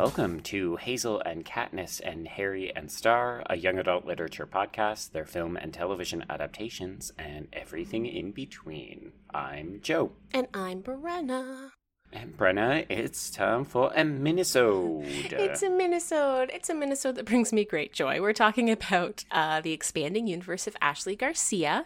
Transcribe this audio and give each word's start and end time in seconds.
welcome 0.00 0.40
to 0.40 0.76
Hazel 0.76 1.20
and 1.26 1.44
Katniss 1.44 2.00
and 2.02 2.26
Harry 2.26 2.74
and 2.74 2.90
Starr, 2.90 3.42
a 3.50 3.56
young 3.58 3.78
adult 3.78 4.06
literature 4.06 4.46
podcast, 4.46 5.12
their 5.12 5.26
film 5.26 5.58
and 5.58 5.74
television 5.74 6.24
adaptations, 6.30 7.12
and 7.18 7.48
everything 7.52 8.06
in 8.06 8.32
between. 8.32 9.12
I'm 9.34 9.80
Joe. 9.82 10.12
And 10.32 10.48
I'm 10.54 10.82
Brenna. 10.82 11.72
And 12.14 12.34
Brenna, 12.34 12.86
it's 12.88 13.28
time 13.28 13.66
for 13.66 13.92
a 13.94 14.02
Minnesota. 14.02 15.04
It's 15.04 15.62
a 15.62 15.68
Minnesota. 15.68 16.50
It's 16.54 16.70
a 16.70 16.74
Minnesota 16.74 17.16
that 17.16 17.26
brings 17.26 17.52
me 17.52 17.66
great 17.66 17.92
joy. 17.92 18.22
We're 18.22 18.32
talking 18.32 18.70
about 18.70 19.26
uh, 19.30 19.60
the 19.60 19.72
expanding 19.72 20.26
universe 20.26 20.66
of 20.66 20.74
Ashley 20.80 21.14
Garcia, 21.14 21.84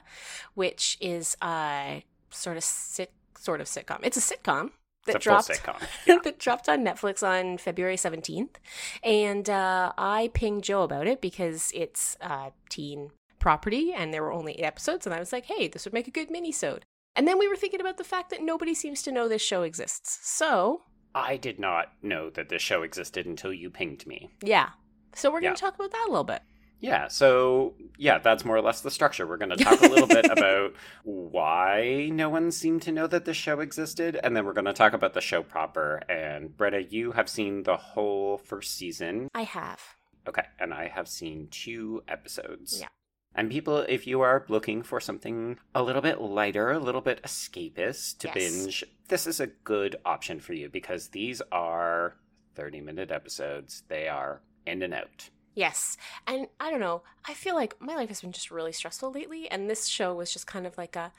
which 0.54 0.98
is 1.00 1.36
a 1.42 2.04
sort 2.30 2.58
of 2.58 2.62
sit, 2.62 3.10
sort 3.36 3.60
of 3.60 3.66
sitcom. 3.66 3.98
It's 4.04 4.16
a 4.16 4.36
sitcom 4.36 4.70
that 5.06 5.16
a 5.16 5.18
dropped. 5.18 5.50
Yeah. 6.06 6.18
that 6.24 6.38
dropped 6.38 6.68
on 6.68 6.84
Netflix 6.84 7.22
on 7.26 7.58
February 7.58 7.96
17th. 7.96 8.56
And 9.02 9.48
uh, 9.48 9.92
I 9.96 10.30
pinged 10.34 10.64
Joe 10.64 10.82
about 10.82 11.06
it 11.06 11.20
because 11.20 11.70
it's 11.74 12.16
uh, 12.20 12.50
teen 12.68 13.10
property 13.38 13.92
and 13.94 14.12
there 14.12 14.22
were 14.22 14.32
only 14.32 14.54
eight 14.58 14.64
episodes. 14.64 15.06
And 15.06 15.14
I 15.14 15.18
was 15.18 15.32
like, 15.32 15.46
hey, 15.46 15.68
this 15.68 15.84
would 15.84 15.94
make 15.94 16.08
a 16.08 16.12
good 16.12 16.30
mini-sode. 16.30 16.84
And 17.16 17.28
then 17.28 17.38
we 17.38 17.46
were 17.48 17.56
thinking 17.56 17.80
about 17.80 17.96
the 17.98 18.04
fact 18.04 18.30
that 18.30 18.42
nobody 18.42 18.74
seems 18.74 19.02
to 19.02 19.12
know 19.12 19.28
this 19.28 19.42
show 19.42 19.62
exists. 19.62 20.18
So, 20.22 20.82
I 21.14 21.36
did 21.36 21.60
not 21.60 21.92
know 22.02 22.28
that 22.30 22.48
this 22.48 22.60
show 22.62 22.82
existed 22.82 23.24
until 23.26 23.52
you 23.52 23.70
pinged 23.70 24.06
me. 24.06 24.30
yeah. 24.42 24.70
So 25.16 25.30
we're 25.30 25.40
going 25.42 25.54
to 25.54 25.60
talk 25.60 25.76
about 25.76 25.92
that 25.92 26.06
a 26.08 26.10
little 26.10 26.24
bit. 26.24 26.42
Yeah, 26.84 27.08
so 27.08 27.72
yeah, 27.96 28.18
that's 28.18 28.44
more 28.44 28.56
or 28.56 28.60
less 28.60 28.82
the 28.82 28.90
structure. 28.90 29.26
We're 29.26 29.38
going 29.38 29.56
to 29.56 29.64
talk 29.64 29.80
a 29.80 29.86
little 29.86 30.06
bit 30.06 30.26
about 30.30 30.74
why 31.02 32.10
no 32.12 32.28
one 32.28 32.50
seemed 32.50 32.82
to 32.82 32.92
know 32.92 33.06
that 33.06 33.24
the 33.24 33.32
show 33.32 33.60
existed, 33.60 34.20
and 34.22 34.36
then 34.36 34.44
we're 34.44 34.52
going 34.52 34.66
to 34.66 34.74
talk 34.74 34.92
about 34.92 35.14
the 35.14 35.22
show 35.22 35.42
proper. 35.42 36.02
And 36.10 36.50
Brenna, 36.50 36.92
you 36.92 37.12
have 37.12 37.30
seen 37.30 37.62
the 37.62 37.78
whole 37.78 38.36
first 38.36 38.74
season. 38.76 39.28
I 39.34 39.44
have. 39.44 39.80
Okay, 40.28 40.44
and 40.60 40.74
I 40.74 40.88
have 40.88 41.08
seen 41.08 41.48
two 41.50 42.02
episodes. 42.06 42.80
Yeah. 42.80 42.88
And 43.34 43.50
people, 43.50 43.78
if 43.88 44.06
you 44.06 44.20
are 44.20 44.44
looking 44.48 44.82
for 44.82 45.00
something 45.00 45.58
a 45.74 45.82
little 45.82 46.02
bit 46.02 46.20
lighter, 46.20 46.70
a 46.70 46.78
little 46.78 47.00
bit 47.00 47.22
escapist 47.22 48.18
to 48.18 48.28
Yes. 48.28 48.34
binge, 48.34 48.84
this 49.08 49.26
is 49.26 49.40
a 49.40 49.46
good 49.46 49.96
option 50.04 50.38
for 50.38 50.52
you 50.52 50.68
because 50.68 51.08
these 51.08 51.40
are 51.50 52.16
30 52.56 52.82
minute 52.82 53.10
episodes. 53.10 53.84
They 53.88 54.06
are 54.06 54.42
in 54.66 54.82
and 54.82 54.92
out. 54.92 55.30
Yes. 55.54 55.96
And 56.26 56.48
I 56.58 56.70
don't 56.70 56.80
know. 56.80 57.02
I 57.26 57.34
feel 57.34 57.54
like 57.54 57.80
my 57.80 57.94
life 57.94 58.08
has 58.08 58.20
been 58.20 58.32
just 58.32 58.50
really 58.50 58.72
stressful 58.72 59.12
lately. 59.12 59.50
And 59.50 59.70
this 59.70 59.86
show 59.86 60.14
was 60.14 60.32
just 60.32 60.46
kind 60.46 60.66
of 60.66 60.76
like 60.76 60.96
a, 60.96 61.12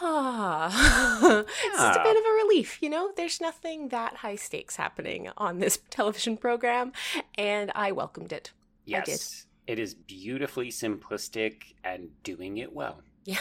ah, 0.00 1.40
it's 1.46 1.76
just 1.78 1.98
a 1.98 2.02
bit 2.02 2.16
of 2.16 2.24
a 2.24 2.34
relief, 2.44 2.78
you 2.82 2.90
know? 2.90 3.12
There's 3.16 3.40
nothing 3.40 3.88
that 3.88 4.16
high 4.16 4.36
stakes 4.36 4.76
happening 4.76 5.30
on 5.36 5.58
this 5.60 5.78
television 5.90 6.36
program. 6.36 6.92
And 7.36 7.70
I 7.74 7.92
welcomed 7.92 8.32
it. 8.32 8.52
I 8.88 9.00
did. 9.00 9.08
Yes. 9.08 9.46
It 9.66 9.78
is 9.78 9.94
beautifully 9.94 10.70
simplistic 10.70 11.74
and 11.82 12.10
doing 12.22 12.58
it 12.58 12.74
well. 12.74 13.00
Yeah. 13.24 13.38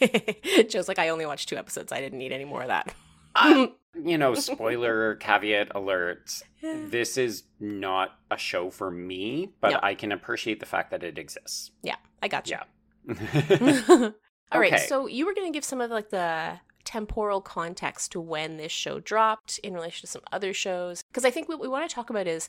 Joe's 0.68 0.88
like, 0.88 0.98
I 0.98 1.10
only 1.10 1.26
watched 1.26 1.48
two 1.48 1.56
episodes. 1.56 1.92
I 1.92 2.00
didn't 2.00 2.18
need 2.18 2.32
any 2.32 2.44
more 2.44 2.62
of 2.62 2.68
that. 2.68 2.92
I- 3.34 3.72
you 4.04 4.16
know, 4.18 4.34
spoiler 4.34 5.14
caveat 5.20 5.72
alert. 5.74 6.42
This 6.62 7.16
is 7.18 7.44
not 7.58 8.18
a 8.30 8.36
show 8.38 8.70
for 8.70 8.90
me, 8.90 9.52
but 9.60 9.72
No. 9.72 9.80
I 9.82 9.94
can 9.94 10.12
appreciate 10.12 10.60
the 10.60 10.66
fact 10.66 10.90
that 10.92 11.02
it 11.02 11.18
exists. 11.18 11.72
yeah, 11.82 11.96
I 12.22 12.28
got 12.28 12.48
you. 12.48 12.56
Yeah. 13.08 13.14
All 14.52 14.58
right, 14.60 14.72
Okay. 14.72 14.86
so 14.86 15.06
you 15.06 15.26
were 15.26 15.34
going 15.34 15.50
to 15.50 15.56
give 15.56 15.64
some 15.64 15.80
of 15.80 15.90
like 15.90 16.10
the 16.10 16.58
temporal 16.84 17.40
context 17.40 18.12
to 18.12 18.20
when 18.20 18.56
this 18.56 18.72
show 18.72 18.98
dropped 19.00 19.58
in 19.60 19.74
relation 19.74 20.00
to 20.02 20.06
some 20.10 20.22
other 20.32 20.52
shows 20.52 21.02
because 21.10 21.24
I 21.24 21.30
think 21.30 21.48
what 21.48 21.60
we 21.60 21.68
want 21.68 21.88
to 21.88 21.94
talk 21.94 22.10
about 22.10 22.26
is 22.26 22.48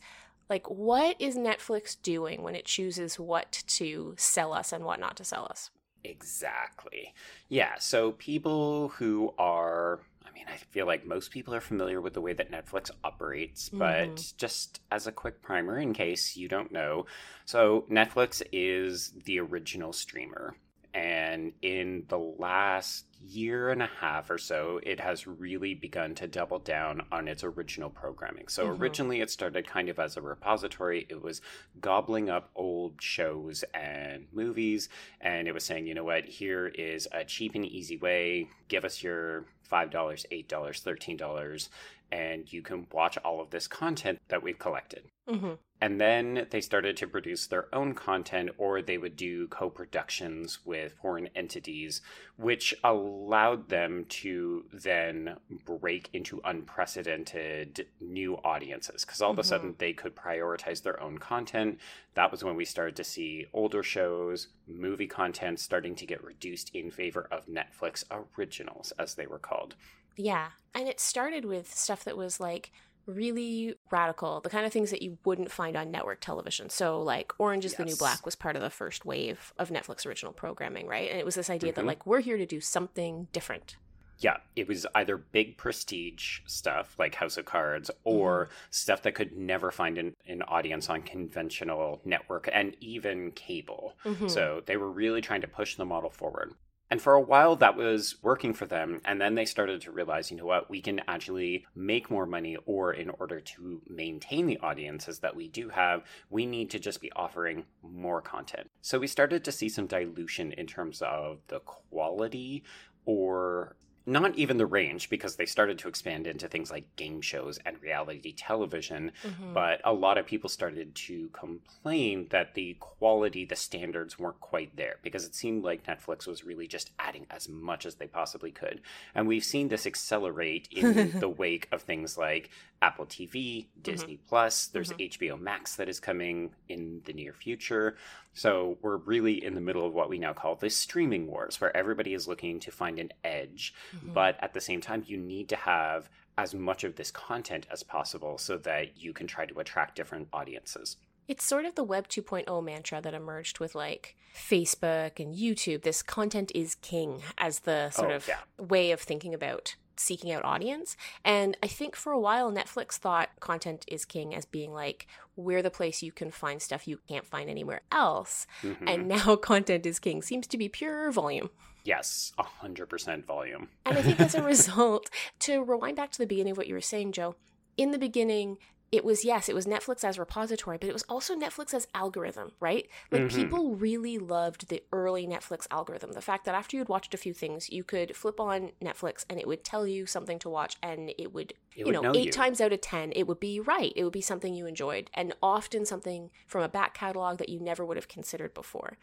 like 0.49 0.67
what 0.69 1.15
is 1.19 1.37
Netflix 1.37 1.95
doing 2.01 2.41
when 2.41 2.55
it 2.55 2.65
chooses 2.65 3.19
what 3.19 3.63
to 3.67 4.15
sell 4.17 4.51
us 4.53 4.71
and 4.73 4.83
what 4.83 4.99
not 4.99 5.15
to 5.17 5.23
sell 5.23 5.45
us. 5.49 5.69
Exactly. 6.03 7.13
Yeah. 7.49 7.75
So 7.79 8.13
people 8.13 8.89
who 8.89 9.33
are, 9.37 9.99
I 10.31 10.33
mean, 10.33 10.45
I 10.47 10.55
feel 10.55 10.85
like 10.85 11.05
most 11.05 11.31
people 11.31 11.53
are 11.53 11.59
familiar 11.61 11.99
with 11.99 12.13
the 12.13 12.21
way 12.21 12.33
that 12.33 12.51
Netflix 12.51 12.89
operates, 13.03 13.69
but 13.69 14.15
Mhm. 14.15 14.37
just 14.37 14.81
as 14.89 15.05
a 15.05 15.11
quick 15.11 15.41
primer 15.41 15.77
in 15.77 15.93
case 15.93 16.37
you 16.37 16.47
don't 16.47 16.71
know. 16.71 17.05
So 17.45 17.81
Netflix 17.89 18.41
is 18.51 19.11
the 19.11 19.39
original 19.39 19.91
streamer. 19.93 20.55
And 20.93 21.53
in 21.61 22.05
the 22.07 22.17
last 22.19 23.05
year 23.23 23.69
and 23.69 23.81
a 23.83 23.89
half 23.99 24.29
or 24.29 24.37
so, 24.37 24.79
it 24.83 24.99
has 24.99 25.27
really 25.27 25.73
begun 25.73 26.15
to 26.15 26.27
double 26.27 26.59
down 26.59 27.05
on 27.11 27.27
its 27.27 27.43
original 27.43 27.89
programming. 27.89 28.47
So 28.47 28.67
Mhm. 28.67 28.79
originally, 28.79 29.21
it 29.21 29.29
started 29.29 29.67
kind 29.67 29.89
of 29.89 29.99
as 29.99 30.17
a 30.17 30.21
repository. 30.21 31.05
It 31.09 31.21
was 31.21 31.41
gobbling 31.79 32.29
up 32.29 32.49
old 32.55 33.01
shows 33.01 33.63
and 33.73 34.27
movies 34.31 34.89
and 35.19 35.47
it 35.47 35.53
was 35.53 35.63
saying, 35.63 35.87
you 35.87 35.93
know 35.93 36.03
what, 36.03 36.25
here 36.25 36.67
is 36.67 37.07
a 37.11 37.23
cheap 37.23 37.55
and 37.55 37.65
easy 37.65 37.97
way. 37.97 38.47
Give 38.67 38.83
us 38.85 39.03
your 39.03 39.45
$5, 39.63 40.25
$8, 40.31 40.81
$13, 40.81 41.69
and 42.11 42.51
you 42.51 42.61
can 42.61 42.87
watch 42.91 43.17
all 43.19 43.41
of 43.41 43.49
this 43.51 43.67
content 43.67 44.19
that 44.27 44.43
we've 44.43 44.59
collected. 44.59 45.03
Mm-hmm. 45.29 45.53
And 45.83 45.99
then 45.99 46.45
they 46.51 46.61
started 46.61 46.95
to 46.97 47.07
produce 47.07 47.47
their 47.47 47.73
own 47.73 47.95
content, 47.95 48.51
or 48.59 48.83
they 48.83 48.99
would 48.99 49.15
do 49.15 49.47
co 49.47 49.69
productions 49.69 50.59
with 50.63 50.93
foreign 51.01 51.29
entities, 51.35 52.01
which 52.37 52.75
allowed 52.83 53.69
them 53.69 54.05
to 54.09 54.65
then 54.71 55.37
break 55.65 56.09
into 56.13 56.39
unprecedented 56.43 57.87
new 57.99 58.35
audiences. 58.43 59.03
Because 59.03 59.21
all 59.21 59.31
of 59.31 59.39
a 59.39 59.41
Mhm. 59.41 59.45
sudden 59.45 59.75
they 59.79 59.93
could 59.93 60.15
prioritize 60.15 60.83
their 60.83 61.01
own 61.01 61.17
content. 61.17 61.79
That 62.13 62.29
was 62.29 62.43
when 62.43 62.55
we 62.55 62.65
started 62.65 62.95
to 62.97 63.03
see 63.03 63.47
older 63.51 63.81
shows, 63.81 64.49
movie 64.67 65.07
content 65.07 65.59
starting 65.59 65.95
to 65.95 66.05
get 66.05 66.23
reduced 66.23 66.75
in 66.75 66.91
favor 66.91 67.27
of 67.31 67.47
Netflix 67.47 68.03
originals, 68.37 68.91
as 68.99 69.15
they 69.15 69.25
were 69.25 69.39
called. 69.39 69.75
Yeah, 70.17 70.49
and 70.73 70.87
it 70.87 70.99
started 70.99 71.45
with 71.45 71.73
stuff 71.73 72.03
that 72.03 72.17
was 72.17 72.39
like 72.39 72.71
really 73.07 73.75
radical, 73.89 74.41
the 74.41 74.49
kind 74.49 74.65
of 74.65 74.71
things 74.71 74.91
that 74.91 75.01
you 75.01 75.17
wouldn't 75.25 75.51
find 75.51 75.75
on 75.75 75.89
network 75.91 76.19
television. 76.21 76.69
So, 76.69 77.01
like 77.01 77.33
Orange 77.39 77.65
is 77.65 77.73
the 77.73 77.85
New 77.85 77.95
Black 77.95 78.25
was 78.25 78.35
part 78.35 78.55
of 78.55 78.61
the 78.61 78.69
first 78.69 79.05
wave 79.05 79.53
of 79.57 79.69
Netflix 79.69 80.05
original 80.05 80.31
programming, 80.33 80.87
right? 80.87 81.09
And 81.09 81.19
it 81.19 81.25
was 81.25 81.35
this 81.35 81.49
idea 81.49 81.73
that 81.73 81.83
Mhm. 81.83 81.87
like 81.87 82.05
we're 82.05 82.19
here 82.19 82.37
to 82.37 82.45
do 82.45 82.61
something 82.61 83.27
different. 83.33 83.75
Yeah, 84.19 84.37
it 84.55 84.67
was 84.67 84.85
either 84.93 85.17
big 85.17 85.57
prestige 85.57 86.41
stuff 86.45 86.95
like 86.99 87.15
House 87.15 87.37
of 87.37 87.45
Cards 87.45 87.89
or 88.03 88.49
stuff 88.69 89.01
that 89.01 89.15
could 89.15 89.35
never 89.35 89.71
find 89.71 89.97
an, 89.97 90.15
an 90.27 90.43
audience 90.43 90.91
on 90.91 91.01
conventional 91.01 92.01
network 92.05 92.47
and 92.53 92.77
even 92.81 93.31
cable. 93.31 93.95
Mhm. 94.05 94.29
So 94.29 94.61
they 94.67 94.77
were 94.77 94.91
really 94.91 95.21
trying 95.21 95.41
to 95.41 95.47
push 95.47 95.75
the 95.75 95.85
model 95.85 96.11
forward. 96.11 96.53
And 96.91 97.01
for 97.01 97.13
a 97.13 97.21
while, 97.21 97.55
that 97.55 97.77
was 97.77 98.17
working 98.21 98.53
for 98.53 98.65
them. 98.65 98.99
And 99.05 99.19
then 99.19 99.35
they 99.35 99.45
started 99.45 99.79
to 99.81 99.91
realize, 99.91 100.29
you 100.29 100.35
know 100.35 100.45
what, 100.45 100.69
we 100.69 100.81
can 100.81 100.99
actually 101.07 101.65
make 101.73 102.11
more 102.11 102.25
money, 102.25 102.57
or 102.65 102.93
in 102.93 103.09
order 103.09 103.39
to 103.39 103.81
maintain 103.87 104.45
the 104.45 104.59
audiences 104.59 105.19
that 105.19 105.33
we 105.33 105.47
do 105.47 105.69
have, 105.69 106.03
we 106.29 106.45
need 106.45 106.69
to 106.71 106.79
just 106.79 106.99
be 106.99 107.09
offering 107.13 107.63
more 107.81 108.21
content. 108.21 108.69
So 108.81 108.99
we 108.99 109.07
started 109.07 109.45
to 109.45 109.53
see 109.53 109.69
some 109.69 109.87
dilution 109.87 110.51
in 110.51 110.67
terms 110.67 111.01
of 111.01 111.39
the 111.47 111.61
quality 111.61 112.63
or 113.05 113.77
not 114.11 114.35
even 114.35 114.57
the 114.57 114.65
range 114.65 115.09
because 115.09 115.35
they 115.35 115.45
started 115.45 115.77
to 115.79 115.87
expand 115.87 116.27
into 116.27 116.47
things 116.47 116.71
like 116.71 116.95
game 116.95 117.21
shows 117.21 117.59
and 117.65 117.81
reality 117.81 118.33
television 118.33 119.11
Mhm. 119.23 119.53
but 119.53 119.81
a 119.83 119.93
lot 119.93 120.17
of 120.17 120.25
people 120.25 120.49
started 120.49 120.93
to 120.95 121.29
complain 121.29 122.27
that 122.29 122.53
the 122.53 122.75
quality 122.79 123.45
the 123.45 123.55
standards 123.55 124.19
weren't 124.19 124.39
quite 124.39 124.75
there 124.75 124.97
because 125.01 125.25
it 125.25 125.35
seemed 125.35 125.63
like 125.63 125.85
netflix 125.85 126.27
was 126.27 126.43
really 126.43 126.67
just 126.67 126.91
adding 126.99 127.25
as 127.29 127.47
much 127.49 127.85
as 127.85 127.95
they 127.95 128.07
possibly 128.07 128.51
could. 128.51 128.81
And 129.15 129.27
we've 129.27 129.43
seen 129.43 129.67
this 129.67 129.85
accelerate 129.85 130.67
in 130.71 131.19
the 131.19 131.29
wake 131.29 131.67
of 131.71 131.81
things 131.81 132.17
like 132.17 132.49
apple 132.81 133.05
tv 133.05 133.31
mm-hmm. 133.31 133.81
disney 133.83 134.17
plus 134.27 134.67
there's 134.67 134.91
mm-hmm. 134.91 135.23
hbo 135.23 135.39
max 135.39 135.75
that 135.75 135.87
is 135.87 135.99
coming 135.99 136.51
in 136.67 137.01
the 137.05 137.13
near 137.13 137.33
future. 137.33 137.95
So 138.33 138.77
we're 138.81 138.97
really 138.97 139.43
in 139.43 139.55
the 139.55 139.61
middle 139.61 139.85
of 139.85 139.93
what 139.93 140.09
we 140.09 140.17
now 140.17 140.33
call 140.33 140.55
the 140.55 140.69
streaming 140.69 141.27
wars 141.27 141.59
where 141.59 141.75
everybody 141.75 142.13
is 142.13 142.27
looking 142.27 142.59
to 142.61 142.71
find 142.71 142.97
an 142.97 143.11
edge 143.23 143.73
mm-hmm. 143.95 144.00
Mhm. 144.03 144.13
but 144.13 144.37
at 144.41 144.53
the 144.53 144.61
same 144.61 144.81
time 144.81 145.03
you 145.07 145.17
need 145.17 145.47
to 145.49 145.55
have 145.55 146.09
as 146.37 146.53
much 146.53 146.83
of 146.83 146.95
this 146.95 147.11
content 147.11 147.67
as 147.71 147.83
possible 147.83 148.37
so 148.37 148.57
that 148.57 148.97
you 148.97 149.13
can 149.13 149.27
try 149.27 149.45
to 149.45 149.59
attract 149.59 149.95
different 149.95 150.27
audiences 150.33 150.97
It's 151.27 151.45
sort 151.45 151.65
of 151.65 151.75
the 151.75 151.83
Web 151.83 152.07
2.0 152.09 152.61
mantra 152.63 152.99
that 152.99 153.13
emerged 153.13 153.59
with 153.59 153.73
like 153.75 154.15
Facebook 154.35 155.19
and 155.19 155.33
YouTube. 155.35 155.83
This 155.83 156.01
content 156.01 156.51
is 156.55 156.75
king 156.75 157.21
as 157.37 157.59
the 157.59 157.89
sort 157.91 158.11
Oh, 158.11 158.15
of 158.15 158.27
yeah. 158.27 158.39
way 158.57 158.91
of 158.91 158.99
thinking 158.99 159.33
about 159.33 159.75
seeking 160.01 160.31
out 160.31 160.43
audience. 160.43 160.97
And 161.23 161.55
I 161.63 161.67
think 161.67 161.95
for 161.95 162.11
a 162.11 162.19
while, 162.19 162.51
Netflix 162.51 162.93
thought 162.93 163.29
content 163.39 163.85
is 163.87 164.03
king 164.05 164.33
as 164.35 164.45
being 164.45 164.73
like, 164.73 165.07
we're 165.35 165.61
the 165.61 165.69
place 165.71 166.01
you 166.03 166.11
can 166.11 166.31
find 166.31 166.61
stuff 166.61 166.87
you 166.87 166.99
can't 167.07 167.25
find 167.25 167.49
anywhere 167.49 167.81
else. 167.91 168.47
Mhm. 168.63 168.83
And 168.87 169.07
now 169.07 169.35
content 169.51 169.85
is 169.85 169.99
king 169.99 170.21
seems 170.21 170.47
to 170.47 170.57
be 170.57 170.67
pure 170.69 171.11
volume. 171.11 171.49
yes 171.83 172.31
100% 172.37 173.25
volume 173.25 173.69
And 173.85 173.97
I 173.97 174.01
think 174.01 174.19
as 174.19 174.35
a 174.35 174.43
result, 174.53 175.09
to 175.39 175.63
rewind 175.63 175.95
back 175.95 176.11
to 176.11 176.17
the 176.19 176.27
beginning 176.27 176.51
of 176.51 176.57
what 176.57 176.67
you 176.67 176.73
were 176.75 176.81
saying, 176.81 177.13
Joe, 177.13 177.35
in 177.77 177.91
the 177.91 177.97
beginning, 177.97 178.57
it 178.91 179.05
was 179.05 179.23
yes, 179.23 179.47
it 179.47 179.55
was 179.55 179.65
Netflix 179.65 180.03
as 180.03 180.19
repository, 180.19 180.77
but 180.77 180.89
it 180.89 180.93
was 180.93 181.03
also 181.07 181.33
Netflix 181.33 181.73
as 181.73 181.87
algorithm, 181.95 182.51
right? 182.59 182.89
Like 183.09 183.23
Mhm. 183.23 183.29
people 183.29 183.75
really 183.75 184.17
loved 184.17 184.67
the 184.67 184.83
early 184.91 185.25
Netflix 185.25 185.65
algorithm. 185.71 186.11
The 186.11 186.21
fact 186.21 186.43
that 186.45 186.55
after 186.55 186.75
you'd 186.75 186.89
watched 186.89 187.13
a 187.13 187.17
few 187.17 187.33
things, 187.33 187.69
you 187.69 187.85
could 187.85 188.15
flip 188.17 188.39
on 188.39 188.73
Netflix 188.83 189.23
and 189.29 189.39
it 189.39 189.47
would 189.47 189.63
tell 189.63 189.87
you 189.87 190.05
something 190.05 190.39
to 190.39 190.49
watch 190.49 190.75
and 190.83 191.13
it 191.17 191.31
would, 191.33 191.51
It 191.51 191.79
you 191.79 191.85
would 191.85 191.93
know, 191.93 192.01
know 192.01 192.15
eight 192.15 192.25
you. 192.25 192.31
times 192.31 192.59
out 192.59 192.73
of 192.73 192.81
10, 192.81 193.13
it 193.15 193.27
would 193.27 193.39
be 193.39 193.61
right. 193.61 193.93
It 193.95 194.03
would 194.03 194.11
be 194.11 194.21
something 194.21 194.53
you 194.53 194.65
enjoyed 194.65 195.09
and 195.13 195.33
often 195.41 195.85
something 195.85 196.29
from 196.47 196.61
a 196.61 196.69
back 196.69 196.93
catalog 196.93 197.37
that 197.37 197.49
you 197.49 197.61
never 197.61 197.85
would 197.85 197.97
have 197.97 198.09
considered 198.09 198.53
before. 198.53 198.97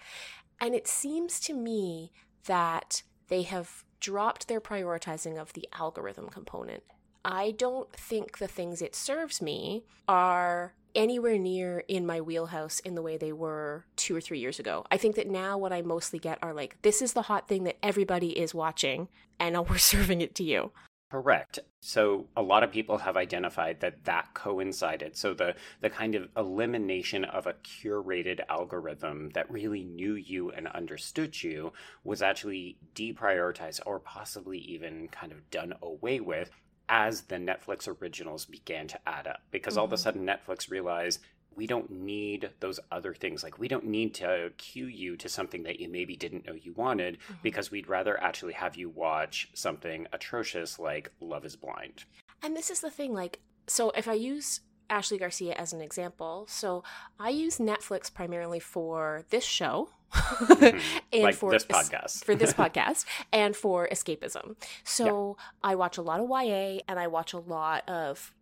And 0.60 0.74
it 0.74 0.86
seems 0.86 1.40
to 1.40 1.54
me 1.54 2.12
that 2.44 3.02
they 3.28 3.42
have 3.42 3.84
dropped 4.00 4.48
their 4.48 4.60
prioritizing 4.60 5.38
of 5.40 5.54
the 5.54 5.66
algorithm 5.72 6.28
component. 6.28 6.82
I 7.24 7.52
don't 7.52 7.92
think 7.92 8.38
the 8.38 8.48
things 8.48 8.82
it 8.82 8.94
serves 8.94 9.42
me 9.42 9.84
are 10.06 10.74
anywhere 10.94 11.38
near 11.38 11.84
in 11.88 12.06
my 12.06 12.20
wheelhouse 12.20 12.80
in 12.80 12.94
the 12.94 13.02
way 13.02 13.16
they 13.16 13.32
were 13.32 13.84
two 13.96 14.16
or 14.16 14.20
three 14.20 14.38
years 14.38 14.58
ago. 14.58 14.84
I 14.90 14.96
think 14.96 15.16
that 15.16 15.28
now 15.28 15.58
what 15.58 15.72
I 15.72 15.82
mostly 15.82 16.18
get 16.18 16.38
are 16.42 16.54
like, 16.54 16.80
this 16.82 17.02
is 17.02 17.12
the 17.12 17.22
hot 17.22 17.48
thing 17.48 17.64
that 17.64 17.76
everybody 17.82 18.38
is 18.38 18.54
watching, 18.54 19.08
and 19.38 19.56
we're 19.68 19.78
serving 19.78 20.20
it 20.20 20.34
to 20.36 20.44
you. 20.44 20.72
Correct. 21.10 21.58
So 21.80 22.26
a 22.36 22.42
lot 22.42 22.62
of 22.62 22.70
people 22.70 22.98
have 22.98 23.16
identified 23.16 23.80
that 23.80 24.04
that 24.04 24.34
coincided. 24.34 25.16
So 25.16 25.32
the 25.32 25.54
the 25.80 25.88
kind 25.88 26.14
of 26.14 26.28
elimination 26.36 27.24
of 27.24 27.46
a 27.46 27.54
curated 27.54 28.40
algorithm 28.50 29.30
that 29.30 29.50
really 29.50 29.84
knew 29.84 30.14
you 30.14 30.50
and 30.50 30.68
understood 30.68 31.42
you 31.42 31.72
was 32.04 32.20
actually 32.20 32.76
deprioritized 32.94 33.80
or 33.86 34.00
possibly 34.00 34.58
even 34.58 35.08
kind 35.08 35.32
of 35.32 35.48
done 35.48 35.72
away 35.80 36.20
with 36.20 36.50
as 36.88 37.22
the 37.22 37.36
Netflix 37.36 37.88
originals 38.00 38.44
began 38.44 38.88
to 38.88 38.98
add 39.08 39.26
up 39.26 39.42
because 39.50 39.76
all 39.76 39.84
of 39.84 39.92
a 39.92 39.96
Mhm. 39.96 39.98
sudden 39.98 40.26
Netflix 40.26 40.70
realized 40.70 41.20
we 41.54 41.66
don't 41.66 41.90
need 41.90 42.50
those 42.60 42.78
other 42.92 43.12
things. 43.12 43.42
Like, 43.42 43.58
we 43.58 43.66
don't 43.66 43.84
need 43.86 44.14
to 44.14 44.52
cue 44.58 44.86
you 44.86 45.16
to 45.16 45.28
something 45.28 45.64
that 45.64 45.80
you 45.80 45.88
maybe 45.88 46.14
didn't 46.16 46.46
know 46.46 46.54
you 46.54 46.72
wanted 46.74 47.18
because 47.42 47.70
we'd 47.70 47.88
rather 47.88 48.20
actually 48.22 48.52
have 48.52 48.76
you 48.76 48.88
watch 48.88 49.48
something 49.54 50.06
atrocious 50.12 50.78
like 50.78 51.10
Love 51.20 51.44
is 51.44 51.56
Blind. 51.56 52.04
And 52.42 52.56
this 52.56 52.70
is 52.70 52.80
the 52.80 52.90
thing, 52.92 53.12
like, 53.12 53.40
so 53.66 53.90
if 53.90 54.06
I 54.06 54.12
use 54.12 54.60
Ashley 54.90 55.18
Garcia 55.18 55.54
as 55.54 55.72
an 55.72 55.80
example, 55.80 56.46
so 56.48 56.82
I 57.18 57.28
use 57.30 57.58
Netflix 57.58 58.12
primarily 58.12 58.60
for 58.60 59.24
this 59.30 59.44
show 59.44 59.90
and 60.50 60.80
like 61.22 61.34
for 61.34 61.50
this 61.52 61.66
es- 61.68 61.88
podcast. 61.88 62.24
for 62.24 62.34
this 62.34 62.52
podcast 62.62 63.04
and 63.32 63.54
for 63.54 63.88
escapism. 63.88 64.56
So 64.84 65.36
I 65.62 65.74
watch 65.74 65.98
a 65.98 66.02
lot 66.02 66.20
of 66.20 66.28
YA 66.30 66.80
and 66.88 66.98
I 66.98 67.06
watch 67.06 67.32
a 67.32 67.38
lot 67.38 67.88
of 67.88 68.32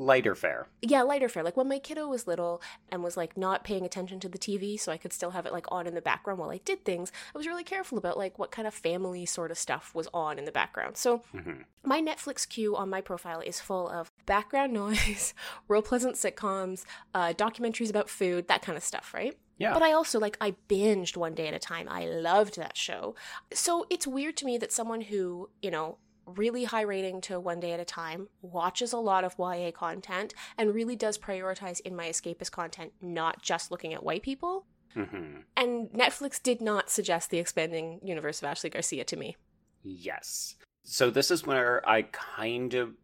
Lighter 0.00 0.36
fare. 0.36 0.68
yeah, 0.80 1.02
lighter 1.02 1.28
fare. 1.28 1.42
Like 1.42 1.56
when 1.56 1.68
my 1.68 1.80
kiddo 1.80 2.06
was 2.06 2.28
little 2.28 2.62
and 2.88 3.02
was 3.02 3.16
like 3.16 3.36
not 3.36 3.64
paying 3.64 3.84
attention 3.84 4.20
to 4.20 4.28
the 4.28 4.38
TV, 4.38 4.78
so 4.78 4.92
I 4.92 4.96
could 4.96 5.12
still 5.12 5.30
have 5.32 5.44
it 5.44 5.52
like 5.52 5.66
on 5.72 5.88
in 5.88 5.94
the 5.96 6.00
background 6.00 6.38
while 6.38 6.50
I 6.52 6.58
did 6.64 6.84
things. 6.84 7.10
I 7.34 7.36
was 7.36 7.48
really 7.48 7.64
careful 7.64 7.98
about 7.98 8.16
like 8.16 8.38
what 8.38 8.52
kind 8.52 8.68
of 8.68 8.74
family 8.74 9.26
sort 9.26 9.50
of 9.50 9.58
stuff 9.58 9.92
was 9.96 10.06
on 10.14 10.38
in 10.38 10.44
the 10.44 10.52
background. 10.52 10.96
So 10.96 11.22
Mhm. 11.34 11.64
my 11.82 12.00
Netflix 12.00 12.48
queue 12.48 12.76
on 12.76 12.88
my 12.88 13.00
profile 13.00 13.40
is 13.40 13.58
full 13.60 13.88
of 13.88 14.12
background 14.28 14.72
noise, 14.72 15.34
real 15.68 15.82
pleasant 15.82 16.14
sitcoms, 16.14 16.84
uh, 17.14 17.32
documentaries 17.32 17.90
about 17.90 18.08
food, 18.08 18.46
that 18.46 18.62
kind 18.62 18.76
of 18.78 18.84
stuff, 18.84 19.12
right? 19.12 19.36
Yeah. 19.56 19.72
But 19.74 19.82
I 19.82 19.92
also 19.92 20.20
like 20.20 20.36
I 20.40 20.54
binged 20.68 21.16
one 21.16 21.34
day 21.34 21.48
at 21.48 21.54
a 21.54 21.58
time. 21.58 21.88
I 21.90 22.06
loved 22.06 22.56
that 22.56 22.76
show. 22.76 23.16
So 23.52 23.86
it's 23.90 24.06
weird 24.06 24.36
to 24.36 24.44
me 24.44 24.56
that 24.58 24.70
someone 24.70 25.00
who, 25.00 25.50
you 25.60 25.72
know, 25.72 25.98
really 26.26 26.64
high 26.64 26.82
rating 26.82 27.20
to 27.22 27.40
one 27.40 27.58
day 27.58 27.72
at 27.72 27.80
a 27.80 27.84
time, 27.84 28.28
watches 28.42 28.92
a 28.92 28.98
lot 28.98 29.24
of 29.24 29.34
YA 29.38 29.70
content 29.72 30.34
and 30.58 30.74
really 30.74 30.94
does 30.94 31.18
prioritize 31.18 31.80
in 31.80 31.96
my 31.96 32.08
escapist 32.08 32.52
content 32.52 32.92
not 33.00 33.42
just 33.42 33.70
looking 33.70 33.94
at 33.94 34.04
white 34.04 34.22
people. 34.22 34.66
Mhm. 34.94 35.44
And 35.56 35.88
Netflix 35.90 36.42
did 36.42 36.60
not 36.60 36.90
suggest 36.90 37.30
the 37.30 37.38
expanding 37.38 38.00
universe 38.02 38.42
of 38.42 38.46
Ashley 38.46 38.70
Garcia 38.70 39.04
to 39.04 39.16
me. 39.16 39.36
Yes. 39.82 40.56
So 40.82 41.10
this 41.10 41.30
is 41.30 41.46
where 41.46 41.86
I 41.88 42.02
kind 42.02 42.74
of 42.74 42.94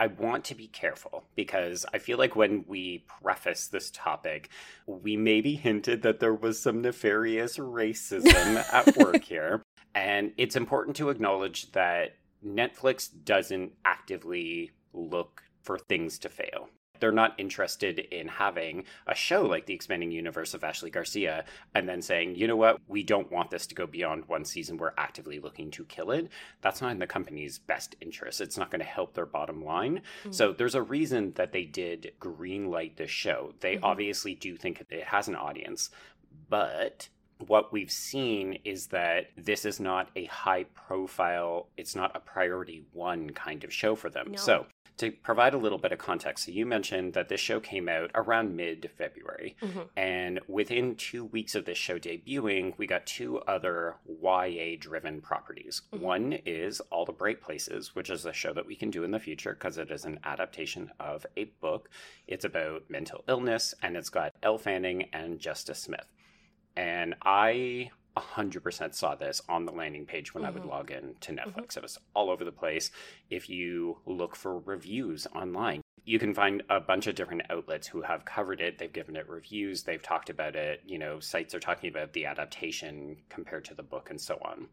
I 0.00 0.06
want 0.06 0.46
to 0.46 0.54
be 0.54 0.66
careful 0.66 1.24
because 1.36 1.84
I 1.92 1.98
feel 1.98 2.16
like 2.16 2.34
when 2.34 2.64
we 2.66 3.04
preface 3.22 3.66
this 3.66 3.90
topic, 3.90 4.48
we 4.86 5.14
maybe 5.14 5.56
hinted 5.56 6.00
that 6.00 6.20
there 6.20 6.32
was 6.32 6.58
some 6.58 6.80
nefarious 6.80 7.58
racism 7.58 8.64
at 8.72 8.96
work 8.96 9.22
here. 9.22 9.62
And 9.94 10.32
it's 10.38 10.56
important 10.56 10.96
to 10.96 11.10
acknowledge 11.10 11.72
that 11.72 12.16
Netflix 12.42 13.10
doesn't 13.26 13.72
actively 13.84 14.70
look 14.94 15.42
for 15.60 15.78
things 15.78 16.18
to 16.20 16.30
fail. 16.30 16.70
They're 17.00 17.12
not 17.12 17.34
interested 17.38 17.98
in 17.98 18.28
having 18.28 18.84
a 19.06 19.14
show 19.14 19.42
like 19.42 19.66
The 19.66 19.74
Expanding 19.74 20.10
Universe 20.12 20.54
of 20.54 20.62
Ashley 20.62 20.90
Garcia 20.90 21.44
and 21.74 21.88
then 21.88 22.02
saying, 22.02 22.36
you 22.36 22.46
know 22.46 22.56
what, 22.56 22.78
we 22.86 23.02
don't 23.02 23.32
want 23.32 23.50
this 23.50 23.66
to 23.68 23.74
go 23.74 23.86
beyond 23.86 24.28
one 24.28 24.44
season. 24.44 24.76
We're 24.76 24.92
actively 24.96 25.40
looking 25.40 25.70
to 25.72 25.84
kill 25.84 26.10
it. 26.10 26.28
That's 26.60 26.80
not 26.80 26.92
in 26.92 26.98
the 26.98 27.06
company's 27.06 27.58
best 27.58 27.96
interest. 28.00 28.40
It's 28.40 28.58
not 28.58 28.70
going 28.70 28.80
to 28.80 28.86
help 28.86 29.14
their 29.14 29.26
bottom 29.26 29.64
line. 29.64 30.02
Mm. 30.24 30.34
So 30.34 30.52
there's 30.52 30.74
a 30.74 30.82
reason 30.82 31.32
that 31.34 31.52
they 31.52 31.64
did 31.64 32.12
greenlight 32.20 32.96
this 32.96 33.10
show. 33.10 33.54
They 33.60 33.76
Mhm. 33.76 33.80
obviously 33.82 34.34
do 34.34 34.56
think 34.56 34.84
it 34.90 35.04
has 35.04 35.28
an 35.28 35.36
audience, 35.36 35.90
but 36.48 37.08
what 37.46 37.72
we've 37.72 37.90
seen 37.90 38.58
is 38.64 38.88
that 38.88 39.30
this 39.36 39.64
is 39.64 39.80
not 39.80 40.10
a 40.14 40.26
high 40.26 40.64
profile, 40.74 41.68
it's 41.76 41.96
not 41.96 42.14
a 42.14 42.20
priority 42.20 42.84
one 42.92 43.30
kind 43.30 43.64
of 43.64 43.72
show 43.72 43.94
for 43.94 44.10
them. 44.10 44.32
No. 44.32 44.36
So, 44.36 44.66
to 45.00 45.10
provide 45.10 45.54
a 45.54 45.58
little 45.58 45.78
bit 45.78 45.92
of 45.92 45.98
context, 45.98 46.44
so 46.44 46.52
you 46.52 46.66
mentioned 46.66 47.14
that 47.14 47.30
this 47.30 47.40
show 47.40 47.58
came 47.58 47.88
out 47.88 48.10
around 48.14 48.54
mid 48.54 48.90
February. 48.98 49.56
Mhm. 49.62 49.88
And 49.96 50.40
within 50.46 50.94
two 50.94 51.24
weeks 51.24 51.54
of 51.54 51.64
this 51.64 51.78
show 51.78 51.98
debuting, 51.98 52.76
we 52.76 52.86
got 52.86 53.06
two 53.06 53.38
other 53.40 53.96
YA 54.04 54.76
driven 54.76 55.22
properties. 55.22 55.80
Mhm. 55.90 56.00
One 56.00 56.32
is 56.44 56.80
All 56.90 57.06
the 57.06 57.14
Bright 57.14 57.40
Places, 57.40 57.94
which 57.94 58.10
is 58.10 58.26
a 58.26 58.34
show 58.34 58.52
that 58.52 58.66
we 58.66 58.76
can 58.76 58.90
do 58.90 59.02
in 59.02 59.10
the 59.10 59.18
future 59.18 59.54
because 59.54 59.78
it 59.78 59.90
is 59.90 60.04
an 60.04 60.20
adaptation 60.22 60.92
of 61.00 61.24
a 61.34 61.44
book. 61.44 61.88
It's 62.26 62.44
about 62.44 62.90
mental 62.90 63.24
illness 63.26 63.74
and 63.82 63.96
it's 63.96 64.10
got 64.10 64.34
Elle 64.42 64.58
Fanning 64.58 65.08
and 65.14 65.38
Justice 65.38 65.78
Smith. 65.78 66.12
And 66.76 67.14
I 67.22 67.90
100% 68.20 68.94
saw 68.94 69.14
this 69.14 69.42
on 69.48 69.64
the 69.64 69.72
landing 69.72 70.06
page 70.06 70.34
when 70.34 70.44
I 70.44 70.50
would 70.50 70.62
Mhm. 70.62 70.68
log 70.68 70.90
in 70.90 71.14
to 71.20 71.32
Netflix. 71.32 71.76
It 71.76 71.82
was 71.82 71.98
all 72.14 72.30
over 72.30 72.44
the 72.44 72.52
place. 72.52 72.90
If 73.28 73.48
you 73.48 73.98
look 74.06 74.36
for 74.36 74.58
reviews 74.58 75.26
online, 75.34 75.82
you 76.04 76.18
can 76.18 76.32
find 76.34 76.62
a 76.68 76.80
bunch 76.80 77.06
of 77.06 77.14
different 77.14 77.42
outlets 77.50 77.88
who 77.88 78.02
have 78.02 78.24
covered 78.24 78.60
it. 78.60 78.78
They've 78.78 78.92
given 78.92 79.16
it 79.16 79.28
reviews, 79.28 79.82
they've 79.84 80.02
talked 80.02 80.30
about 80.30 80.56
it. 80.56 80.82
You 80.86 80.98
know, 80.98 81.20
sites 81.20 81.54
are 81.54 81.60
talking 81.60 81.90
about 81.90 82.12
the 82.12 82.26
adaptation 82.26 83.22
compared 83.28 83.64
to 83.66 83.74
the 83.74 83.82
book 83.82 84.10
and 84.10 84.20
so 84.20 84.38
on. 84.42 84.68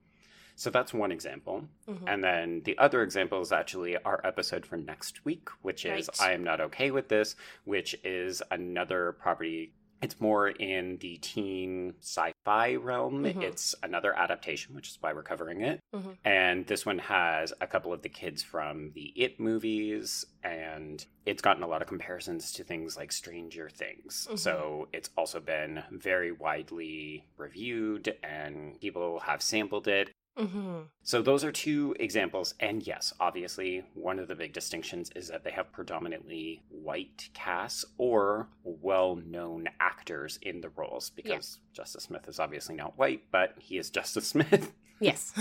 So 0.56 0.72
that's 0.72 0.92
one 0.92 1.12
example. 1.12 1.70
Mhm. 1.88 2.04
And 2.08 2.24
then 2.24 2.62
the 2.64 2.78
other 2.80 3.04
example 3.04 3.42
is 3.42 3.52
actually 3.52 3.96
our 3.98 4.26
episode 4.26 4.66
for 4.66 4.76
next 4.76 5.24
week, 5.24 5.50
which 5.62 5.86
is 5.86 6.10
Right. 6.20 6.30
I 6.30 6.34
Am 6.34 6.44
Not 6.44 6.60
Okay 6.62 6.90
with 6.90 7.10
This, 7.10 7.36
which 7.64 7.94
is 8.04 8.42
another 8.50 9.12
property. 9.12 9.74
It's 10.02 10.22
more 10.22 10.50
in 10.50 10.98
the 10.98 11.18
teen 11.18 11.96
sci 12.02 12.32
fi 12.46 12.76
realm. 12.76 13.24
Mhm. 13.24 13.42
It's 13.42 13.74
another 13.82 14.16
adaptation, 14.16 14.76
which 14.76 14.90
is 14.90 14.98
why 15.02 15.14
we're 15.14 15.24
covering 15.24 15.62
it. 15.62 15.80
Mhm. 15.94 16.18
And 16.24 16.68
this 16.68 16.86
one 16.86 17.00
has 17.00 17.54
a 17.60 17.68
couple 17.68 17.92
of 17.92 18.04
the 18.04 18.10
kids 18.10 18.44
from 18.44 18.92
the 18.92 19.12
It 19.16 19.40
movies, 19.40 20.26
and 20.44 21.06
it's 21.26 21.42
gotten 21.42 21.64
a 21.64 21.68
lot 21.68 21.82
of 21.82 21.88
comparisons 21.88 22.52
to 22.54 22.64
things 22.64 22.96
like 22.96 23.12
Stranger 23.12 23.70
Things. 23.70 24.28
Mhm. 24.30 24.40
So 24.40 24.88
it's 24.94 25.10
also 25.18 25.40
been 25.40 25.84
very 25.92 26.32
widely 26.32 27.26
reviewed, 27.38 28.18
and 28.24 28.80
people 28.80 29.20
have 29.22 29.42
sampled 29.42 29.88
it. 29.88 30.12
Mhm. 30.38 30.90
So 31.02 31.22
those 31.22 31.44
are 31.44 31.52
two 31.52 31.96
examples. 32.00 32.54
And 32.60 32.86
yes, 32.86 33.14
obviously, 33.20 33.84
one 33.96 34.20
of 34.20 34.28
the 34.28 34.36
big 34.36 34.54
distinctions 34.54 35.10
is 35.16 35.30
that 35.30 35.44
they 35.44 35.52
have 35.52 35.72
predominantly 35.72 36.62
white 36.70 37.30
casts 37.34 37.84
or 37.98 38.50
well 38.64 39.16
known 39.16 39.68
actors 39.80 40.38
in 40.42 40.62
the 40.62 40.70
roles 40.70 41.10
because 41.10 41.60
Justice 41.74 42.04
Smith 42.04 42.28
is 42.28 42.40
obviously 42.40 42.76
not 42.76 42.98
white, 42.98 43.24
but 43.32 43.56
he 43.58 43.78
is 43.78 43.90
Justice 43.90 44.28
Smith. 44.34 44.74
Yes. 45.00 45.34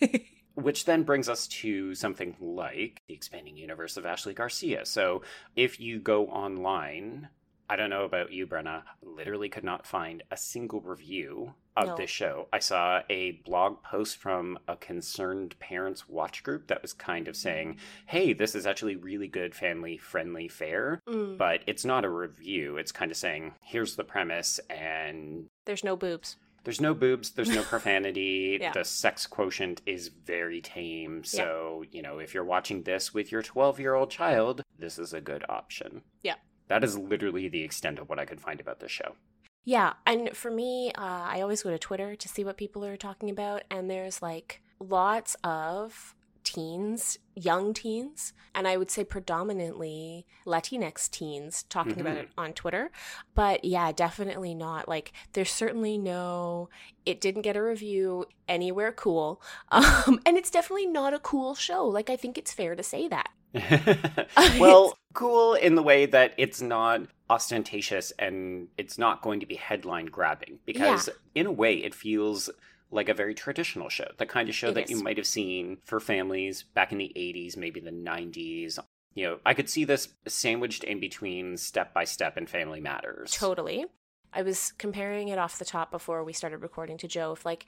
Which 0.54 0.84
then 0.86 1.04
brings 1.04 1.28
us 1.28 1.46
to 1.48 1.94
something 1.94 2.36
like 2.40 3.02
the 3.06 3.14
expanding 3.14 3.56
universe 3.56 3.96
of 3.96 4.04
Ashley 4.06 4.34
Garcia. 4.34 4.84
So 4.86 5.22
if 5.54 5.78
you 5.78 6.00
go 6.00 6.26
online, 6.28 7.28
I 7.70 7.76
don't 7.76 7.90
know 7.90 8.04
about 8.04 8.32
you, 8.32 8.46
Brenna, 8.46 8.82
literally 9.02 9.48
could 9.48 9.64
not 9.64 9.86
find 9.86 10.22
a 10.30 10.36
single 10.36 10.80
review 10.80 11.54
of 11.76 11.88
No. 11.88 11.96
this 11.96 12.10
show. 12.10 12.48
I 12.52 12.58
saw 12.60 13.02
a 13.10 13.32
blog 13.44 13.82
post 13.82 14.16
from 14.16 14.58
a 14.66 14.74
concerned 14.76 15.58
parents 15.58 16.08
watch 16.08 16.42
group 16.42 16.66
that 16.68 16.82
was 16.82 16.92
kind 16.92 17.28
of 17.28 17.36
saying, 17.36 17.76
hey, 18.06 18.32
this 18.32 18.54
is 18.54 18.66
actually 18.66 18.96
really 18.96 19.28
good 19.28 19.54
family 19.54 19.96
friendly 19.98 20.48
fare. 20.48 21.00
Mm. 21.06 21.36
But 21.38 21.60
it's 21.66 21.84
not 21.84 22.04
a 22.04 22.10
review. 22.10 22.76
It's 22.78 22.90
kind 22.92 23.10
of 23.10 23.16
saying, 23.16 23.52
here's 23.60 23.96
the 23.96 24.04
premise, 24.04 24.58
and 24.70 25.46
There's 25.66 25.84
no 25.84 25.94
boobs. 25.94 26.36
there's 26.64 26.80
no 26.80 26.94
boobs, 26.94 27.30
there's 27.30 27.48
no 27.54 27.62
profanity. 27.74 28.58
Yeah. 28.60 28.72
The 28.72 28.84
sex 28.84 29.26
quotient 29.26 29.80
is 29.86 30.08
very 30.08 30.60
tame. 30.60 31.22
So, 31.22 31.84
you 31.90 32.02
know, 32.02 32.18
if 32.18 32.34
you're 32.34 32.44
watching 32.44 32.82
this 32.82 33.14
with 33.14 33.30
your 33.30 33.42
12 33.42 33.78
year 33.78 33.94
old 33.94 34.10
child, 34.10 34.62
this 34.78 34.98
is 34.98 35.12
a 35.12 35.20
good 35.20 35.44
option. 35.48 36.02
Yeah. 36.22 36.34
That 36.68 36.84
is 36.84 36.96
literally 36.96 37.48
the 37.48 37.62
extent 37.62 37.98
of 37.98 38.08
what 38.08 38.18
I 38.18 38.24
could 38.24 38.40
find 38.40 38.60
about 38.60 38.80
this 38.80 38.90
show. 38.90 39.16
Yeah, 39.64 39.94
and 40.06 40.34
for 40.36 40.50
me, 40.50 40.92
uh, 40.96 41.26
I 41.28 41.40
always 41.42 41.62
go 41.62 41.70
to 41.70 41.78
Twitter 41.78 42.16
to 42.16 42.28
see 42.28 42.44
what 42.44 42.56
people 42.56 42.84
are 42.84 42.96
talking 42.96 43.28
about, 43.28 43.64
and 43.70 43.90
there's 43.90 44.22
like 44.22 44.62
lots 44.80 45.36
of 45.44 46.14
teens, 46.42 47.18
young 47.34 47.74
teens, 47.74 48.32
and 48.54 48.66
I 48.66 48.78
would 48.78 48.90
say 48.90 49.04
predominantly 49.04 50.26
Latinx 50.46 51.10
teens 51.10 51.64
talking 51.64 51.92
mm-hmm. 51.92 52.00
about 52.00 52.16
it 52.16 52.28
on 52.38 52.54
Twitter. 52.54 52.90
But 53.34 53.64
yeah, 53.64 53.92
definitely 53.92 54.54
not 54.54 54.88
like 54.88 55.12
there's 55.34 55.50
certainly 55.50 55.98
no 55.98 56.70
it 57.04 57.20
didn't 57.20 57.42
get 57.42 57.56
a 57.56 57.62
review 57.62 58.24
anywhere 58.48 58.92
cool. 58.92 59.42
Um, 59.70 60.20
and 60.24 60.38
it's 60.38 60.50
definitely 60.50 60.86
not 60.86 61.12
a 61.12 61.18
cool 61.18 61.54
show. 61.54 61.86
Like 61.86 62.08
I 62.08 62.16
think 62.16 62.38
it's 62.38 62.52
fair 62.52 62.74
to 62.74 62.82
say 62.82 63.06
that. 63.08 63.28
well, 64.58 64.96
cool 65.14 65.54
in 65.54 65.74
the 65.74 65.82
way 65.82 66.06
that 66.06 66.34
it's 66.36 66.60
not 66.60 67.02
ostentatious 67.30 68.12
and 68.18 68.68
it's 68.76 68.98
not 68.98 69.22
going 69.22 69.40
to 69.40 69.46
be 69.46 69.54
headline 69.54 70.06
grabbing 70.06 70.58
because 70.64 71.08
yeah. 71.08 71.40
in 71.40 71.46
a 71.46 71.52
way 71.52 71.76
it 71.76 71.94
feels 71.94 72.50
like 72.90 73.08
a 73.08 73.14
very 73.14 73.34
traditional 73.34 73.88
show, 73.88 74.10
the 74.16 74.26
kind 74.26 74.48
of 74.48 74.54
show 74.54 74.68
it 74.68 74.74
that 74.74 74.84
is. 74.84 74.90
you 74.90 75.02
might 75.02 75.16
have 75.16 75.26
seen 75.26 75.78
for 75.84 76.00
families 76.00 76.62
back 76.74 76.92
in 76.92 76.98
the 76.98 77.12
80s, 77.14 77.56
maybe 77.56 77.80
the 77.80 77.90
90s. 77.90 78.78
You 79.14 79.26
know, 79.26 79.38
I 79.44 79.54
could 79.54 79.68
see 79.68 79.84
this 79.84 80.08
sandwiched 80.26 80.84
in 80.84 81.00
between 81.00 81.56
Step 81.56 81.92
by 81.92 82.04
Step 82.04 82.36
and 82.36 82.48
Family 82.48 82.80
Matters. 82.80 83.32
Totally. 83.32 83.86
I 84.32 84.42
was 84.42 84.72
comparing 84.78 85.28
it 85.28 85.38
off 85.38 85.58
the 85.58 85.64
top 85.64 85.90
before 85.90 86.22
we 86.24 86.32
started 86.32 86.58
recording 86.58 86.98
to 86.98 87.08
Joe. 87.08 87.32
If 87.32 87.44
like 87.44 87.66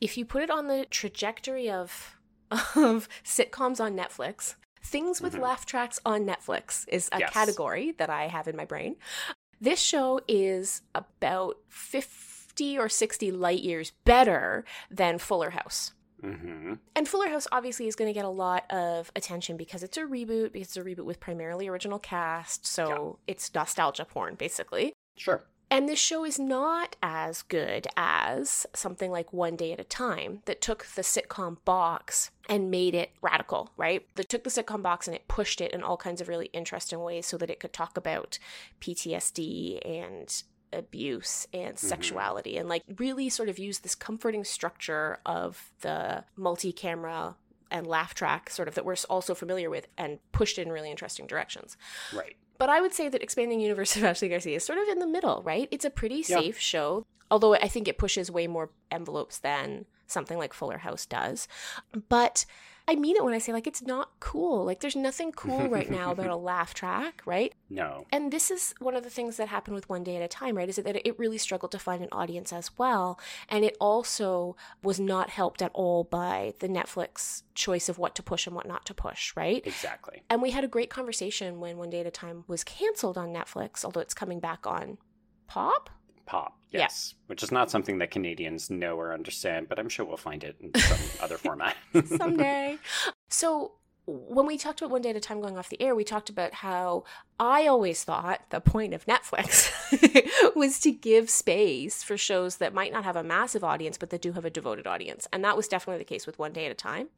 if 0.00 0.16
you 0.16 0.24
put 0.24 0.42
it 0.42 0.50
on 0.50 0.68
the 0.68 0.86
trajectory 0.90 1.70
of 1.70 2.16
of 2.50 3.08
sitcoms 3.24 3.80
on 3.80 3.96
Netflix, 3.96 4.56
things 4.82 5.20
with 5.20 5.34
mm-hmm. 5.34 5.42
laugh 5.42 5.66
tracks 5.66 6.00
on 6.04 6.26
Netflix 6.26 6.84
is 6.88 7.08
a 7.12 7.20
yes. 7.20 7.32
category 7.32 7.92
that 7.98 8.10
I 8.10 8.28
have 8.28 8.48
in 8.48 8.56
my 8.56 8.64
brain. 8.64 8.96
This 9.60 9.80
show 9.80 10.20
is 10.26 10.82
about 10.94 11.58
50 11.68 12.32
50 12.52 12.78
or 12.78 12.88
60 12.88 13.32
light 13.32 13.62
years 13.62 13.92
better 14.04 14.64
than 14.90 15.18
Fuller 15.18 15.50
House. 15.50 15.92
Mm-hmm. 16.22 16.74
And 16.94 17.08
Fuller 17.08 17.28
House 17.28 17.48
obviously 17.50 17.88
is 17.88 17.96
going 17.96 18.08
to 18.08 18.12
get 18.12 18.24
a 18.24 18.28
lot 18.28 18.70
of 18.70 19.10
attention 19.16 19.56
because 19.56 19.82
it's 19.82 19.96
a 19.96 20.02
reboot, 20.02 20.52
because 20.52 20.68
it's 20.68 20.76
a 20.76 20.82
reboot 20.82 21.04
with 21.04 21.18
primarily 21.18 21.66
original 21.66 21.98
cast. 21.98 22.66
So 22.66 23.18
yeah. 23.26 23.32
it's 23.32 23.52
nostalgia 23.54 24.04
porn, 24.04 24.34
basically. 24.34 24.92
Sure. 25.16 25.44
And 25.72 25.88
this 25.88 25.98
show 25.98 26.26
is 26.26 26.38
not 26.38 26.96
as 27.02 27.40
good 27.40 27.86
as 27.96 28.66
something 28.74 29.10
like 29.10 29.32
One 29.32 29.56
Day 29.56 29.72
at 29.72 29.80
a 29.80 29.84
Time 29.84 30.42
that 30.44 30.60
took 30.60 30.84
the 30.84 31.00
sitcom 31.00 31.64
box 31.64 32.30
and 32.46 32.70
made 32.70 32.94
it 32.94 33.12
radical, 33.22 33.70
right? 33.78 34.06
That 34.16 34.28
took 34.28 34.44
the 34.44 34.50
sitcom 34.50 34.82
box 34.82 35.06
and 35.06 35.16
it 35.16 35.28
pushed 35.28 35.62
it 35.62 35.72
in 35.72 35.82
all 35.82 35.96
kinds 35.96 36.20
of 36.20 36.28
really 36.28 36.50
interesting 36.52 37.00
ways 37.00 37.24
so 37.24 37.38
that 37.38 37.48
it 37.48 37.58
could 37.58 37.72
talk 37.72 37.96
about 37.96 38.38
PTSD 38.82 39.80
and 39.82 40.42
abuse 40.74 41.46
and 41.54 41.76
mm-hmm. 41.76 41.86
sexuality 41.86 42.50
mm-hmm. 42.50 42.60
and 42.60 42.68
like 42.68 42.82
really 42.98 43.30
sort 43.30 43.48
of 43.48 43.58
use 43.58 43.78
this 43.78 43.94
comforting 43.94 44.44
structure 44.44 45.20
of 45.24 45.72
the 45.80 46.22
multi-camera 46.36 47.34
and 47.70 47.86
laugh 47.86 48.12
track 48.12 48.50
sort 48.50 48.68
of 48.68 48.74
that 48.74 48.84
we're 48.84 48.96
also 49.08 49.34
familiar 49.34 49.70
with 49.70 49.88
and 49.96 50.18
pushed 50.32 50.58
in 50.58 50.70
really 50.70 50.90
interesting 50.90 51.26
directions. 51.26 51.78
Right. 52.14 52.36
But 52.62 52.70
I 52.70 52.80
would 52.80 52.94
say 52.94 53.08
that 53.08 53.24
Expanding 53.24 53.58
Universe 53.58 53.96
of 53.96 54.04
Ashley 54.04 54.28
Garcia 54.28 54.54
is 54.54 54.64
sort 54.64 54.78
of 54.78 54.86
in 54.86 55.00
the 55.00 55.06
middle, 55.08 55.42
right? 55.42 55.66
It's 55.72 55.84
a 55.84 55.90
pretty 55.90 56.22
safe 56.22 56.54
yeah. 56.54 56.60
show, 56.60 57.06
although 57.28 57.54
I 57.54 57.66
think 57.66 57.88
it 57.88 57.98
pushes 57.98 58.30
way 58.30 58.46
more 58.46 58.70
envelopes 58.88 59.38
than 59.38 59.86
something 60.06 60.38
like 60.38 60.52
Fuller 60.54 60.78
House 60.78 61.04
does. 61.04 61.48
But 62.08 62.46
I 62.92 62.96
mean 62.96 63.16
it 63.16 63.24
when 63.24 63.32
I 63.32 63.38
say 63.38 63.54
like 63.54 63.66
it's 63.66 63.80
not 63.80 64.10
cool. 64.20 64.66
Like 64.66 64.80
there's 64.80 64.94
nothing 64.94 65.32
cool 65.32 65.66
right 65.70 65.90
now 65.90 66.10
about 66.10 66.26
a 66.26 66.36
laugh 66.52 66.74
track, 66.74 67.22
right? 67.24 67.54
No. 67.70 68.04
And 68.12 68.30
this 68.30 68.50
is 68.50 68.74
one 68.80 68.94
of 68.94 69.02
the 69.02 69.08
things 69.08 69.38
that 69.38 69.48
happened 69.48 69.76
with 69.76 69.88
One 69.88 70.04
Day 70.04 70.16
at 70.16 70.22
a 70.22 70.28
Time, 70.28 70.58
right? 70.58 70.68
Is 70.68 70.76
that 70.76 71.08
it 71.08 71.18
really 71.18 71.38
struggled 71.38 71.72
to 71.72 71.78
find 71.78 72.02
an 72.02 72.10
audience 72.12 72.52
as 72.52 72.70
well, 72.76 73.18
and 73.48 73.64
it 73.64 73.78
also 73.80 74.56
was 74.82 75.00
not 75.00 75.30
helped 75.30 75.62
at 75.62 75.70
all 75.72 76.04
by 76.04 76.52
the 76.58 76.68
Netflix 76.68 77.44
choice 77.54 77.88
of 77.88 77.96
what 77.98 78.14
to 78.16 78.22
push 78.22 78.46
and 78.46 78.54
what 78.54 78.68
not 78.68 78.84
to 78.84 78.92
push, 78.92 79.34
right? 79.34 79.66
Exactly. 79.66 80.22
And 80.28 80.42
we 80.42 80.50
had 80.50 80.62
a 80.62 80.68
great 80.68 80.90
conversation 80.90 81.60
when 81.60 81.78
One 81.78 81.88
Day 81.88 82.00
at 82.00 82.06
a 82.06 82.10
Time 82.10 82.44
was 82.46 82.62
canceled 82.62 83.16
on 83.16 83.32
Netflix, 83.32 83.86
although 83.86 84.00
it's 84.00 84.12
coming 84.12 84.38
back 84.38 84.66
on 84.66 84.98
Pop 85.46 85.88
pop. 86.32 86.58
Yes. 86.72 87.14
Yeah. 87.14 87.22
Which 87.28 87.42
is 87.42 87.52
not 87.52 87.70
something 87.70 87.98
that 87.98 88.10
Canadians 88.10 88.70
know 88.70 88.96
or 88.96 89.12
understand, 89.12 89.68
but 89.68 89.78
I'm 89.78 89.88
sure 89.88 90.04
we'll 90.04 90.16
find 90.16 90.44
it 90.44 90.56
in 90.60 90.74
some 90.80 90.98
other 91.20 91.38
format. 91.38 91.76
Someday. 92.06 92.78
So 93.28 93.72
when 94.06 94.46
we 94.46 94.58
talked 94.58 94.80
about 94.80 94.90
one 94.90 95.02
day 95.02 95.10
at 95.10 95.16
a 95.16 95.20
time 95.20 95.40
going 95.40 95.56
off 95.56 95.68
the 95.68 95.80
air, 95.80 95.94
we 95.94 96.02
talked 96.02 96.28
about 96.28 96.54
how 96.54 97.04
I 97.38 97.68
always 97.68 98.02
thought 98.02 98.40
the 98.50 98.60
point 98.60 98.94
of 98.94 99.06
Netflix 99.06 99.70
was 100.56 100.80
to 100.80 100.90
give 100.90 101.30
space 101.30 102.02
for 102.02 102.16
shows 102.16 102.56
that 102.56 102.74
might 102.74 102.92
not 102.92 103.04
have 103.04 103.14
a 103.14 103.22
massive 103.22 103.62
audience, 103.62 103.96
but 103.96 104.10
that 104.10 104.20
do 104.20 104.32
have 104.32 104.44
a 104.44 104.50
devoted 104.50 104.88
audience. 104.88 105.28
And 105.32 105.44
that 105.44 105.56
was 105.56 105.68
definitely 105.68 105.98
the 105.98 106.04
case 106.04 106.26
with 106.26 106.38
One 106.38 106.52
Day 106.52 106.66
at 106.66 106.72
a 106.72 106.74
Time. 106.74 107.10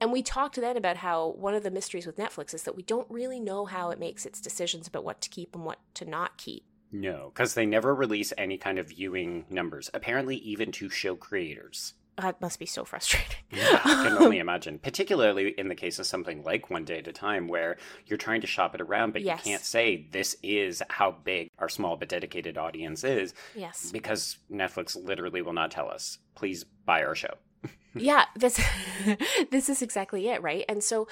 And 0.00 0.12
we 0.12 0.22
talked 0.22 0.54
then 0.54 0.76
about 0.76 0.98
how 0.98 1.30
one 1.30 1.54
of 1.54 1.64
the 1.64 1.70
mysteries 1.70 2.06
with 2.06 2.16
Netflix 2.16 2.54
is 2.54 2.62
that 2.62 2.76
we 2.76 2.82
don't 2.84 3.10
really 3.10 3.40
know 3.40 3.64
how 3.64 3.90
it 3.90 3.98
makes 3.98 4.24
its 4.24 4.40
decisions 4.40 4.86
about 4.86 5.04
what 5.04 5.20
to 5.22 5.28
keep 5.28 5.54
and 5.56 5.64
what 5.64 5.80
to 5.94 6.04
not 6.04 6.36
keep. 6.36 6.62
No, 6.92 7.30
because 7.32 7.54
they 7.54 7.66
never 7.66 7.94
release 7.94 8.32
any 8.36 8.58
kind 8.58 8.78
of 8.78 8.88
viewing 8.88 9.46
numbers, 9.48 9.90
apparently, 9.94 10.36
even 10.36 10.72
to 10.72 10.88
show 10.88 11.14
creators. 11.14 11.94
That 12.16 12.40
must 12.40 12.58
be 12.58 12.66
so 12.66 12.84
frustrating. 12.84 13.38
Yeah, 13.50 13.80
I 13.84 14.08
can 14.08 14.18
only 14.18 14.38
imagine. 14.40 14.78
Particularly 14.78 15.54
in 15.56 15.68
the 15.68 15.74
case 15.74 15.98
of 15.98 16.06
something 16.06 16.42
like 16.42 16.68
One 16.68 16.84
Day 16.84 16.98
at 16.98 17.08
a 17.08 17.12
Time, 17.12 17.48
where 17.48 17.76
you're 18.06 18.18
trying 18.18 18.42
to 18.42 18.46
shop 18.46 18.74
it 18.74 18.80
around, 18.80 19.12
but 19.12 19.22
yes. 19.22 19.44
you 19.44 19.52
can't 19.52 19.64
say 19.64 20.08
this 20.10 20.36
is 20.42 20.82
how 20.88 21.12
big 21.12 21.48
our 21.58 21.68
small 21.68 21.96
but 21.96 22.08
dedicated 22.08 22.58
audience 22.58 23.04
is. 23.04 23.34
Yes. 23.54 23.90
Because 23.90 24.38
Netflix 24.50 25.02
literally 25.02 25.42
will 25.42 25.52
not 25.52 25.70
tell 25.70 25.90
us, 25.90 26.18
please 26.34 26.64
buy 26.84 27.02
our 27.04 27.14
show. 27.14 27.34
yeah, 27.94 28.24
this 28.36 28.60
this 29.50 29.68
is 29.68 29.80
exactly 29.80 30.28
it, 30.28 30.42
right? 30.42 30.64
And 30.68 30.82
so 30.82 31.08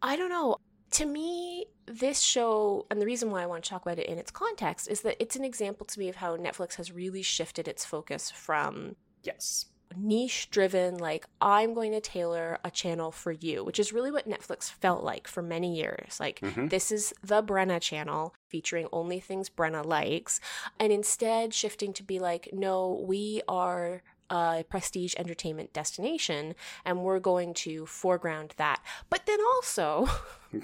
I 0.00 0.16
don't 0.16 0.30
know 0.30 0.56
to 0.92 1.06
me, 1.06 1.66
this 1.86 2.20
show, 2.20 2.86
and 2.90 3.00
the 3.00 3.06
reason 3.06 3.30
why 3.30 3.42
I 3.42 3.46
want 3.46 3.64
to 3.64 3.70
talk 3.70 3.82
about 3.82 3.98
it 3.98 4.06
in 4.06 4.18
its 4.18 4.30
context, 4.30 4.88
is 4.88 5.02
that 5.02 5.16
it's 5.20 5.36
an 5.36 5.44
example 5.44 5.86
to 5.86 5.98
me 5.98 6.08
of 6.08 6.16
how 6.16 6.36
Netflix 6.36 6.76
has 6.76 6.92
really 6.92 7.22
shifted 7.22 7.68
its 7.68 7.84
focus 7.84 8.30
from 8.30 8.96
yes 9.22 9.66
niche 9.96 10.48
driven 10.50 10.96
like 10.96 11.26
i'm 11.40 11.74
going 11.74 11.92
to 11.92 12.00
tailor 12.00 12.58
a 12.64 12.70
channel 12.70 13.10
for 13.10 13.32
you 13.32 13.64
which 13.64 13.78
is 13.78 13.92
really 13.92 14.10
what 14.10 14.28
netflix 14.28 14.70
felt 14.70 15.02
like 15.02 15.28
for 15.28 15.42
many 15.42 15.76
years 15.76 16.18
like 16.18 16.40
mm-hmm. 16.40 16.68
this 16.68 16.90
is 16.90 17.12
the 17.22 17.42
brenna 17.42 17.80
channel 17.80 18.34
featuring 18.48 18.88
only 18.92 19.20
things 19.20 19.50
brenna 19.50 19.84
likes 19.84 20.40
and 20.78 20.92
instead 20.92 21.52
shifting 21.52 21.92
to 21.92 22.02
be 22.02 22.18
like 22.18 22.48
no 22.52 23.04
we 23.06 23.42
are 23.48 24.02
a 24.30 24.64
prestige 24.68 25.14
entertainment 25.16 25.72
destination 25.72 26.54
and 26.84 27.02
we're 27.02 27.20
going 27.20 27.54
to 27.54 27.86
foreground 27.86 28.54
that. 28.56 28.82
But 29.10 29.26
then 29.26 29.38
also 29.40 30.08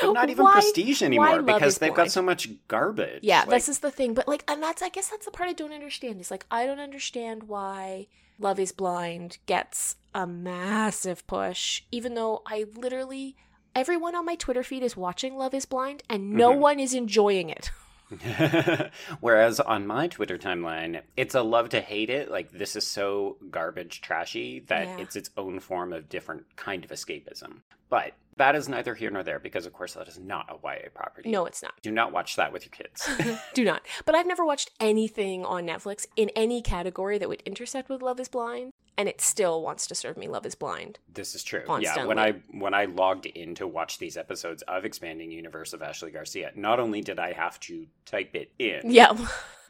But 0.00 0.12
not 0.12 0.30
even 0.30 0.44
why, 0.44 0.52
prestige 0.52 1.02
anymore 1.02 1.42
because 1.42 1.78
they've 1.78 1.94
got 1.94 2.10
so 2.10 2.22
much 2.22 2.48
garbage. 2.68 3.20
Yeah, 3.22 3.40
like, 3.40 3.50
this 3.50 3.68
is 3.68 3.80
the 3.80 3.90
thing. 3.90 4.14
But 4.14 4.26
like 4.26 4.44
and 4.48 4.62
that's 4.62 4.82
I 4.82 4.88
guess 4.88 5.08
that's 5.08 5.24
the 5.24 5.30
part 5.30 5.50
I 5.50 5.52
don't 5.52 5.72
understand. 5.72 6.20
Is 6.20 6.30
like 6.30 6.46
I 6.50 6.66
don't 6.66 6.80
understand 6.80 7.44
why 7.44 8.06
Love 8.38 8.58
is 8.58 8.72
Blind 8.72 9.38
gets 9.46 9.96
a 10.14 10.26
massive 10.26 11.26
push, 11.26 11.82
even 11.90 12.14
though 12.14 12.42
I 12.46 12.64
literally 12.74 13.36
everyone 13.74 14.14
on 14.14 14.24
my 14.24 14.34
Twitter 14.34 14.62
feed 14.62 14.82
is 14.82 14.96
watching 14.96 15.36
Love 15.36 15.54
is 15.54 15.66
Blind 15.66 16.02
and 16.08 16.32
no 16.32 16.50
mm-hmm. 16.50 16.60
one 16.60 16.80
is 16.80 16.94
enjoying 16.94 17.50
it. 17.50 17.70
Whereas 19.20 19.60
on 19.60 19.86
my 19.86 20.08
Twitter 20.08 20.38
timeline, 20.38 21.02
it's 21.16 21.34
a 21.34 21.42
love 21.42 21.70
to 21.70 21.80
hate 21.80 22.10
it. 22.10 22.30
Like 22.30 22.50
this 22.52 22.76
is 22.76 22.86
so 22.86 23.36
garbage 23.50 24.00
trashy 24.00 24.60
that 24.68 24.86
yeah. 24.86 24.98
it's 24.98 25.16
its 25.16 25.30
own 25.36 25.60
form 25.60 25.92
of 25.92 26.08
different 26.08 26.56
kind 26.56 26.84
of 26.84 26.90
escapism. 26.90 27.60
But 27.88 28.12
that 28.36 28.54
is 28.54 28.68
neither 28.68 28.94
here 28.94 29.10
nor 29.10 29.22
there 29.22 29.38
because, 29.38 29.66
of 29.66 29.72
course, 29.72 29.94
that 29.94 30.08
is 30.08 30.18
not 30.18 30.48
a 30.48 30.54
YA 30.66 30.88
property. 30.94 31.30
No, 31.30 31.44
it's 31.46 31.62
not. 31.62 31.74
Do 31.82 31.90
not 31.90 32.12
watch 32.12 32.36
that 32.36 32.52
with 32.52 32.64
your 32.64 32.70
kids. 32.70 33.08
Do 33.54 33.64
not. 33.64 33.82
But 34.04 34.14
I've 34.14 34.26
never 34.26 34.44
watched 34.44 34.70
anything 34.80 35.44
on 35.44 35.66
Netflix 35.66 36.06
in 36.16 36.30
any 36.30 36.62
category 36.62 37.18
that 37.18 37.28
would 37.28 37.42
intersect 37.42 37.88
with 37.88 38.02
Love 38.02 38.18
is 38.20 38.28
Blind, 38.28 38.72
and 38.96 39.08
it 39.08 39.20
still 39.20 39.62
wants 39.62 39.86
to 39.86 39.94
serve 39.94 40.16
me 40.16 40.28
Love 40.28 40.46
is 40.46 40.54
Blind. 40.54 40.98
This 41.12 41.34
is 41.34 41.44
true. 41.44 41.62
Constantly. 41.66 42.02
Yeah, 42.02 42.06
when 42.06 42.18
I 42.18 42.32
when 42.50 42.74
I 42.74 42.86
logged 42.86 43.26
in 43.26 43.54
to 43.56 43.66
watch 43.66 43.98
these 43.98 44.16
episodes 44.16 44.62
of 44.62 44.84
Expanding 44.84 45.30
Universe 45.30 45.72
of 45.72 45.82
Ashley 45.82 46.10
Garcia, 46.10 46.52
not 46.54 46.80
only 46.80 47.00
did 47.00 47.18
I 47.18 47.32
have 47.32 47.60
to 47.60 47.86
type 48.06 48.34
it 48.34 48.52
in. 48.58 48.80
Yeah. 48.84 49.16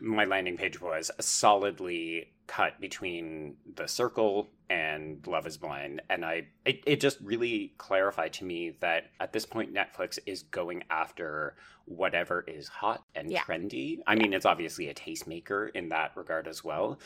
my 0.01 0.25
landing 0.25 0.57
page 0.57 0.81
was 0.81 1.11
solidly 1.21 2.33
cut 2.49 2.81
between 2.81 3.57
the 3.77 3.87
circle 3.87 4.51
and 4.73 5.25
Love 5.27 5.47
is 5.47 5.59
Blind. 5.59 6.01
And 6.09 6.25
I 6.25 6.47
it, 6.65 6.83
it 6.87 7.01
just 7.01 7.21
really 7.21 7.75
clarified 7.77 8.33
to 8.35 8.45
me 8.45 8.75
that 8.81 9.11
at 9.21 9.33
this 9.33 9.45
point 9.45 9.75
Netflix 9.75 10.19
is 10.25 10.45
going 10.45 10.83
after 10.89 11.57
whatever 11.85 12.43
is 12.49 12.69
hot 12.69 13.05
and 13.15 13.31
yeah. 13.31 13.43
trendy. 13.43 13.99
I 14.07 14.15
mean 14.15 14.33
it's 14.33 14.47
obviously 14.47 14.89
a 14.89 14.95
tastemaker 14.95 15.69
in 15.75 15.91
that 15.91 16.13
regard 16.17 16.49
as 16.49 16.65
well. 16.65 16.99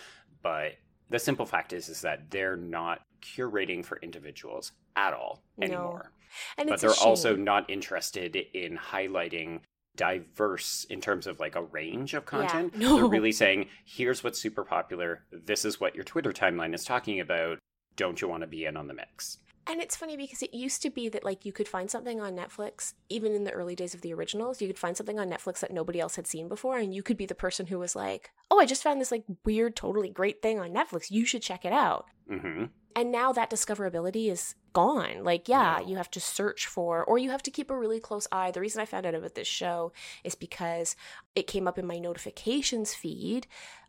But 0.42 0.74
the 1.10 1.18
simple 1.18 1.44
fact 1.44 1.72
is 1.72 1.88
is 1.88 2.02
that 2.02 2.30
they're 2.30 2.56
not 2.56 3.00
curating 3.20 3.84
for 3.84 3.98
individuals 4.00 4.70
at 4.94 5.12
all 5.12 5.42
anymore. 5.60 6.12
No. 6.12 6.62
And 6.62 6.68
but 6.68 6.80
they're 6.80 6.90
also 7.02 7.34
not 7.34 7.68
interested 7.68 8.36
in 8.36 8.76
highlighting 8.76 9.60
diverse 9.96 10.84
in 10.88 11.00
terms 11.00 11.26
of 11.26 11.40
like 11.40 11.56
a 11.56 11.62
range 11.62 12.14
of 12.14 12.26
content. 12.26 12.72
Yeah. 12.74 12.80
no. 12.88 12.96
They're 12.96 13.06
really 13.06 13.32
saying, 13.32 13.68
here's 13.84 14.22
what's 14.22 14.38
super 14.38 14.64
popular. 14.64 15.24
This 15.32 15.64
is 15.64 15.80
what 15.80 15.94
your 15.94 16.04
Twitter 16.04 16.32
timeline 16.32 16.74
is 16.74 16.84
talking 16.84 17.20
about. 17.20 17.58
Don't 17.96 18.20
you 18.20 18.28
want 18.28 18.42
to 18.42 18.46
be 18.46 18.64
in 18.64 18.76
on 18.76 18.88
the 18.88 18.94
mix? 18.94 19.38
And 19.68 19.80
it's 19.80 19.96
funny 19.96 20.16
because 20.16 20.42
it 20.42 20.54
used 20.54 20.80
to 20.82 20.90
be 20.90 21.08
that 21.08 21.24
like 21.24 21.44
you 21.44 21.52
could 21.52 21.66
find 21.66 21.90
something 21.90 22.20
on 22.20 22.36
Netflix, 22.36 22.94
even 23.08 23.34
in 23.34 23.42
the 23.42 23.50
early 23.50 23.74
days 23.74 23.94
of 23.94 24.00
the 24.00 24.14
originals, 24.14 24.62
you 24.62 24.68
could 24.68 24.78
find 24.78 24.96
something 24.96 25.18
on 25.18 25.28
Netflix 25.28 25.58
that 25.58 25.72
nobody 25.72 25.98
else 25.98 26.14
had 26.14 26.26
seen 26.28 26.48
before, 26.48 26.78
and 26.78 26.94
you 26.94 27.02
could 27.02 27.16
be 27.16 27.26
the 27.26 27.34
person 27.34 27.66
who 27.66 27.80
was 27.80 27.96
like, 27.96 28.30
"Oh, 28.48 28.60
I 28.60 28.66
just 28.66 28.84
found 28.84 29.00
this 29.00 29.10
like 29.10 29.24
weird, 29.44 29.74
totally 29.74 30.08
great 30.08 30.40
thing 30.40 30.60
on 30.60 30.70
Netflix. 30.70 31.10
You 31.10 31.24
should 31.24 31.42
check 31.42 31.64
it 31.64 31.72
out." 31.72 32.06
hmm 32.28 32.66
And 32.96 33.12
now 33.12 33.30
that 33.32 33.50
discoverability 33.50 34.28
is 34.30 34.54
gone. 34.72 35.22
Like, 35.22 35.48
yeah, 35.48 35.80
you 35.80 35.96
have 35.96 36.10
to 36.12 36.20
search 36.20 36.66
for, 36.66 37.04
or 37.04 37.18
you 37.18 37.30
have 37.30 37.42
to 37.44 37.50
keep 37.50 37.70
a 37.70 37.78
really 37.78 38.00
close 38.00 38.26
eye. 38.32 38.50
The 38.50 38.60
reason 38.60 38.80
I 38.80 38.86
found 38.86 39.06
out 39.06 39.14
about 39.14 39.34
this 39.36 39.46
show 39.46 39.92
is 40.24 40.34
because 40.34 40.96
it 41.34 41.46
came 41.46 41.68
up 41.68 41.78
in 41.78 41.86
my 41.86 41.98
notifications 41.98 42.94
feed 42.94 43.46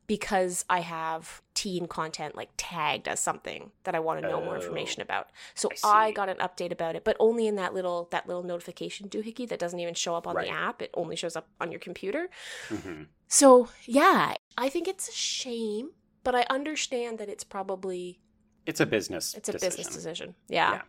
because 0.08 0.64
I 0.70 0.80
have 0.82 1.42
teen 1.54 1.86
content 1.88 2.36
like 2.36 2.50
tagged 2.56 3.08
as 3.10 3.20
something 3.20 3.72
that 3.84 3.96
I 3.96 4.00
want 4.00 4.22
to 4.22 4.26
know 4.26 4.40
more 4.42 4.54
Oh, 4.54 4.56
information 4.56 5.02
about. 5.02 5.32
So 5.56 5.70
I 5.84 6.08
I, 6.08 6.12
got 6.12 6.30
an 6.30 6.38
update 6.38 6.72
about 6.72 6.96
it, 6.96 7.04
but 7.04 7.18
only 7.20 7.48
in 7.48 7.56
that 7.56 7.74
little 7.74 8.08
that 8.12 8.28
little 8.28 8.44
notification 8.44 9.10
doohickey 9.10 9.48
that 9.50 9.60
doesn't 9.60 9.80
even 9.80 9.94
show 9.96 10.16
up 10.16 10.28
on 10.28 10.36
Right. 10.36 10.48
the 10.48 10.54
app. 10.54 10.82
It 10.82 10.92
only 10.94 11.16
shows 11.18 11.36
up 11.36 11.50
on 11.60 11.72
your 11.72 11.80
computer. 11.80 12.30
hmm 12.70 13.04
So 13.28 13.70
yeah, 13.86 14.36
I 14.58 14.70
think 14.70 14.88
it's 14.88 15.10
a 15.10 15.14
shame, 15.14 15.92
but 16.24 16.36
I 16.36 16.46
understand 16.50 17.20
that 17.20 17.30
it's 17.30 17.44
probably 17.44 18.22
It's 18.68 18.82
a 18.82 18.86
business. 18.86 19.34
it's 19.34 19.50
a 19.50 19.54
decision. 19.54 19.78
business 19.78 19.96
decision. 19.96 20.36
Yeah. 20.50 20.74
Yeah. 20.74 20.82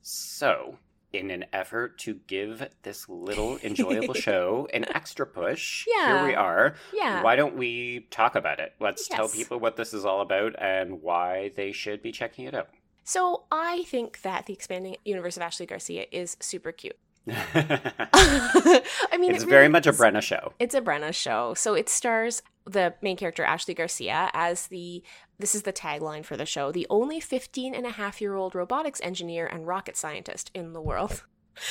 So, 0.00 0.78
in 1.12 1.30
an 1.30 1.44
effort 1.52 1.98
to 1.98 2.14
give 2.26 2.66
this 2.82 3.08
little 3.08 3.58
enjoyable 3.62 4.14
show 4.14 4.66
an 4.72 4.86
extra 4.94 5.26
push, 5.26 5.86
yeah. 5.86 6.18
here 6.18 6.26
we 6.26 6.34
are. 6.34 6.74
Yeah. 6.92 7.22
Why 7.22 7.36
don't 7.36 7.56
we 7.56 8.06
talk 8.10 8.34
about 8.34 8.58
it? 8.58 8.72
Let's 8.80 9.06
tell 9.06 9.28
people 9.28 9.60
what 9.60 9.76
this 9.76 9.92
is 9.92 10.04
all 10.04 10.22
about 10.22 10.54
and 10.58 11.02
why 11.02 11.52
they 11.54 11.70
should 11.70 12.02
be 12.02 12.10
checking 12.10 12.46
it 12.46 12.54
out. 12.54 12.70
So 13.04 13.44
I 13.52 13.82
think 13.86 14.22
that 14.22 14.46
the 14.46 14.54
expanding 14.54 14.96
universe 15.04 15.36
of 15.36 15.42
Ashley 15.42 15.66
Garcia 15.66 16.06
is 16.10 16.36
super 16.40 16.72
cute. 16.72 16.96
I 17.26 18.82
mean, 19.18 19.34
it's 19.34 19.44
it 19.44 19.48
very 19.48 19.62
really 19.62 19.68
much 19.68 19.86
a. 19.86 19.92
Brenna 19.92 20.22
show. 20.22 20.54
It's 20.58 20.74
a 20.74 20.80
Brenna 20.80 21.14
show. 21.14 21.54
So 21.54 21.74
it 21.74 21.88
stars 21.88 22.42
the 22.64 22.94
main 23.02 23.16
character, 23.16 23.44
Ashley 23.44 23.74
Garcia, 23.74 24.30
as 24.34 24.68
the, 24.68 25.02
this 25.42 25.54
is 25.54 25.62
the 25.62 25.72
tagline 25.72 26.24
for 26.24 26.36
the 26.36 26.46
show, 26.46 26.70
the 26.72 26.86
only 26.88 27.18
15 27.20 27.74
and 27.74 27.84
a 27.84 27.90
half 27.90 28.20
year 28.20 28.36
old 28.36 28.54
robotics 28.54 29.00
engineer 29.02 29.44
and 29.46 29.66
rocket 29.66 29.96
scientist 29.96 30.50
in 30.54 30.72
the 30.72 30.80
world. 30.80 31.24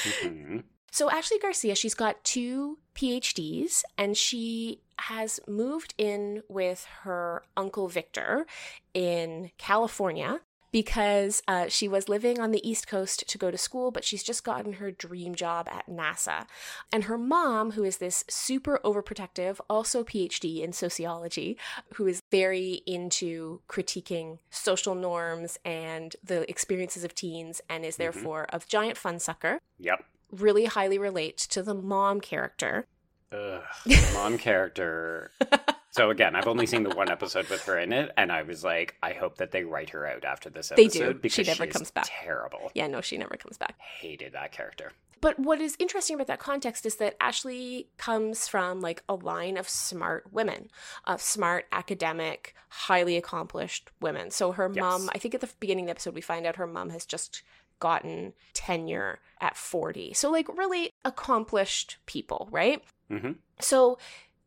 Mhm. 0.03 0.63
So 0.93 1.09
Ashley 1.09 1.39
Garcia, 1.39 1.73
she's 1.73 1.93
got 1.93 2.21
two 2.25 2.77
PhDs 2.95 3.83
and 3.97 4.17
she 4.17 4.81
has 4.99 5.39
moved 5.47 5.93
in 5.97 6.43
with 6.49 6.85
her 7.03 7.43
uncle 7.55 7.87
Victor 7.87 8.45
in 8.93 9.51
California 9.57 10.41
because 10.71 11.41
uh, 11.47 11.67
she 11.67 11.87
was 11.87 12.07
living 12.09 12.39
on 12.39 12.51
the 12.51 12.67
East 12.67 12.87
Coast 12.87 13.27
to 13.27 13.37
go 13.37 13.51
to 13.51 13.57
school, 13.57 13.91
but 13.91 14.03
she's 14.03 14.23
just 14.23 14.43
gotten 14.43 14.73
her 14.73 14.91
dream 14.91 15.35
job 15.35 15.67
at 15.69 15.87
NASA. 15.87 16.45
And 16.91 17.05
her 17.05 17.17
mom, 17.17 17.71
who 17.71 17.83
is 17.83 17.97
this 17.97 18.23
super 18.29 18.79
overprotective, 18.83 19.59
also 19.69 20.03
PhD 20.03 20.61
in 20.61 20.73
sociology, 20.73 21.57
who 21.95 22.07
is 22.07 22.21
very 22.31 22.81
into 22.85 23.61
critiquing 23.67 24.39
social 24.49 24.95
norms 24.95 25.57
and 25.65 26.15
the 26.23 26.49
experiences 26.49 27.03
of 27.03 27.13
teens 27.15 27.61
and 27.69 27.83
is 27.85 27.97
therefore 27.97 28.47
a 28.53 28.61
giant 28.67 28.97
fun 28.97 29.19
sucker 29.19 29.59
Yep. 29.79 30.05
really 30.31 30.65
highly 30.65 30.97
relate 30.97 31.37
to 31.37 31.61
the 31.63 31.73
mom 31.73 32.21
character. 32.21 32.85
Ugh, 33.31 33.61
mom 34.13 34.37
character. 34.37 35.31
So 35.91 36.09
again, 36.09 36.35
I've 36.35 36.47
only 36.47 36.65
seen 36.65 36.83
the 36.83 36.95
one 36.95 37.09
episode 37.11 37.49
with 37.49 37.61
her 37.65 37.77
in 37.77 37.91
it, 37.91 38.11
and 38.17 38.31
I 38.31 38.43
was 38.43 38.63
like, 38.63 38.95
I 39.03 39.11
hope 39.13 39.37
that 39.37 39.51
they 39.51 39.63
write 39.65 39.89
her 39.91 40.07
out 40.07 40.23
after 40.23 40.49
this 40.49 40.71
episode. 40.71 40.91
They 40.91 40.99
do. 41.13 41.13
because 41.15 41.33
She 41.33 41.43
never 41.43 41.67
comes 41.67 41.91
back. 41.91 42.05
Terrible. 42.07 42.71
Yeah, 42.73 42.87
no, 42.87 43.01
she 43.01 43.17
never 43.17 43.35
comes 43.35 43.57
back. 43.57 43.75
Hated 43.99 44.31
that 44.33 44.51
character. 44.53 44.91
But 45.19 45.37
what 45.37 45.61
is 45.61 45.75
interesting 45.79 46.15
about 46.15 46.27
that 46.27 46.39
context 46.39 46.85
is 46.85 46.95
that 46.95 47.15
Ashley 47.21 47.89
comes 47.97 48.47
from 48.47 48.81
like 48.81 49.03
a 49.07 49.13
line 49.13 49.55
of 49.57 49.69
smart 49.69 50.31
women, 50.31 50.69
of 51.05 51.21
smart, 51.21 51.65
academic, 51.71 52.55
highly 52.69 53.17
accomplished 53.17 53.89
women. 53.99 54.31
So 54.31 54.53
her 54.53 54.71
Yes. 54.73 54.81
mom, 54.81 55.09
I 55.13 55.19
think 55.19 55.35
at 55.35 55.41
the 55.41 55.49
beginning 55.59 55.85
of 55.85 55.87
the 55.87 55.91
episode, 55.91 56.15
we 56.15 56.21
find 56.21 56.47
out 56.47 56.55
her 56.55 56.65
mom 56.65 56.89
has 56.89 57.05
just 57.05 57.43
gotten 57.79 58.33
tenure 58.53 59.19
at 59.39 59.57
40. 59.57 60.13
So, 60.13 60.31
like, 60.31 60.47
really 60.57 60.91
accomplished 61.03 61.97
people, 62.05 62.47
right? 62.51 62.81
hmm 63.09 63.31
So 63.59 63.97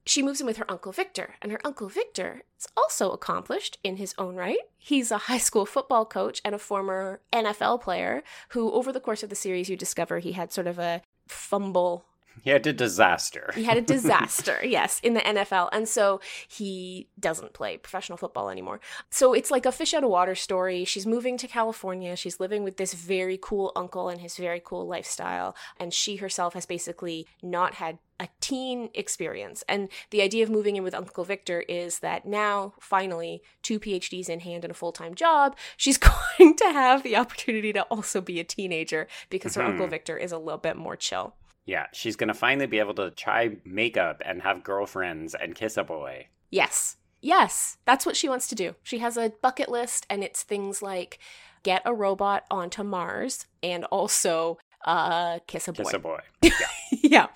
she 0.06 0.22
moves 0.22 0.40
in 0.40 0.46
with 0.46 0.58
her 0.58 0.70
uncle 0.70 0.92
Victor, 0.92 1.34
and 1.40 1.50
her 1.50 1.60
uncle 1.64 1.88
Victor 1.88 2.42
is 2.58 2.66
also 2.76 3.10
accomplished 3.10 3.78
in 3.82 3.96
his 3.96 4.14
own 4.18 4.36
right. 4.36 4.58
He's 4.76 5.10
a 5.10 5.18
high 5.18 5.38
school 5.38 5.64
football 5.66 6.04
coach 6.04 6.40
and 6.44 6.54
a 6.54 6.58
former 6.58 7.20
NFL 7.32 7.80
player 7.80 8.22
who, 8.50 8.70
over 8.72 8.92
the 8.92 9.00
course 9.00 9.22
of 9.22 9.30
the 9.30 9.36
series, 9.36 9.68
you 9.68 9.76
discover 9.76 10.18
he 10.18 10.32
had 10.32 10.52
sort 10.52 10.66
of 10.66 10.78
a 10.78 11.02
fumble. 11.26 12.04
He 12.42 12.50
had 12.50 12.66
a 12.66 12.72
disaster. 12.72 13.50
He 13.54 13.64
had 13.64 13.76
a 13.76 13.80
disaster, 13.96 14.58
yes, 14.64 15.00
in 15.02 15.14
the 15.14 15.20
NFL. 15.20 15.68
And 15.72 15.88
so 15.88 16.20
he 16.48 17.08
doesn't 17.18 17.52
play 17.52 17.76
professional 17.78 18.18
football 18.18 18.50
anymore. 18.50 18.80
So 19.10 19.32
it's 19.32 19.50
like 19.50 19.66
a 19.66 19.72
fish 19.72 19.94
out 19.94 20.04
of 20.04 20.10
water 20.10 20.34
story. 20.34 20.84
She's 20.84 21.06
moving 21.06 21.36
to 21.38 21.48
California. 21.48 22.16
She's 22.16 22.40
living 22.40 22.64
with 22.64 22.76
this 22.76 22.94
very 22.94 23.38
cool 23.40 23.72
uncle 23.76 24.08
and 24.08 24.20
his 24.20 24.36
very 24.36 24.60
cool 24.64 24.86
lifestyle. 24.86 25.54
And 25.78 25.92
she 25.94 26.16
herself 26.16 26.54
has 26.54 26.66
basically 26.66 27.26
not 27.42 27.74
had 27.74 27.98
a 28.20 28.28
teen 28.40 28.90
experience. 28.94 29.64
And 29.68 29.88
the 30.10 30.22
idea 30.22 30.44
of 30.44 30.50
moving 30.50 30.76
in 30.76 30.84
with 30.84 30.94
Uncle 30.94 31.24
Victor 31.24 31.62
is 31.62 31.98
that 31.98 32.24
now, 32.24 32.74
finally, 32.78 33.42
two 33.62 33.80
PhDs 33.80 34.28
in 34.28 34.40
hand 34.40 34.64
and 34.64 34.70
a 34.70 34.74
full 34.74 34.92
time 34.92 35.14
job, 35.14 35.56
she's 35.76 35.98
going 36.38 36.54
to 36.56 36.64
have 36.72 37.02
the 37.02 37.16
opportunity 37.16 37.72
to 37.72 37.82
also 37.84 38.20
be 38.20 38.38
a 38.38 38.44
teenager 38.44 39.08
because 39.30 39.54
her 39.56 39.62
Mhm. 39.62 39.70
Uncle 39.70 39.86
Victor 39.88 40.16
is 40.16 40.30
a 40.30 40.38
little 40.38 40.58
bit 40.58 40.76
more 40.76 40.94
chill. 40.96 41.34
Yeah, 41.66 41.86
she's 41.92 42.16
gonna 42.16 42.34
finally 42.34 42.66
be 42.66 42.78
able 42.78 42.94
to 42.94 43.10
try 43.10 43.56
makeup 43.64 44.20
and 44.24 44.42
have 44.42 44.64
girlfriends 44.64 45.34
and 45.34 45.54
kiss 45.54 45.76
a 45.76 45.84
boy. 45.84 46.28
Yes. 46.50 46.96
Yes, 47.20 47.78
that's 47.86 48.04
what 48.04 48.16
she 48.16 48.28
wants 48.28 48.48
to 48.48 48.54
do. 48.54 48.74
She 48.82 48.98
has 48.98 49.16
a 49.16 49.32
bucket 49.40 49.70
list, 49.70 50.04
and 50.10 50.22
it's 50.22 50.42
things 50.42 50.82
like 50.82 51.18
get 51.62 51.80
a 51.86 51.94
robot 51.94 52.44
onto 52.50 52.82
Mars 52.82 53.46
and 53.62 53.84
also 53.86 54.58
uh, 54.84 55.38
kiss 55.46 55.68
a 55.68 55.72
boy. 55.72 55.84
Kiss 55.84 55.94
a 55.94 55.98
boy. 55.98 56.20
yeah. 56.90 57.26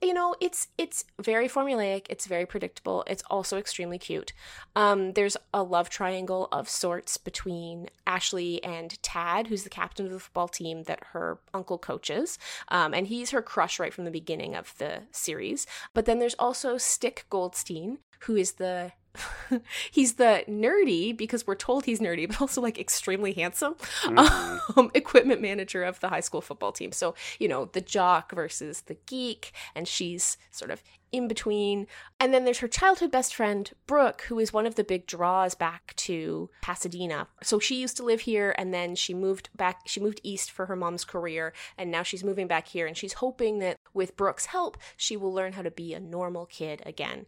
You 0.00 0.14
know, 0.14 0.34
it's 0.40 0.66
it's 0.76 1.04
very 1.20 1.48
formulaic, 1.48 2.06
it's 2.10 2.26
very 2.26 2.44
predictable, 2.44 3.04
it's 3.06 3.22
also 3.30 3.56
extremely 3.56 3.98
cute. 3.98 4.32
Um, 4.74 5.12
there's 5.12 5.36
a 5.54 5.62
love 5.62 5.90
triangle 5.90 6.48
of 6.50 6.68
sorts 6.68 7.16
between 7.16 7.88
Ashley 8.04 8.62
and 8.64 9.00
Tad, 9.00 9.46
who's 9.46 9.62
the 9.62 9.70
captain 9.70 10.06
of 10.06 10.12
the 10.12 10.18
football 10.18 10.48
team 10.48 10.82
that 10.84 11.04
her 11.12 11.38
uncle 11.54 11.78
coaches. 11.78 12.36
Um, 12.68 12.94
and 12.94 13.06
he's 13.06 13.30
her 13.30 13.42
crush 13.42 13.78
right 13.78 13.94
from 13.94 14.04
the 14.04 14.10
beginning 14.10 14.56
of 14.56 14.74
the 14.78 15.02
series. 15.12 15.68
But 15.94 16.06
then 16.06 16.18
there's 16.18 16.34
also 16.34 16.78
Stick 16.78 17.26
Goldstein, 17.30 17.98
who 18.26 18.36
is 18.36 18.52
the 18.52 18.92
he's 19.90 20.14
the 20.14 20.42
nerdy 20.48 21.14
because 21.14 21.46
we're 21.46 21.54
told 21.54 21.84
he's 21.84 22.00
nerdy, 22.00 22.26
but 22.28 22.40
also 22.40 22.60
like 22.62 22.78
extremely 22.78 23.32
handsome 23.34 23.74
Mhm. 24.02 24.76
um, 24.78 24.90
equipment 24.94 25.40
manager 25.42 25.82
of 25.82 26.00
the 26.00 26.08
high 26.08 26.20
school 26.20 26.40
football 26.40 26.72
team. 26.72 26.92
So, 26.92 27.14
you 27.38 27.46
know, 27.48 27.66
the 27.66 27.82
jock 27.82 28.32
versus 28.32 28.82
the 28.82 28.96
geek, 29.06 29.52
and 29.74 29.86
she's 29.86 30.38
sort 30.50 30.70
of 30.70 30.82
in 31.10 31.28
between. 31.28 31.86
And 32.18 32.32
then 32.32 32.46
there's 32.46 32.60
her 32.60 32.68
childhood 32.68 33.10
best 33.10 33.34
friend, 33.34 33.70
Brooke, 33.86 34.22
who 34.28 34.38
is 34.38 34.50
one 34.50 34.64
of 34.64 34.76
the 34.76 34.84
big 34.84 35.06
draws 35.06 35.54
back 35.54 35.92
to 35.96 36.48
Pasadena. 36.62 37.28
So 37.42 37.58
she 37.58 37.78
used 37.78 37.98
to 37.98 38.02
live 38.02 38.20
here 38.22 38.54
and 38.56 38.72
then 38.72 38.94
she 38.94 39.12
moved 39.12 39.50
back, 39.54 39.80
she 39.84 40.00
moved 40.00 40.22
east 40.22 40.50
for 40.50 40.64
her 40.64 40.76
mom's 40.76 41.04
career, 41.04 41.52
and 41.76 41.90
now 41.90 42.02
she's 42.02 42.24
moving 42.24 42.46
back 42.46 42.66
here. 42.68 42.86
And 42.86 42.96
she's 42.96 43.12
hoping 43.14 43.58
that 43.58 43.76
with 43.92 44.16
Brooke's 44.16 44.46
help, 44.46 44.78
she 44.96 45.18
will 45.18 45.34
learn 45.34 45.52
how 45.52 45.60
to 45.60 45.70
be 45.70 45.92
a 45.92 46.00
normal 46.00 46.46
kid 46.46 46.80
again. 46.86 47.26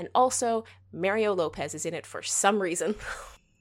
And 0.00 0.08
also, 0.14 0.64
Mario 0.94 1.34
Lopez 1.34 1.74
is 1.74 1.84
in 1.84 1.92
it 1.92 2.06
for 2.06 2.22
some 2.22 2.60
reason. 2.62 2.94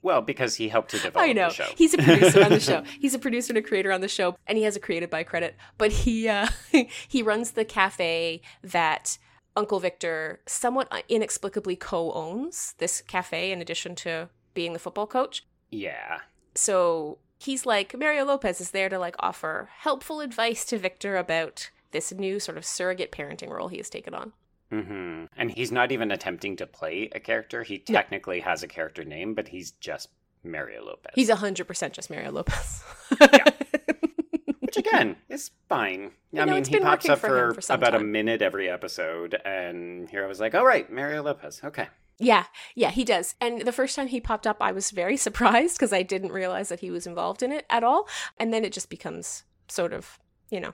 Well, 0.01 0.21
because 0.21 0.55
he 0.55 0.69
helped 0.69 0.91
to 0.91 0.97
develop 0.97 1.27
I 1.27 1.33
know. 1.33 1.49
the 1.49 1.55
show. 1.55 1.67
He's 1.75 1.93
a 1.93 1.97
producer 1.97 2.41
on 2.41 2.51
the 2.51 2.59
show. 2.61 2.83
He's 3.01 3.13
a 3.13 3.19
producer 3.19 3.51
and 3.51 3.57
a 3.57 3.61
creator 3.61 3.91
on 3.91 3.99
the 3.99 4.07
show, 4.07 4.37
and 4.47 4.57
he 4.57 4.63
has 4.63 4.77
a 4.77 4.79
created 4.79 5.09
by 5.09 5.23
credit. 5.23 5.57
But 5.77 5.91
he 5.91 6.29
uh, 6.29 6.47
he 7.09 7.21
runs 7.21 7.51
the 7.51 7.65
cafe 7.65 8.41
that 8.63 9.17
Uncle 9.57 9.81
Victor 9.81 10.39
somewhat 10.45 10.89
inexplicably 11.09 11.75
co-owns. 11.75 12.75
This 12.77 13.01
cafe, 13.01 13.51
in 13.51 13.59
addition 13.59 13.93
to 13.95 14.29
being 14.53 14.71
the 14.71 14.79
football 14.79 15.05
coach. 15.05 15.45
yeah. 15.69 16.19
So 16.55 17.17
he's 17.37 17.65
like 17.65 17.93
Mario 17.97 18.23
Lopez 18.23 18.61
is 18.61 18.71
there 18.71 18.87
to 18.87 18.97
like 18.97 19.15
offer 19.19 19.69
helpful 19.79 20.21
advice 20.21 20.63
to 20.67 20.77
Victor 20.77 21.17
about 21.17 21.71
this 21.91 22.13
new 22.13 22.39
sort 22.39 22.57
of 22.57 22.63
surrogate 22.63 23.11
parenting 23.11 23.49
role 23.49 23.67
he 23.67 23.77
has 23.77 23.89
taken 23.89 24.13
on. 24.13 24.31
Hmm 24.71 25.25
And 25.37 25.51
he's 25.51 25.71
not 25.71 25.91
even 25.91 26.11
attempting 26.11 26.55
to 26.57 26.67
play 26.67 27.09
a 27.13 27.19
character. 27.19 27.63
He 27.63 27.83
No. 27.89 27.93
technically 27.95 28.39
has 28.41 28.63
a 28.63 28.67
character 28.67 29.03
name, 29.03 29.33
but 29.33 29.47
he's 29.49 29.71
just 29.71 30.09
Mario 30.43 30.83
Lopez. 30.85 31.11
He's 31.15 31.29
hundred 31.29 31.65
percent 31.67 31.93
just 31.93 32.09
Mario 32.09 32.31
Lopez. 32.31 32.83
yeah. 33.19 33.43
Which 34.59 34.77
again 34.77 35.15
is 35.29 35.51
fine. 35.67 36.11
You 36.31 36.41
I 36.41 36.45
know, 36.45 36.53
mean, 36.53 36.65
he 36.65 36.79
pops 36.79 37.09
up 37.09 37.19
for 37.19 37.27
for, 37.27 37.47
him 37.49 37.53
for 37.55 37.61
some 37.61 37.79
about 37.79 37.95
a 37.95 37.99
minute 37.99 38.41
every 38.43 38.69
episode, 38.69 39.35
and 39.43 40.07
here 40.09 40.23
I 40.23 40.27
was 40.27 40.39
like, 40.39 40.53
"All 40.53 40.65
right, 40.65 40.91
Mario 40.91 41.23
Lopez. 41.23 41.59
Okay, 41.63 41.87
Yeah, 42.19 42.45
yeah, 42.75 42.91
he 42.91 43.03
does. 43.03 43.33
And 43.41 43.61
the 43.61 43.71
first 43.71 43.95
time 43.95 44.07
he 44.07 44.21
popped 44.21 44.45
up, 44.45 44.57
I 44.61 44.71
was 44.71 44.91
very 44.91 45.17
surprised 45.27 45.77
because 45.77 45.91
I 45.91 46.03
didn't 46.03 46.31
realize 46.31 46.69
that 46.69 46.81
he 46.81 46.91
was 46.91 47.07
involved 47.07 47.41
in 47.41 47.51
it 47.51 47.65
at 47.71 47.83
all. 47.83 48.07
And 48.37 48.53
then 48.53 48.63
it 48.63 48.71
just 48.71 48.89
becomes 48.91 49.43
sort 49.69 49.91
of, 49.93 50.19
you 50.51 50.59
know, 50.59 50.73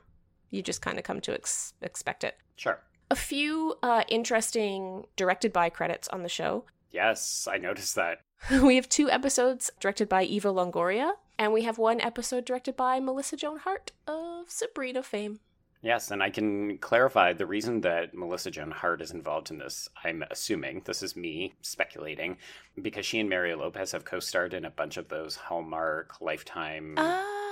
you 0.49 0.61
just 0.61 0.81
kind 0.81 0.97
of 0.97 1.05
come 1.05 1.21
to 1.21 1.33
ex- 1.33 1.73
expect 1.81 2.23
it. 2.25 2.35
sure." 2.57 2.79
A 3.11 3.15
few 3.15 3.75
uh, 3.83 4.03
interesting 4.07 5.05
directed 5.15 5.53
by 5.53 5.69
credits 5.69 6.07
on 6.07 6.23
the 6.23 6.29
show. 6.29 6.65
Yes, 6.91 7.47
I 7.51 7.57
noticed 7.57 7.95
that. 7.95 8.21
we 8.63 8.75
have 8.75 8.89
two 8.89 9.09
episodes 9.09 9.69
directed 9.79 10.09
by 10.09 10.23
Eva 10.23 10.49
Longoria, 10.49 11.13
and 11.37 11.53
we 11.53 11.63
have 11.63 11.77
one 11.77 12.01
episode 12.01 12.45
directed 12.45 12.75
by 12.75 12.99
Melissa 12.99 13.35
Joan 13.37 13.59
Hart 13.59 13.91
of 14.07 14.49
Sabrina 14.49 15.03
fame. 15.03 15.39
Yes, 15.81 16.09
and 16.09 16.23
I 16.23 16.31
can 16.31 16.79
clarify 16.79 17.33
the 17.33 17.45
reason 17.45 17.81
that 17.81 18.15
Melissa 18.15 18.49
Joan 18.49 18.71
Hart 18.71 19.03
is 19.03 19.11
involved 19.11 19.51
in 19.51 19.59
this. 19.59 19.87
I'm 20.03 20.23
assuming 20.31 20.81
this 20.83 21.03
is 21.03 21.15
me 21.15 21.53
speculating 21.61 22.37
because 22.81 23.05
she 23.05 23.19
and 23.19 23.29
Mario 23.29 23.59
Lopez 23.59 23.91
have 23.91 24.03
co-starred 24.03 24.55
in 24.55 24.65
a 24.65 24.71
bunch 24.71 24.97
of 24.97 25.09
those 25.09 25.35
Hallmark 25.35 26.19
Lifetime 26.21 26.95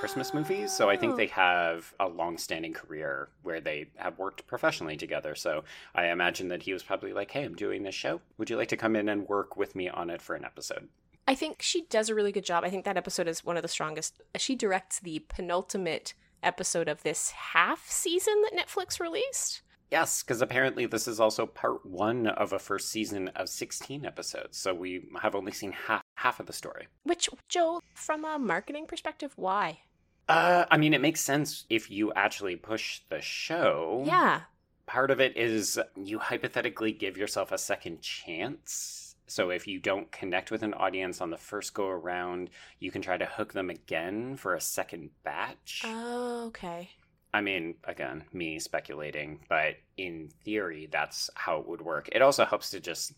Christmas 0.03 0.33
movies. 0.33 0.69
So 0.73 0.89
I 0.89 0.97
think 0.97 1.13
Oh. 1.13 1.15
they 1.15 1.27
have 1.27 1.93
a 1.97 2.09
long-standing 2.09 2.73
career 2.73 3.29
where 3.41 3.61
they 3.61 3.89
have 3.95 4.19
worked 4.19 4.45
professionally 4.47 4.97
together. 4.97 5.33
So 5.33 5.63
I 5.95 6.07
imagine 6.07 6.49
that 6.49 6.63
he 6.63 6.73
was 6.73 6.83
probably 6.83 7.13
like, 7.13 7.31
"Hey, 7.31 7.43
I'm 7.45 7.55
doing 7.55 7.83
this 7.83 7.95
show. 7.95 8.19
Would 8.37 8.49
you 8.49 8.57
like 8.57 8.67
to 8.67 8.75
come 8.75 8.97
in 8.97 9.07
and 9.07 9.29
work 9.29 9.55
with 9.55 9.75
me 9.77 9.87
on 9.87 10.09
it 10.09 10.21
for 10.21 10.35
an 10.35 10.43
episode?" 10.43 10.89
I 11.25 11.35
think 11.35 11.61
she 11.61 11.83
does 11.83 12.09
a 12.09 12.15
really 12.15 12.33
good 12.33 12.43
job. 12.43 12.65
I 12.65 12.69
think 12.69 12.83
that 12.83 12.97
episode 12.97 13.29
is 13.29 13.45
one 13.45 13.55
of 13.55 13.61
the 13.61 13.69
strongest. 13.69 14.21
She 14.35 14.55
directs 14.57 14.99
the 14.99 15.19
penultimate 15.29 16.15
episode 16.43 16.89
of 16.89 17.03
this 17.03 17.31
half 17.31 17.89
season 17.89 18.41
that 18.41 18.51
Netflix 18.51 18.99
released. 18.99 19.61
Yes, 19.89 20.21
because 20.21 20.41
apparently 20.41 20.85
this 20.85 21.07
is 21.07 21.21
also 21.21 21.45
part 21.45 21.85
one 21.85 22.27
of 22.27 22.51
a 22.51 22.59
first 22.59 22.89
season 22.89 23.29
of 23.29 23.47
16 23.47 24.05
episodes. 24.05 24.57
So 24.57 24.73
we 24.73 25.07
have 25.21 25.33
only 25.33 25.53
seen 25.53 25.71
half 25.71 26.01
half 26.15 26.41
of 26.41 26.47
the 26.47 26.53
story. 26.53 26.87
Which, 27.03 27.29
Joe, 27.47 27.79
from 27.93 28.25
a 28.25 28.37
marketing 28.37 28.85
perspective, 28.87 29.31
why? 29.37 29.79
Uh, 30.27 30.65
I 30.71 30.77
mean, 30.77 30.93
it 30.93 31.01
makes 31.01 31.21
sense 31.21 31.65
if 31.69 31.91
you 31.91 32.13
actually 32.13 32.55
push 32.55 33.01
the 33.09 33.21
show. 33.21 34.03
Yeah. 34.05 34.41
Part 34.86 35.12
of 35.12 35.19
it 35.19 35.38
is 35.38 35.79
you 35.95 36.19
hypothetically 36.19 36.91
give 36.91 37.17
yourself 37.17 37.51
a 37.51 37.57
second 37.57 38.01
chance. 38.01 39.15
So 39.27 39.49
if 39.49 39.67
you 39.67 39.79
don't 39.79 40.12
connect 40.12 40.51
with 40.51 40.63
an 40.63 40.73
audience 40.73 41.21
on 41.21 41.29
the 41.29 41.38
first 41.38 41.73
go 41.73 41.88
around, 41.88 42.49
you 42.79 42.91
can 42.91 43.01
try 43.01 43.17
to 43.17 43.25
hook 43.25 43.53
them 43.53 43.69
again 43.69 44.36
for 44.36 44.53
a 44.53 44.62
second 44.62 45.09
batch. 45.23 45.81
Oh, 45.86 46.45
okay. 46.47 46.89
I 47.33 47.41
mean, 47.41 47.75
again, 47.86 48.25
me 48.31 48.59
speculating, 48.59 49.39
but 49.49 49.75
in 49.97 50.29
theory, 50.43 50.88
that's 50.91 51.31
how 51.33 51.57
it 51.59 51.67
would 51.67 51.81
work. 51.81 52.09
It 52.12 52.21
also 52.21 52.45
helps 52.45 52.69
to 52.71 52.79
just 52.79 53.13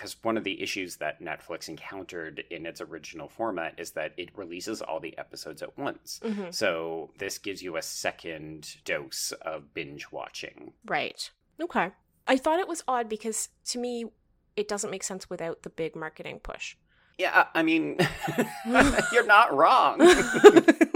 because 0.00 0.16
one 0.22 0.38
of 0.38 0.44
the 0.44 0.62
issues 0.62 0.96
that 0.96 1.20
Netflix 1.20 1.68
encountered 1.68 2.42
in 2.48 2.64
its 2.64 2.80
original 2.80 3.28
format 3.28 3.74
is 3.76 3.90
that 3.90 4.14
it 4.16 4.30
releases 4.34 4.80
all 4.80 4.98
the 4.98 5.16
episodes 5.18 5.60
at 5.60 5.76
once. 5.76 6.20
hmm 6.22 6.44
So 6.50 7.10
this 7.18 7.36
gives 7.36 7.62
you 7.62 7.76
a 7.76 7.82
second 7.82 8.76
dose 8.86 9.32
of 9.42 9.74
binge 9.74 10.10
watching. 10.10 10.72
Right. 10.86 11.30
Okay. 11.60 11.90
I 12.26 12.36
thought 12.38 12.60
it 12.60 12.68
was 12.68 12.82
odd 12.88 13.10
because 13.10 13.50
to 13.66 13.78
me, 13.78 14.06
it 14.56 14.68
doesn't 14.68 14.90
make 14.90 15.02
sense 15.02 15.28
without 15.28 15.64
the 15.64 15.70
big 15.70 15.94
marketing 15.94 16.40
push. 16.42 16.76
Yeah, 17.18 17.48
I 17.54 17.62
mean, 17.62 17.98
you're 19.12 19.26
not 19.26 19.54
wrong. 19.54 19.98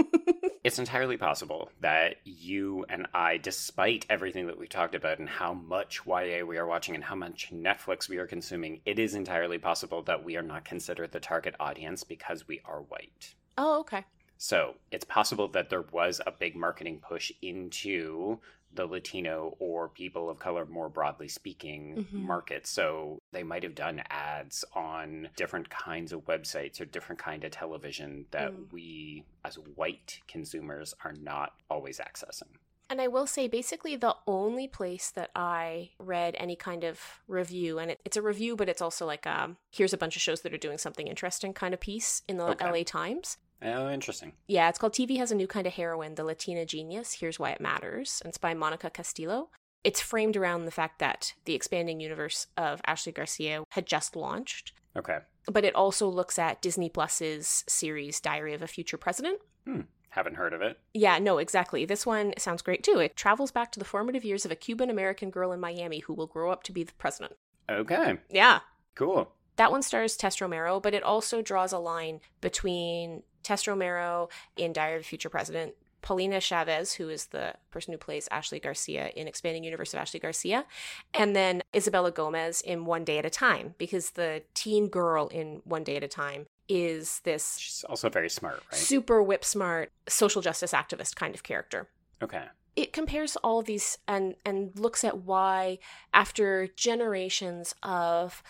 it's 0.65 0.79
entirely 0.79 1.15
possible 1.15 1.69
that 1.81 2.15
you 2.23 2.87
and 2.89 3.05
I, 3.13 3.37
despite 3.37 4.07
everything 4.09 4.47
that 4.47 4.57
we 4.57 4.65
talked 4.65 4.95
about 4.95 5.19
and 5.19 5.29
how 5.29 5.53
much 5.53 6.01
YA 6.07 6.43
we 6.43 6.57
are 6.57 6.65
watching 6.65 6.95
and 6.95 7.03
how 7.03 7.13
much 7.13 7.51
Netflix 7.53 8.09
we 8.09 8.17
are 8.17 8.25
consuming, 8.25 8.81
it 8.83 8.97
is 8.97 9.13
entirely 9.13 9.59
possible 9.59 10.01
that 10.01 10.23
we 10.23 10.37
are 10.37 10.41
not 10.41 10.65
considered 10.65 11.11
the 11.11 11.19
target 11.19 11.53
audience 11.59 12.03
because 12.03 12.47
we 12.47 12.61
are 12.65 12.81
white. 12.81 13.35
oh, 13.59 13.81
okay. 13.81 14.05
So 14.39 14.73
it's 14.89 15.05
possible 15.05 15.47
that 15.49 15.69
there 15.69 15.85
was 15.91 16.19
a 16.25 16.31
big 16.31 16.55
marketing 16.55 16.99
push 17.07 17.31
into 17.43 18.39
the 18.75 18.85
Latino 18.85 19.55
or 19.59 19.89
people 19.89 20.29
of 20.29 20.39
color, 20.39 20.65
more 20.65 20.89
broadly 20.89 21.27
speaking, 21.27 22.05
Mhm. 22.11 22.13
market. 22.13 22.67
So 22.67 23.19
they 23.31 23.43
might 23.43 23.63
have 23.63 23.75
done 23.75 24.03
ads 24.09 24.63
on 24.73 25.29
different 25.35 25.69
kinds 25.69 26.11
of 26.11 26.21
websites 26.25 26.79
or 26.81 26.85
different 26.85 27.19
kind 27.21 27.43
of 27.43 27.51
television 27.51 28.27
that 28.31 28.51
Mm. 28.51 28.71
we, 28.71 29.23
as 29.43 29.57
white 29.57 30.19
consumers, 30.27 30.93
are 31.03 31.13
not 31.13 31.53
always 31.69 31.99
accessing. 31.99 32.57
And 32.87 33.01
I 33.01 33.07
will 33.07 33.25
say, 33.25 33.47
basically, 33.47 33.95
the 33.95 34.15
only 34.27 34.67
place 34.67 35.09
that 35.09 35.31
I 35.35 35.93
read 35.97 36.35
any 36.37 36.55
kind 36.55 36.83
of 36.83 37.01
review, 37.27 37.79
and 37.79 37.89
it, 37.89 37.99
it's 38.05 38.15
a 38.15 38.21
review, 38.21 38.55
but 38.55 38.69
it's 38.69 38.81
also 38.81 39.07
like, 39.07 39.25
um, 39.25 39.57
here's 39.71 39.91
a 39.93 39.97
bunch 39.97 40.15
of 40.15 40.21
shows 40.21 40.41
that 40.41 40.53
are 40.53 40.57
doing 40.57 40.77
something 40.77 41.07
interesting 41.07 41.51
kind 41.51 41.73
of 41.73 41.79
piece 41.79 42.21
in 42.27 42.37
the 42.37 42.43
Okay. 42.43 42.63
LA 42.69 42.83
Times. 42.83 43.37
Oh, 43.61 43.89
interesting. 43.89 44.33
Yeah, 44.47 44.69
it's 44.69 44.77
called 44.77 44.93
TV 44.93 45.17
Has 45.17 45.31
a 45.31 45.35
New 45.35 45.47
Kind 45.47 45.65
of 45.67 45.73
Heroine, 45.73 46.15
The 46.15 46.23
Latina 46.23 46.65
Genius. 46.65 47.13
Here's 47.13 47.39
Why 47.39 47.51
It 47.51 47.61
Matters. 47.61 48.21
And 48.23 48.29
it's 48.29 48.37
by 48.37 48.53
Monica 48.53 48.89
Castillo. 48.89 49.49
It's 49.83 50.01
framed 50.01 50.35
around 50.35 50.65
the 50.65 50.71
fact 50.71 50.99
that 50.99 51.33
the 51.45 51.53
expanding 51.53 51.99
universe 51.99 52.47
of 52.57 52.81
Ashley 52.85 53.11
Garcia 53.11 53.63
had 53.69 53.85
just 53.85 54.15
launched, 54.15 54.73
Okay. 54.95 55.19
but 55.47 55.63
it 55.63 55.75
also 55.75 56.07
looks 56.09 56.39
at 56.39 56.61
Disney 56.61 56.89
Plus's 56.89 57.63
series 57.67 58.19
Diary 58.19 58.53
of 58.53 58.61
a 58.63 58.67
Future 58.67 58.97
President. 58.97 59.39
Hmm. 59.65 59.81
Haven't 60.09 60.35
heard 60.35 60.53
of 60.53 60.61
it. 60.61 60.79
Yeah, 60.93 61.19
no, 61.19 61.37
exactly. 61.39 61.83
This 61.85 62.05
one 62.05 62.33
sounds 62.37 62.61
great 62.61 62.83
too. 62.83 62.99
It 62.99 63.15
travels 63.17 63.51
back 63.51 63.71
to 63.73 63.79
the 63.79 63.85
formative 63.85 64.23
years 64.23 64.45
of 64.45 64.51
a 64.51 64.55
Cuban 64.55 64.89
American 64.89 65.29
girl 65.29 65.51
in 65.51 65.59
Miami 65.59 65.99
who 65.99 66.13
will 66.13 66.25
grow 66.27 66.51
up 66.51 66.63
to 66.63 66.71
be 66.71 66.83
the 66.83 66.93
president. 66.93 67.33
Okay. 67.69 68.17
Yeah. 68.29 68.59
Cool. 68.95 69.29
That 69.57 69.71
one 69.71 69.81
stars 69.81 70.15
Tess 70.15 70.39
Romero, 70.39 70.79
but 70.79 70.93
it 70.93 71.03
also 71.03 71.41
draws 71.41 71.73
a 71.73 71.79
line 71.79 72.21
between 72.39 73.23
Tess 73.45 73.67
Romero 73.67 74.27
in 74.57 74.73
Diary 74.73 74.97
of 74.97 75.05
Future 75.05 75.29
President, 75.29 75.73
Paulina 76.01 76.39
Chavez, 76.39 76.93
who 76.93 77.09
is 77.09 77.27
the 77.27 77.53
person 77.71 77.91
who 77.93 77.97
plays 77.97 78.27
Ashley 78.29 78.59
Garcia 78.59 79.07
in 79.15 79.27
Expanding 79.27 79.63
Universe 79.63 79.93
of 79.93 79.99
Ashley 79.99 80.19
Garcia, 80.19 80.65
and 81.13 81.35
then 81.35 81.61
Isabella 81.75 82.11
Gomez 82.11 82.61
in 82.61 82.85
One 82.85 83.03
Day 83.03 83.17
at 83.17 83.25
a 83.25 83.29
Time, 83.29 83.75
because 83.77 84.11
the 84.11 84.43
teen 84.53 84.87
girl 84.89 85.27
in 85.29 85.61
One 85.63 85.83
Day 85.83 85.95
at 85.95 86.03
a 86.03 86.07
Time 86.07 86.47
is 86.67 87.21
this 87.23 87.57
She's 87.57 87.83
also 87.87 88.09
very 88.09 88.29
smart, 88.29 88.61
right? 88.71 88.79
super 88.79 89.21
whip 89.21 89.45
smart 89.45 89.91
social 90.07 90.41
justice 90.41 90.73
activist 90.73 91.15
kind 91.15 91.33
of 91.35 91.43
character. 91.43 91.87
Okay. 92.21 92.43
it 92.75 92.91
compares 92.91 93.35
all 93.37 93.61
these 93.61 93.97
and 94.07 94.35
and 94.45 94.77
looks 94.79 95.03
at 95.03 95.19
why 95.19 95.77
after 96.13 96.67
generations 96.75 97.75
of 97.83 98.41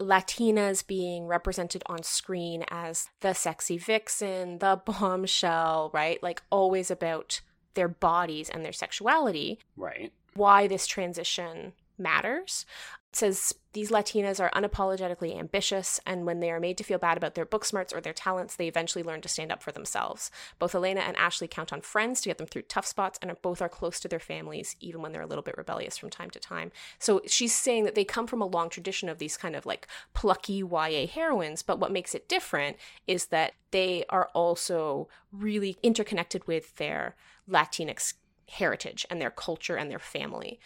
latinas 0.00 0.86
being 0.86 1.26
represented 1.26 1.82
on 1.86 2.02
screen 2.02 2.64
as 2.68 3.08
the 3.20 3.32
sexy 3.32 3.78
vixen 3.78 4.58
the 4.58 4.80
bombshell 4.86 5.90
right 5.94 6.22
like 6.22 6.42
always 6.50 6.90
about 6.90 7.40
their 7.74 7.88
bodies 7.88 8.48
and 8.48 8.64
their 8.64 8.72
sexuality 8.72 9.58
Right. 9.76 10.12
why 10.34 10.66
this 10.66 10.86
transition 10.86 11.72
matters. 11.98 12.66
Says 13.14 13.54
these 13.74 13.90
Latinas 13.90 14.40
are 14.40 14.50
unapologetically 14.60 15.38
ambitious, 15.38 16.00
and 16.04 16.26
when 16.26 16.40
they 16.40 16.50
are 16.50 16.58
made 16.58 16.76
to 16.78 16.84
feel 16.84 16.98
bad 16.98 17.16
about 17.16 17.36
their 17.36 17.44
book 17.44 17.64
smarts 17.64 17.92
or 17.92 18.00
their 18.00 18.12
talents, 18.12 18.56
they 18.56 18.66
eventually 18.66 19.04
learn 19.04 19.20
to 19.20 19.28
stand 19.28 19.52
up 19.52 19.62
for 19.62 19.70
themselves. 19.70 20.32
Both 20.58 20.74
Elena 20.74 21.00
and 21.00 21.16
Ashley 21.16 21.46
count 21.46 21.72
on 21.72 21.80
friends 21.80 22.20
to 22.20 22.28
get 22.28 22.38
them 22.38 22.48
through 22.48 22.62
tough 22.62 22.86
spots, 22.86 23.20
and 23.22 23.32
both 23.40 23.62
are 23.62 23.68
close 23.68 24.00
to 24.00 24.08
their 24.08 24.18
families, 24.18 24.74
even 24.80 25.00
when 25.00 25.12
they're 25.12 25.22
a 25.22 25.26
little 25.26 25.42
bit 25.42 25.56
rebellious 25.56 25.96
from 25.96 26.10
time 26.10 26.30
to 26.30 26.40
time. 26.40 26.72
So 26.98 27.20
she's 27.26 27.54
saying 27.54 27.84
that 27.84 27.94
they 27.94 28.04
come 28.04 28.26
from 28.26 28.42
a 28.42 28.46
long 28.46 28.68
tradition 28.68 29.08
of 29.08 29.18
these 29.18 29.36
kind 29.36 29.54
of 29.54 29.64
like 29.64 29.86
plucky 30.12 30.54
YA 30.54 31.06
heroines, 31.06 31.62
but 31.62 31.78
what 31.78 31.92
makes 31.92 32.16
it 32.16 32.28
different 32.28 32.76
is 33.06 33.26
that 33.26 33.52
they 33.70 34.04
are 34.08 34.28
also 34.34 35.08
really 35.30 35.76
interconnected 35.84 36.48
with 36.48 36.74
their 36.76 37.14
Latinx 37.48 38.14
heritage 38.50 39.06
and 39.10 39.20
their 39.20 39.30
culture 39.30 39.76
and 39.76 39.90
their 39.90 39.98
family. 39.98 40.60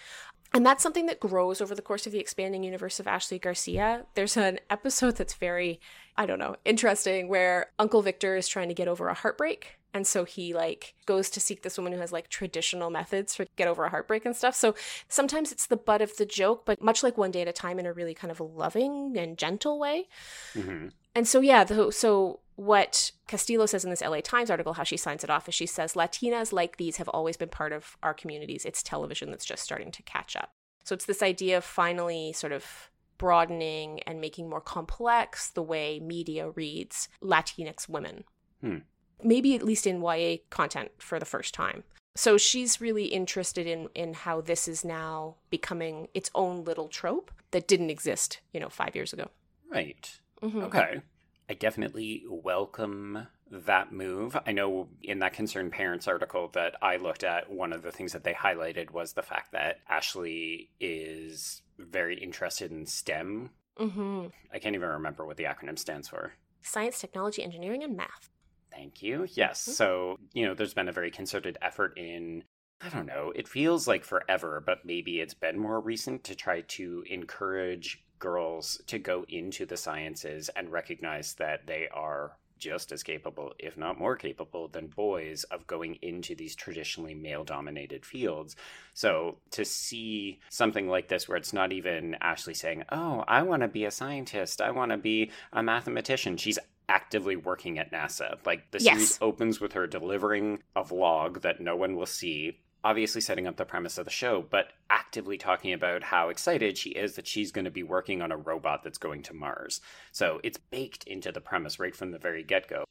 And 0.55 0.65
that's 0.65 0.83
something 0.83 1.07
that 1.07 1.21
grows 1.21 1.61
over 1.61 1.75
the 1.75 1.83
course 1.83 2.07
of 2.07 2.13
the 2.13 2.19
expanding 2.19 2.65
universe 2.65 2.99
of 2.99 3.07
Ashley 3.07 3.39
Garcia. 3.39 4.07
There's 4.15 4.37
an 4.37 4.61
episode 4.71 5.17
that's 5.17 5.35
very, 5.35 5.81
I 6.17 6.27
don't 6.27 6.39
know, 6.39 6.57
interesting 6.65 7.29
where 7.29 7.71
Uncle 7.79 8.03
Victor 8.03 8.37
is 8.37 8.49
trying 8.49 8.69
to 8.69 8.75
get 8.75 8.89
over 8.89 9.09
a 9.09 9.15
heartbreak. 9.15 9.79
And 9.95 10.07
so 10.07 10.25
he 10.25 10.55
like 10.55 10.95
goes 11.07 11.31
to 11.31 11.41
seek 11.41 11.63
this 11.63 11.79
woman 11.79 11.93
who 11.93 12.01
has 12.01 12.13
like 12.13 12.29
traditional 12.29 12.91
methods 12.91 13.35
for 13.35 13.47
get 13.57 13.69
over 13.69 13.85
a 13.85 13.91
heartbreak 13.91 14.25
and 14.25 14.37
stuff. 14.37 14.55
So 14.55 14.75
sometimes 15.09 15.51
it's 15.53 15.67
the 15.67 15.77
butt 15.77 16.03
of 16.03 16.17
the 16.17 16.27
joke, 16.27 16.65
but 16.65 16.83
much 16.83 17.03
like 17.03 17.17
one 17.17 17.31
day 17.31 17.43
at 17.43 17.49
a 17.49 17.53
time 17.53 17.79
in 17.79 17.87
a 17.87 17.93
really 17.93 18.15
kind 18.15 18.31
of 18.31 18.41
loving 18.41 19.17
and 19.17 19.39
gentle 19.39 19.79
way. 19.79 20.07
hmm 20.55 20.89
And 21.15 21.27
so, 21.27 21.41
yeah, 21.41 21.65
the, 21.65 21.91
so 21.91 22.41
what 22.59 23.13
Castillo 23.29 23.67
says 23.67 23.85
in 23.85 23.91
this 23.91 24.01
LA 24.01 24.21
Times 24.21 24.51
article, 24.51 24.73
how 24.73 24.83
she 24.83 24.97
signs 24.97 25.23
it 25.23 25.31
off, 25.31 25.49
is 25.49 25.55
she 25.55 25.65
says, 25.65 25.93
Latinas 25.93 26.53
like 26.53 26.77
these 26.77 26.97
have 26.97 27.09
always 27.11 27.37
been 27.37 27.49
part 27.49 27.73
of 27.73 27.97
our 28.03 28.13
communities. 28.13 28.65
It's 28.65 28.83
television 28.83 29.31
that's 29.31 29.45
just 29.45 29.63
starting 29.63 29.93
to 29.93 30.03
catch 30.03 30.35
up. 30.35 30.51
So 30.83 30.93
it's 30.93 31.05
this 31.05 31.23
idea 31.23 31.59
of 31.59 31.65
finally 31.65 32.33
sort 32.33 32.53
of 32.53 32.91
broadening 33.17 34.01
and 34.09 34.21
making 34.21 34.51
more 34.51 34.61
complex 34.61 35.51
the 35.51 35.63
way 35.63 36.01
media 36.01 36.51
reads 36.51 37.09
Latinx 37.23 37.89
women. 37.89 38.25
Hmm. 38.61 38.79
Maybe 39.23 39.55
at 39.55 39.63
least 39.63 39.87
in 39.87 40.03
YA 40.03 40.39
content 40.51 40.91
for 40.99 41.21
the 41.21 41.25
first 41.25 41.55
time. 41.55 41.85
So 42.17 42.37
she's 42.39 42.81
really 42.81 43.05
interested 43.05 43.69
in 43.69 43.89
in 43.95 44.15
how 44.15 44.41
this 44.41 44.67
is 44.67 44.85
now 44.85 45.37
becoming 45.49 46.09
its 46.13 46.29
own 46.35 46.65
little 46.65 46.89
trope 46.89 47.31
that 47.53 47.69
didn't 47.69 47.91
exist, 47.91 48.41
you 48.53 48.59
know, 48.59 48.69
five 48.69 48.97
years 48.97 49.13
ago. 49.13 49.29
Right. 49.71 50.19
Mhm. 50.43 50.65
Okay. 50.65 51.03
I 51.51 51.55
definitely 51.55 52.25
welcome 52.29 53.27
that 53.51 53.91
move. 53.91 54.37
I 54.47 54.53
know 54.53 54.89
in 55.03 55.21
that 55.21 55.33
Concerned 55.33 55.73
Parents 55.73 56.07
article 56.07 56.49
that 56.53 56.77
I 56.83 56.97
looked 56.97 57.25
at, 57.25 57.51
one 57.51 57.73
of 57.73 57.83
the 57.83 57.91
things 57.93 58.13
that 58.13 58.23
they 58.23 58.35
highlighted 58.35 58.91
was 58.91 59.15
the 59.15 59.23
fact 59.23 59.53
that 59.53 59.79
Ashley 59.89 60.71
is 60.79 61.63
very 61.79 62.19
interested 62.19 62.71
in 62.71 62.85
STEM. 62.87 63.51
hmm 63.79 64.27
I 64.53 64.59
can't 64.59 64.75
even 64.75 64.89
remember 64.89 65.27
what 65.27 65.37
the 65.37 65.45
acronym 65.45 65.79
stands 65.79 66.09
for. 66.09 66.33
Science, 66.63 67.01
technology, 67.01 67.43
engineering, 67.43 67.83
and 67.83 67.97
math. 67.97 68.29
Thank 68.71 69.03
you. 69.03 69.27
Yes. 69.33 69.67
Mhm. 69.67 69.73
So, 69.73 70.17
you 70.35 70.47
know, 70.47 70.55
there's 70.55 70.75
been 70.75 70.89
a 70.89 70.93
very 70.93 71.11
concerted 71.11 71.57
effort 71.63 71.97
in, 71.97 72.45
I 72.83 72.91
don't 72.91 73.07
know, 73.07 73.33
it 73.35 73.49
feels 73.49 73.89
like 73.89 74.05
forever, 74.05 74.63
but 74.65 74.85
maybe 74.85 75.21
it's 75.21 75.35
been 75.35 75.59
more 75.59 75.81
recent 75.81 76.25
to 76.25 76.35
try 76.35 76.61
to 76.63 77.05
encourage 77.09 78.05
girls 78.19 78.81
to 78.87 78.99
go 78.99 79.25
into 79.29 79.67
the 79.67 79.77
sciences 79.77 80.49
and 80.57 80.71
recognize 80.73 81.35
that 81.35 81.67
they 81.67 81.89
are 81.93 82.37
just 82.59 82.91
as 82.91 83.03
capable, 83.03 83.53
if 83.59 83.77
not 83.77 83.99
more 83.99 84.17
capable, 84.17 84.69
than 84.69 84.89
boys 84.89 85.45
of 85.45 85.67
going 85.67 85.97
into 86.03 86.35
these 86.35 86.57
traditionally 86.57 87.15
male 87.15 87.45
dominated 87.45 88.05
fields. 88.05 88.57
So 88.95 89.39
to 89.53 89.65
see 89.65 90.41
something 90.51 90.89
like 90.89 91.09
this, 91.09 91.29
where 91.29 91.37
it's 91.37 91.53
not 91.53 91.73
even 91.73 92.17
Ashley 92.21 92.55
saying, 92.55 92.85
Oh, 92.91 93.25
I 93.29 93.43
want 93.43 93.63
to 93.63 93.69
be 93.69 93.85
a 93.85 93.91
scientist, 93.91 94.61
I 94.61 94.73
want 94.73 94.91
to 94.91 94.99
be 94.99 95.31
a 95.53 95.63
mathematician, 95.63 96.37
she's 96.37 96.59
actively 96.89 97.37
working 97.37 97.79
at 97.79 97.93
NASA. 97.93 98.45
Like 98.45 98.71
the 98.71 98.81
Yes. 98.81 98.95
series 98.95 99.19
opens 99.21 99.61
with 99.61 99.75
her 99.75 99.87
delivering 99.87 100.63
a 100.75 100.83
vlog 100.83 101.43
that 101.43 101.61
no 101.61 101.77
one 101.77 101.97
will 101.97 102.07
see. 102.07 102.61
Obviously, 102.85 103.21
setting 103.21 103.47
up 103.47 103.57
the 103.57 103.65
premise 103.65 103.99
of 103.99 104.05
the 104.05 104.11
show, 104.11 104.45
but 104.49 104.73
actively 104.89 105.37
talking 105.37 105.73
about 105.73 106.05
how 106.05 106.29
excited 106.29 106.79
she 106.79 106.91
is 106.91 107.17
that 107.17 107.27
she's 107.27 107.51
going 107.51 107.65
to 107.65 107.71
be 107.71 107.83
working 107.83 108.23
on 108.23 108.31
a 108.31 108.37
robot 108.37 108.85
that's 108.85 108.99
going 108.99 109.23
to 109.23 109.35
Mars. 109.35 109.81
So 110.13 110.41
it's 110.45 110.59
baked 110.59 111.05
into 111.05 111.33
the 111.33 111.41
premise 111.41 111.81
right 111.81 111.95
from 111.95 112.13
the 112.13 112.19
very 112.19 112.45
get 112.45 112.69
go. 112.69 112.85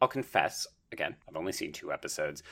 I'll 0.00 0.08
confess, 0.08 0.66
again, 0.92 1.16
I've 1.28 1.36
only 1.36 1.52
seen 1.52 1.72
two 1.72 1.92
episodes. 1.92 2.42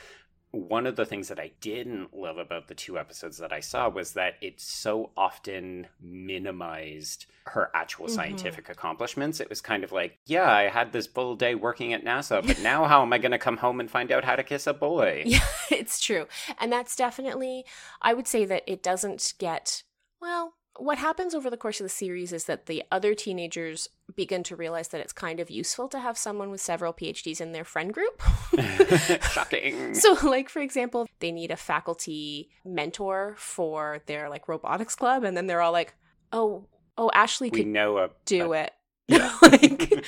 One 0.52 0.86
of 0.86 0.96
the 0.96 1.06
things 1.06 1.28
that 1.28 1.38
I 1.38 1.52
didn't 1.60 2.12
love 2.12 2.36
about 2.36 2.66
the 2.66 2.74
two 2.74 2.98
episodes 2.98 3.38
that 3.38 3.52
I 3.52 3.60
saw 3.60 3.88
was 3.88 4.14
that 4.14 4.34
it 4.40 4.60
so 4.60 5.10
often 5.16 5.86
minimized 6.00 7.26
her 7.46 7.70
actual 7.74 8.06
Mhm. 8.06 8.10
scientific 8.10 8.68
accomplishments. 8.68 9.40
It 9.40 9.48
was 9.48 9.60
kind 9.60 9.84
of 9.84 9.92
like, 9.92 10.18
yeah, 10.26 10.50
I 10.50 10.62
had 10.68 10.92
this 10.92 11.06
full 11.06 11.36
day 11.36 11.54
working 11.54 11.92
at 11.92 12.04
NASA, 12.04 12.44
but 12.44 12.58
now 12.62 12.84
how 12.86 13.02
am 13.02 13.12
I 13.12 13.18
going 13.18 13.30
to 13.32 13.38
come 13.38 13.58
home 13.58 13.80
and 13.80 13.90
find 13.90 14.10
out 14.10 14.24
how 14.24 14.36
to 14.36 14.42
kiss 14.42 14.66
a 14.66 14.74
boy? 14.74 15.22
Yeah, 15.26 15.46
it's 15.70 16.00
true. 16.00 16.26
And 16.58 16.72
that's 16.72 16.96
definitely, 16.96 17.64
I 18.02 18.14
would 18.14 18.26
say 18.26 18.44
that 18.44 18.64
it 18.66 18.82
doesn't 18.82 19.34
get, 19.38 19.84
well, 20.20 20.54
what 20.78 20.98
happens 20.98 21.34
over 21.34 21.50
the 21.50 21.56
course 21.56 21.80
of 21.80 21.84
the 21.84 21.88
series 21.90 22.32
is 22.32 22.44
that 22.44 22.66
the 22.66 22.82
other 22.90 23.14
teenagers 23.14 23.88
begin 24.14 24.42
to 24.44 24.56
realize 24.56 24.88
that 24.88 25.00
it's 25.00 25.12
kind 25.12 25.40
of 25.40 25.50
useful 25.50 25.88
to 25.88 25.98
have 25.98 26.16
someone 26.16 26.50
with 26.50 26.60
several 26.60 26.92
PhDs 26.92 27.40
in 27.40 27.52
their 27.52 27.64
friend 27.64 27.92
group. 27.92 28.22
Shocking. 29.32 29.94
so, 29.94 30.16
like, 30.22 30.48
for 30.48 30.60
example, 30.60 31.06
they 31.18 31.32
need 31.32 31.50
a 31.50 31.56
faculty 31.56 32.50
mentor 32.64 33.34
for 33.36 34.00
their 34.06 34.28
like 34.30 34.48
robotics 34.48 34.94
club, 34.94 35.24
and 35.24 35.36
then 35.36 35.46
they're 35.46 35.60
all 35.60 35.72
like, 35.72 35.94
oh, 36.32 36.66
oh, 36.96 37.10
Ashley 37.14 37.50
we 37.50 37.58
could 37.58 37.66
know 37.66 37.98
a 37.98 38.10
do 38.24 38.52
a- 38.52 38.62
it. 38.62 38.72
Yeah. 39.08 39.36
like 39.42 40.04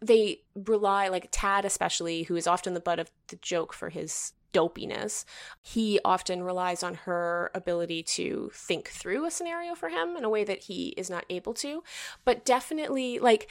they 0.00 0.42
rely 0.54 1.08
like 1.08 1.28
Tad 1.32 1.64
especially 1.64 2.22
who 2.22 2.36
is 2.36 2.46
often 2.46 2.74
the 2.74 2.80
butt 2.80 3.00
of 3.00 3.10
the 3.26 3.36
joke 3.36 3.72
for 3.72 3.90
his 3.90 4.32
dopiness. 4.56 5.24
He 5.60 6.00
often 6.04 6.42
relies 6.42 6.82
on 6.82 6.94
her 6.94 7.50
ability 7.54 8.02
to 8.04 8.50
think 8.54 8.88
through 8.88 9.26
a 9.26 9.30
scenario 9.30 9.74
for 9.74 9.88
him 9.88 10.16
in 10.16 10.24
a 10.24 10.30
way 10.30 10.44
that 10.44 10.64
he 10.64 10.88
is 10.96 11.10
not 11.10 11.24
able 11.28 11.54
to. 11.54 11.82
But 12.24 12.44
definitely 12.44 13.18
like 13.18 13.50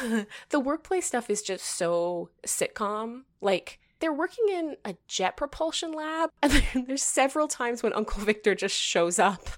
the 0.50 0.60
workplace 0.60 1.06
stuff 1.06 1.30
is 1.30 1.42
just 1.42 1.64
so 1.64 2.30
sitcom. 2.46 3.22
Like 3.40 3.80
they're 4.00 4.12
working 4.12 4.46
in 4.50 4.76
a 4.84 4.96
jet 5.08 5.36
propulsion 5.36 5.92
lab 5.92 6.30
and 6.42 6.86
there's 6.86 7.02
several 7.02 7.48
times 7.48 7.82
when 7.82 7.92
uncle 7.92 8.22
victor 8.22 8.54
just 8.54 8.76
shows 8.76 9.18
up 9.18 9.48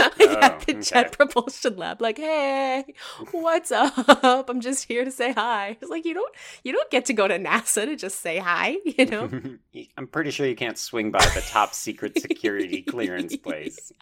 at 0.00 0.16
the 0.16 0.26
Oh, 0.30 0.56
okay. 0.56 0.80
jet 0.80 1.12
propulsion 1.16 1.76
lab 1.76 2.00
like 2.00 2.16
hey 2.18 2.84
what's 3.32 3.72
up 3.72 4.48
i'm 4.48 4.60
just 4.60 4.84
here 4.86 5.04
to 5.04 5.10
say 5.10 5.32
hi 5.32 5.76
it's 5.80 5.90
like 5.90 6.04
you 6.04 6.14
don't 6.14 6.34
you 6.64 6.72
don't 6.72 6.90
get 6.90 7.04
to 7.06 7.12
go 7.12 7.26
to 7.26 7.38
nasa 7.38 7.84
to 7.86 7.96
just 7.96 8.20
say 8.20 8.38
hi 8.38 8.76
you 8.84 9.06
know 9.06 9.28
I'm 9.96 10.06
pretty 10.06 10.30
sure 10.30 10.46
you 10.46 10.56
can't 10.56 10.78
swing 10.78 11.10
by 11.10 11.24
the 11.34 11.42
top 11.46 11.74
secret 11.74 12.20
security 12.20 12.82
clearance 12.82 13.36
place. 13.36 13.92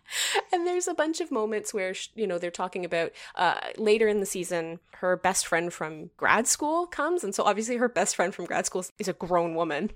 and 0.52 0.66
there's 0.66 0.88
a 0.88 0.94
bunch 0.94 1.20
of 1.20 1.30
moments 1.30 1.72
where 1.74 1.94
you 2.14 2.26
know 2.26 2.38
they're 2.38 2.50
talking 2.50 2.84
about 2.84 3.12
uh, 3.34 3.58
later 3.76 4.08
in 4.08 4.20
the 4.20 4.26
season 4.26 4.80
her 4.96 5.16
best 5.16 5.46
friend 5.46 5.72
from 5.72 6.10
grad 6.16 6.46
school 6.46 6.86
comes 6.86 7.22
and 7.24 7.34
so 7.34 7.44
obviously 7.44 7.76
her 7.76 7.88
best 7.88 8.16
friend 8.16 8.34
from 8.34 8.44
grad 8.46 8.66
school 8.66 8.84
is 8.98 9.08
a 9.08 9.12
grown 9.12 9.54
woman 9.54 9.90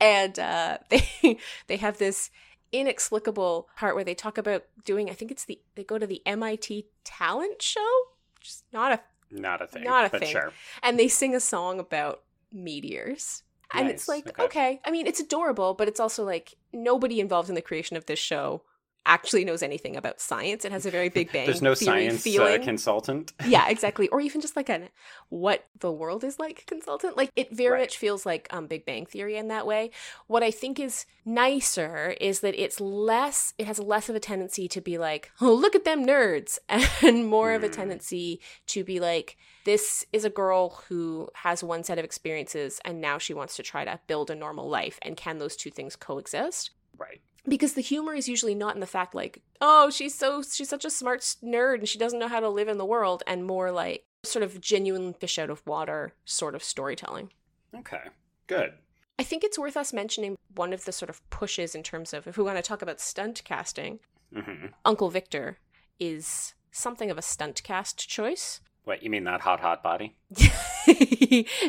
and 0.00 0.38
uh, 0.38 0.78
they 0.90 1.38
they 1.68 1.76
have 1.76 1.98
this 1.98 2.30
inexplicable 2.72 3.68
part 3.76 3.94
where 3.94 4.04
they 4.04 4.14
talk 4.14 4.38
about 4.38 4.64
doing 4.84 5.10
i 5.10 5.12
think 5.12 5.30
it's 5.30 5.44
the 5.44 5.60
they 5.74 5.84
go 5.84 5.98
to 5.98 6.06
the 6.06 6.22
mit 6.26 6.86
talent 7.04 7.60
show 7.60 8.02
just 8.40 8.64
not 8.72 8.92
a 8.92 9.00
Not 9.30 9.62
a 9.62 9.66
thing. 9.66 9.84
Not 9.84 10.06
a 10.06 10.10
but 10.10 10.20
thing. 10.20 10.32
Sure. 10.32 10.52
and 10.82 10.98
they 10.98 11.08
sing 11.08 11.34
a 11.34 11.40
song 11.40 11.78
about 11.78 12.22
meteors. 12.52 13.42
And 13.74 13.88
it's 13.88 14.06
like, 14.06 14.28
okay. 14.28 14.44
okay. 14.44 14.80
I 14.84 14.90
mean, 14.90 15.06
it's 15.06 15.20
adorable, 15.20 15.72
but 15.72 15.88
it's 15.88 15.98
also 15.98 16.24
like 16.24 16.56
nobody 16.74 17.20
involved 17.20 17.48
in 17.48 17.54
the 17.54 17.62
creation 17.62 17.96
of 17.96 18.04
this 18.04 18.18
show 18.18 18.62
actually 19.04 19.44
knows 19.44 19.62
anything 19.62 19.96
about 19.96 20.20
science. 20.20 20.64
It 20.64 20.72
has 20.72 20.86
a 20.86 20.90
very 20.90 21.08
Big 21.08 21.32
Bang. 21.32 21.46
There's 21.46 21.62
no 21.62 21.74
science 21.74 22.26
uh, 22.26 22.58
consultant. 22.62 23.32
yeah, 23.46 23.68
exactly. 23.68 24.08
Or 24.08 24.20
even 24.20 24.40
just 24.40 24.54
like 24.56 24.68
an 24.68 24.88
what 25.28 25.64
the 25.80 25.90
world 25.90 26.22
is 26.24 26.38
like 26.38 26.64
consultant. 26.66 27.16
Like 27.16 27.30
it 27.36 27.54
very 27.54 27.72
Right. 27.72 27.80
much 27.80 27.96
feels 27.96 28.24
like 28.24 28.46
um, 28.50 28.66
Big 28.66 28.84
Bang 28.86 29.06
Theory 29.06 29.36
in 29.36 29.48
that 29.48 29.66
way. 29.66 29.90
What 30.26 30.42
I 30.42 30.50
think 30.50 30.78
is 30.78 31.04
nicer 31.24 32.14
is 32.20 32.40
that 32.40 32.54
it's 32.60 32.80
less. 32.80 33.54
It 33.58 33.66
has 33.66 33.78
less 33.78 34.08
of 34.08 34.14
a 34.14 34.20
tendency 34.20 34.68
to 34.68 34.80
be 34.80 34.98
like, 34.98 35.30
oh, 35.40 35.52
look 35.52 35.74
at 35.74 35.84
them 35.84 36.06
nerds, 36.06 36.58
and 37.02 37.26
more 37.26 37.52
of 37.52 37.64
a 37.64 37.68
Hmm. 37.68 37.72
tendency 37.72 38.40
to 38.68 38.84
be 38.84 39.00
like, 39.00 39.36
this 39.64 40.04
is 40.12 40.24
a 40.24 40.30
girl 40.30 40.82
who 40.88 41.28
has 41.34 41.62
one 41.64 41.82
set 41.84 41.98
of 41.98 42.04
experiences, 42.04 42.80
and 42.84 43.00
now 43.00 43.18
she 43.18 43.34
wants 43.34 43.56
to 43.56 43.62
try 43.62 43.84
to 43.84 43.98
build 44.06 44.30
a 44.30 44.34
normal 44.34 44.68
life. 44.68 44.98
And 45.02 45.16
can 45.16 45.38
those 45.38 45.56
two 45.56 45.70
things 45.70 45.96
coexist? 45.96 46.70
Right. 46.98 47.20
Because 47.48 47.72
the 47.74 47.80
humor 47.80 48.14
is 48.14 48.28
usually 48.28 48.54
not 48.54 48.74
in 48.74 48.80
the 48.80 48.86
fact 48.86 49.14
like 49.14 49.42
oh 49.60 49.90
she's 49.90 50.14
so 50.14 50.42
she's 50.42 50.68
such 50.68 50.84
a 50.84 50.90
smart 50.90 51.20
nerd 51.42 51.78
and 51.80 51.88
she 51.88 51.98
doesn't 51.98 52.18
know 52.20 52.28
how 52.28 52.40
to 52.40 52.48
live 52.48 52.68
in 52.68 52.78
the 52.78 52.84
world 52.86 53.22
and 53.26 53.44
more 53.44 53.72
like 53.72 54.04
sort 54.24 54.44
of 54.44 54.60
genuine 54.60 55.12
fish 55.12 55.38
out 55.38 55.50
of 55.50 55.66
water 55.66 56.12
sort 56.24 56.54
of 56.54 56.62
storytelling 56.62 57.30
Okay. 57.76 58.02
Good. 58.46 58.74
i 59.18 59.24
think 59.24 59.42
it's 59.42 59.58
worth 59.58 59.76
us 59.76 59.92
mentioning 59.92 60.36
one 60.54 60.72
of 60.72 60.84
the 60.84 60.92
sort 60.92 61.10
of 61.10 61.28
pushes 61.30 61.74
in 61.74 61.82
terms 61.82 62.12
of 62.14 62.26
if 62.28 62.36
we 62.38 62.44
want 62.44 62.56
to 62.58 62.62
talk 62.62 62.82
about 62.82 63.00
stunt 63.00 63.42
casting 63.44 63.98
hmm 64.32 64.66
uncle 64.84 65.10
victor 65.10 65.58
is 65.98 66.54
something 66.70 67.10
of 67.10 67.18
a 67.18 67.22
stunt 67.22 67.62
cast 67.64 68.08
choice 68.08 68.60
What 68.84 69.02
you 69.02 69.10
mean 69.10 69.24
that 69.24 69.40
hot 69.40 69.60
hot 69.60 69.82
body? 69.82 70.14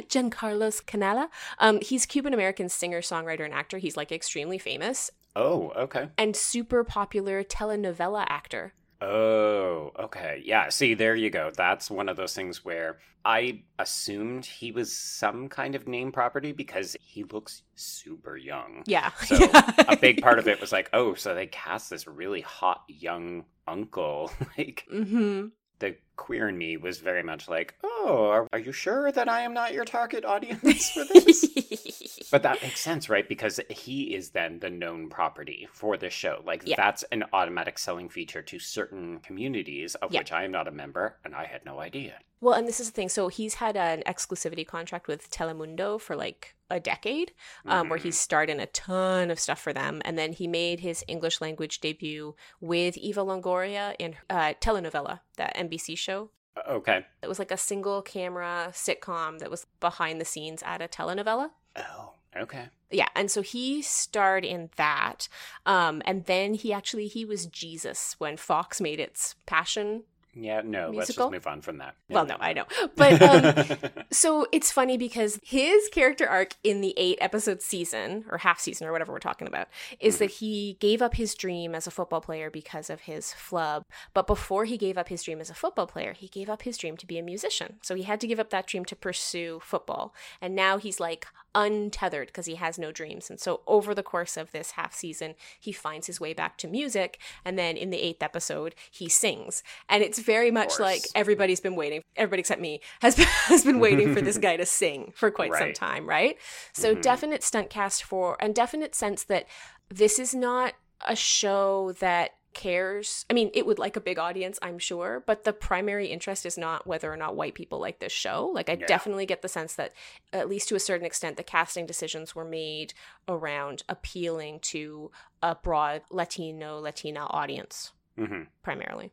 Jencarlos 0.10 0.84
Canela. 0.84 1.28
Um, 1.60 1.80
he's 1.82 2.06
Cuban 2.06 2.34
American 2.34 2.70
singer, 2.70 3.02
songwriter, 3.02 3.46
and 3.46 3.54
actor. 3.54 3.78
He's 3.78 3.96
like 3.98 4.12
extremely 4.12 4.58
famous 4.58 5.12
Oh, 5.36 5.72
okay. 5.76 6.10
and 6.18 6.36
super 6.36 6.84
popular 6.84 7.44
telenovela 7.44 8.26
actor. 8.28 8.74
Oh, 9.02 9.92
okay. 10.00 10.42
Yeah, 10.46 10.70
see, 10.70 10.94
there 10.94 11.16
you 11.16 11.30
go. 11.30 11.52
That's 11.56 11.92
one 11.92 12.08
of 12.08 12.16
those 12.16 12.34
things 12.34 12.64
where 12.64 13.00
I 13.26 13.64
assumed 13.78 14.46
he 14.46 14.72
was 14.72 14.96
some 14.96 15.50
kind 15.50 15.76
of 15.76 15.88
name 15.90 16.12
property 16.12 16.54
because 16.54 16.96
he 17.02 17.26
looks 17.26 17.64
super 17.76 18.38
young. 18.38 18.84
Yeah. 18.86 19.12
So 19.26 19.38
a 19.90 19.98
big 19.98 20.22
part 20.22 20.40
of 20.40 20.48
it 20.48 20.62
was 20.62 20.72
like, 20.72 20.90
oh, 20.94 21.16
so 21.16 21.36
they 21.36 21.48
cast 21.48 21.90
this 21.90 22.08
really 22.08 22.42
hot 22.42 22.84
young 22.88 23.44
uncle. 23.68 24.32
like 24.58 24.86
mm-hmm. 24.92 25.48
the 25.80 25.98
queer 26.16 26.48
in 26.50 26.58
me 26.58 26.78
was 26.78 27.00
very 27.00 27.24
much 27.24 27.48
like, 27.48 27.76
oh, 27.84 28.28
are, 28.32 28.48
are 28.54 28.60
you 28.60 28.72
sure 28.72 29.12
that 29.12 29.28
I 29.30 29.42
am 29.42 29.54
not 29.54 29.74
your 29.74 29.86
target 29.86 30.24
audience 30.26 30.92
for 30.92 31.04
this? 31.06 32.28
but 32.32 32.44
that 32.44 32.62
makes 32.62 32.80
sense, 32.82 33.10
right? 33.10 33.28
Because 33.28 33.60
he 33.70 34.14
is 34.16 34.30
then 34.32 34.60
the 34.60 34.70
known 34.70 35.10
property 35.10 35.68
for 35.72 35.98
this 35.98 36.14
show. 36.14 36.42
Like 36.46 36.64
Yeah. 36.66 36.76
that's 36.78 37.04
an 37.12 37.24
automatic 37.34 37.78
selling 37.80 38.10
feature 38.10 38.42
to 38.44 38.60
certain 38.60 39.20
communities 39.20 39.96
of 39.96 40.12
Yeah. 40.14 40.20
which 40.22 40.32
I 40.32 40.44
am 40.44 40.52
not 40.52 40.68
a 40.68 40.72
member, 40.72 41.18
and 41.26 41.34
I 41.36 41.46
had 41.46 41.66
no 41.66 41.80
idea. 41.80 42.20
well, 42.42 42.56
and 42.56 42.68
this 42.68 42.82
is 42.82 42.88
the 42.88 42.94
thing. 42.94 43.08
So 43.08 43.30
he's 43.30 43.54
had 43.54 43.78
an 43.78 44.04
exclusivity 44.06 44.68
contract 44.68 45.08
with 45.08 45.32
Telemundo 45.32 45.98
for 46.02 46.14
like 46.14 46.56
a 46.70 46.78
decade, 46.78 47.32
um, 47.66 47.88
where 47.88 47.98
Mhm. 47.98 48.04
he 48.04 48.12
starred 48.12 48.50
in 48.50 48.60
a 48.60 48.66
ton 48.66 49.32
of 49.32 49.40
stuff 49.40 49.62
for 49.62 49.72
them, 49.72 50.02
and 50.04 50.18
then 50.18 50.34
he 50.34 50.46
made 50.46 50.82
his 50.82 51.06
English 51.08 51.40
language 51.40 51.80
debut 51.80 52.36
with 52.60 52.98
Eva 52.98 53.22
Longoria 53.24 53.96
in 53.98 54.18
uh, 54.30 54.56
telenovela, 54.60 55.22
that 55.38 55.56
NBC 55.56 55.96
show. 56.04 56.30
okay. 56.70 57.06
It 57.22 57.28
was 57.28 57.40
like 57.40 57.52
a 57.52 57.58
single 57.58 58.02
camera 58.02 58.70
sitcom 58.72 59.40
that 59.40 59.50
was 59.50 59.66
behind 59.80 60.22
the 60.22 60.26
scenes 60.26 60.62
at 60.64 60.82
a 60.82 60.88
telenovela. 60.88 61.50
Oh, 61.76 62.14
Okay. 62.36 62.70
Yeah, 62.90 63.08
and 63.16 63.30
so 63.30 63.42
he 63.42 63.82
starred 63.82 64.46
in 64.46 64.70
that, 64.76 65.28
um, 65.66 66.02
and 66.06 66.26
then 66.26 66.54
he 66.54 66.72
actually 66.72 67.08
he 67.08 67.26
was 67.26 67.48
Jesus 67.48 68.16
when 68.20 68.38
Fox 68.38 68.80
made 68.80 69.00
its 69.00 69.36
Passion 69.46 70.04
Yeah, 70.36 70.62
no, 70.64 70.90
let's 70.90 71.14
just 71.14 71.32
move 71.32 71.46
on 71.46 71.62
from 71.62 71.78
that. 71.78 71.96
Well, 72.10 72.26
no, 72.26 72.38
I 72.40 72.54
know. 72.54 72.66
But 72.96 73.22
um, 73.22 73.78
so 74.12 74.48
it's 74.52 74.72
funny 74.72 74.98
because 74.98 75.40
his 75.44 75.88
character 75.90 76.28
arc 76.28 76.56
in 76.64 76.82
the 76.82 76.94
eight 76.98 77.20
episode 77.22 77.62
season, 77.62 78.26
or 78.32 78.40
half 78.40 78.60
season, 78.60 78.88
or 78.88 78.92
whatever 78.92 79.12
we're 79.12 79.20
talking 79.20 79.48
about, 79.48 79.68
is 80.00 80.18
that 80.18 80.32
he 80.32 80.78
gave 80.80 81.02
up 81.02 81.16
his 81.16 81.36
dream 81.36 81.76
as 81.76 81.86
a 81.86 81.92
football 81.92 82.22
player 82.22 82.50
because 82.50 82.90
of 82.90 83.02
his 83.02 83.32
flub. 83.34 83.86
But 84.14 84.26
before 84.26 84.66
he 84.66 84.78
gave 84.78 84.98
up 84.98 85.10
his 85.10 85.22
dream 85.22 85.40
as 85.40 85.52
a 85.52 85.56
football 85.56 85.88
player, 85.88 86.14
he 86.14 86.28
gave 86.28 86.50
up 86.50 86.64
his 86.64 86.78
dream 86.78 86.98
to 86.98 87.06
be 87.06 87.20
a 87.20 87.24
musician. 87.24 87.76
So 87.84 87.94
he 87.94 88.04
had 88.04 88.20
to 88.22 88.28
give 88.28 88.40
up 88.40 88.50
that 88.50 88.66
dream 88.68 88.86
to 88.86 88.96
pursue 88.96 89.60
football. 89.64 90.16
And 90.42 90.56
now 90.56 90.78
he's 90.78 91.00
like 91.00 91.28
untethered 91.54 92.28
because 92.28 92.48
he 92.48 92.56
has 92.56 92.80
no 92.80 92.92
dreams. 92.92 93.30
And 93.30 93.40
so 93.40 93.62
over 93.68 93.94
the 93.94 94.02
course 94.02 94.36
of 94.36 94.52
this 94.52 94.72
half 94.72 94.94
season, 94.94 95.36
he 95.60 95.72
finds 95.72 96.08
his 96.08 96.20
way 96.20 96.34
back 96.34 96.58
to 96.58 96.68
music. 96.68 97.20
And 97.46 97.60
then 97.60 97.78
in 97.78 97.92
the 97.92 98.02
eighth 98.02 98.24
episode, 98.24 98.74
he 98.90 99.08
sings. 99.08 99.62
And 99.88 100.02
it's 100.02 100.23
very 100.24 100.52
much 100.52 100.80
like 100.80 101.08
everybody's 101.16 101.60
been 101.60 101.76
waiting, 101.76 102.02
everybody 102.16 102.40
except 102.42 102.62
me 102.62 102.82
has 103.02 103.16
been, 103.16 103.28
has 103.28 103.64
been 103.64 103.80
waiting 103.80 104.14
for 104.14 104.22
this 104.22 104.38
guy 104.48 104.58
to 104.58 104.66
sing 104.66 105.14
for 105.16 105.30
quite 105.32 105.54
some 105.56 105.74
time, 105.74 106.08
right? 106.08 106.38
So 106.74 106.96
Mhm. 106.96 107.02
definite 107.02 107.44
stunt 107.44 107.70
cast 107.70 108.04
for, 108.04 108.38
and 108.40 108.56
definite 108.56 108.96
sense 108.96 109.24
that 109.26 109.48
this 109.90 110.20
is 110.20 110.34
not 110.34 110.74
a 111.06 111.16
show 111.16 111.94
that 112.00 112.32
cares. 112.54 113.26
I 113.32 113.34
mean, 113.34 113.50
it 113.56 113.66
would 113.66 113.80
like 113.80 113.96
a 113.96 114.02
big 114.02 114.20
audience, 114.20 114.60
I'm 114.62 114.78
sure, 114.78 115.24
but 115.26 115.44
the 115.44 115.54
primary 115.54 116.08
interest 116.08 116.46
is 116.46 116.56
not 116.58 116.86
whether 116.86 117.12
or 117.12 117.18
not 117.18 117.36
white 117.36 117.56
people 117.56 117.80
like 117.80 117.98
this 118.00 118.12
show. 118.12 118.52
Like, 118.54 118.70
I 118.70 118.74
Yeah. 118.74 118.86
definitely 118.86 119.26
get 119.26 119.42
the 119.42 119.48
sense 119.48 119.74
that, 119.76 119.94
at 120.32 120.48
least 120.48 120.70
to 120.70 120.76
a 120.76 120.80
certain 120.80 121.06
extent, 121.06 121.36
the 121.38 121.44
casting 121.44 121.88
decisions 121.88 122.36
were 122.36 122.46
made 122.46 122.94
around 123.28 123.82
appealing 123.90 124.60
to 124.60 125.10
a 125.42 125.56
broad 125.56 126.04
Latino, 126.12 126.80
Latina 126.80 127.26
audience, 127.26 127.92
hmm 128.16 128.44
primarily. 128.62 129.12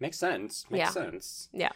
Makes 0.00 0.18
sense. 0.18 0.64
Makes 0.70 0.80
Yeah. 0.80 0.90
sense. 0.90 1.48
Yeah. 1.52 1.72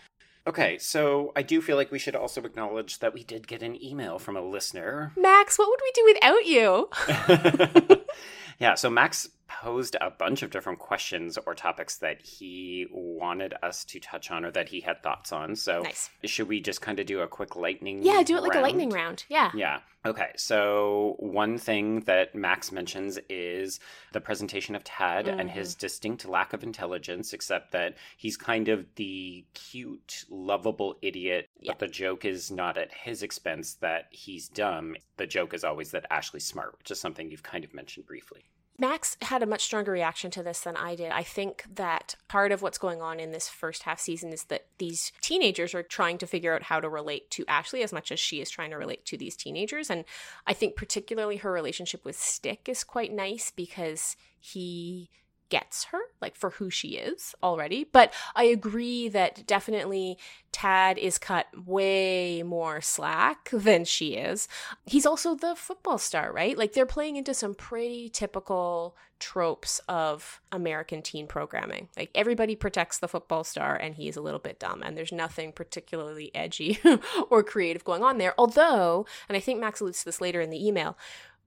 Okay, 0.47 0.77
so 0.79 1.31
I 1.37 1.43
do 1.43 1.63
feel 1.63 1.77
like 1.77 1.93
we 1.93 2.01
should 2.01 2.17
also 2.17 2.43
acknowledge 2.43 2.99
that 2.99 3.15
we 3.15 3.23
did 3.23 3.47
get 3.47 3.63
an 3.63 3.81
email 3.83 4.19
from 4.19 4.37
a 4.37 4.41
listener. 4.43 5.13
Max, 5.17 5.57
what 5.57 5.69
would 5.69 5.81
we 5.81 5.93
do 5.95 6.05
without 6.13 6.47
you? 6.47 7.99
yeah, 8.59 8.75
so 8.75 8.91
Max 8.91 9.29
posed 9.61 9.97
a 10.01 10.11
bunch 10.11 10.43
of 10.43 10.51
different 10.51 10.79
questions 10.79 11.37
or 11.47 11.55
topics 11.55 11.97
that 11.99 12.21
he 12.23 12.87
wanted 12.91 13.55
us 13.63 13.85
to 13.85 14.01
touch 14.01 14.31
on 14.31 14.45
or 14.45 14.51
that 14.51 14.69
he 14.71 14.81
had 14.81 15.03
thoughts 15.03 15.33
on. 15.33 15.55
So 15.57 15.83
Nice. 15.83 16.11
should 16.25 16.49
we 16.49 16.61
just 16.61 16.81
kind 16.81 16.99
of 16.99 17.07
do 17.07 17.21
a 17.21 17.29
quick 17.29 17.55
lightning 17.57 18.03
Yeah, 18.03 18.23
do 18.23 18.37
it 18.37 18.43
like 18.43 18.55
a 18.55 18.61
lightning 18.61 18.91
round. 18.91 19.25
Yeah. 19.29 19.51
Yeah. 19.55 19.81
Okay. 20.05 20.31
So, 20.37 21.15
one 21.21 21.59
thing 21.59 22.01
that 22.01 22.35
Max 22.35 22.73
mentions 22.73 23.21
is 23.29 23.79
the 24.13 24.21
presentation 24.21 24.75
of 24.75 24.83
Tad 24.83 25.29
and 25.29 25.49
Mm-hmm. 25.49 25.59
his 25.59 25.75
distinct 25.77 26.27
lack 26.27 26.53
of 26.53 26.65
intelligence, 26.65 27.33
except 27.33 27.71
that 27.73 27.95
he's 28.17 28.37
kind 28.37 28.69
of 28.69 28.85
the 28.97 29.45
cute, 29.55 30.25
lovable 30.29 30.97
idiot, 31.03 31.49
Yeah. 31.61 31.73
but 31.73 31.79
the 31.79 31.87
joke 31.87 32.25
is 32.25 32.51
not 32.51 32.77
at 32.79 32.93
his 32.93 33.23
expense 33.23 33.75
that 33.75 34.07
he's 34.11 34.49
dumb. 34.49 34.97
The 35.19 35.27
joke 35.29 35.55
is 35.55 35.63
always 35.63 35.93
that 35.93 36.07
Ashley's 36.11 36.47
smart, 36.47 36.77
which 36.79 36.91
is 36.91 36.99
something 36.99 37.31
you've 37.31 37.43
kind 37.45 37.65
of 37.65 37.73
mentioned 37.73 38.07
briefly. 38.07 38.45
Max 38.79 39.17
had 39.23 39.43
a 39.43 39.47
much 39.47 39.65
stronger 39.65 39.93
reaction 39.93 40.31
to 40.33 40.43
this 40.43 40.61
than 40.61 40.77
I 40.77 40.95
did. 40.95 41.13
I 41.13 41.23
think 41.23 41.65
that 41.75 42.17
part 42.29 42.53
of 42.53 42.63
what's 42.63 42.79
going 42.79 43.03
on 43.03 43.21
in 43.21 43.31
this 43.31 43.49
first 43.49 43.83
half 43.83 44.01
season 44.01 44.33
is 44.33 44.45
that 44.45 44.67
these 44.79 45.13
teenagers 45.21 45.75
are 45.75 45.83
trying 45.83 46.19
to 46.19 46.27
figure 46.27 46.55
out 46.55 46.65
how 46.65 46.81
to 46.81 46.89
relate 46.89 47.31
to 47.33 47.45
Ashley 47.47 47.83
as 47.83 47.93
much 47.93 48.11
as 48.11 48.19
she 48.19 48.41
is 48.41 48.51
trying 48.51 48.71
to 48.71 48.77
relate 48.77 49.05
to 49.07 49.17
these 49.17 49.37
teenagers. 49.37 49.91
And 49.91 50.05
I 50.47 50.55
think 50.55 50.75
particularly 50.75 51.37
her 51.39 51.53
relationship 51.53 52.05
with 52.05 52.19
Stick 52.19 52.69
is 52.69 52.83
quite 52.83 53.13
nice 53.13 53.53
because 53.55 54.17
he 54.41 55.11
gets 55.53 55.85
her, 55.85 56.01
like 56.23 56.35
for 56.35 56.49
who 56.49 56.71
she 56.71 56.97
is 56.97 57.35
already. 57.43 57.85
But 57.85 58.11
I 58.35 58.45
agree 58.45 59.07
that 59.09 59.47
definitely 59.47 60.17
Tad 60.51 60.97
is 60.97 61.19
cut 61.19 61.47
way 61.67 62.43
more 62.43 62.81
slack 62.81 63.51
than 63.53 63.85
she 63.85 64.15
is. 64.15 64.49
He's 64.87 65.05
also 65.05 65.35
the 65.35 65.55
football 65.55 65.99
star, 65.99 66.33
right? 66.33 66.57
Like 66.57 66.73
they're 66.73 66.87
playing 66.87 67.17
into 67.17 67.35
some 67.35 67.55
pretty 67.55 68.09
typical 68.09 68.97
tropes 69.21 69.79
of 69.91 70.41
American 70.51 71.03
teen 71.03 71.27
programming. 71.27 71.91
Like 71.99 72.11
everybody 72.15 72.57
protects 72.57 72.99
the 72.99 73.07
football 73.07 73.45
star 73.45 73.77
and 73.77 73.95
he's 73.95 74.17
a 74.17 74.23
little 74.23 74.41
bit 74.41 74.59
dumb 74.59 74.83
and 74.83 74.97
there's 74.97 75.13
nothing 75.13 75.53
particularly 75.53 76.35
edgy 76.35 76.81
or 77.31 77.43
creative 77.43 77.85
going 77.85 78.03
on 78.03 78.17
there. 78.17 78.33
Although, 78.39 79.05
and 79.29 79.37
I 79.37 79.41
think 79.41 79.61
Max 79.61 79.83
alludes 79.83 79.99
to 79.99 80.07
this 80.07 80.23
later 80.23 80.41
in 80.41 80.49
the 80.49 80.67
email, 80.67 80.97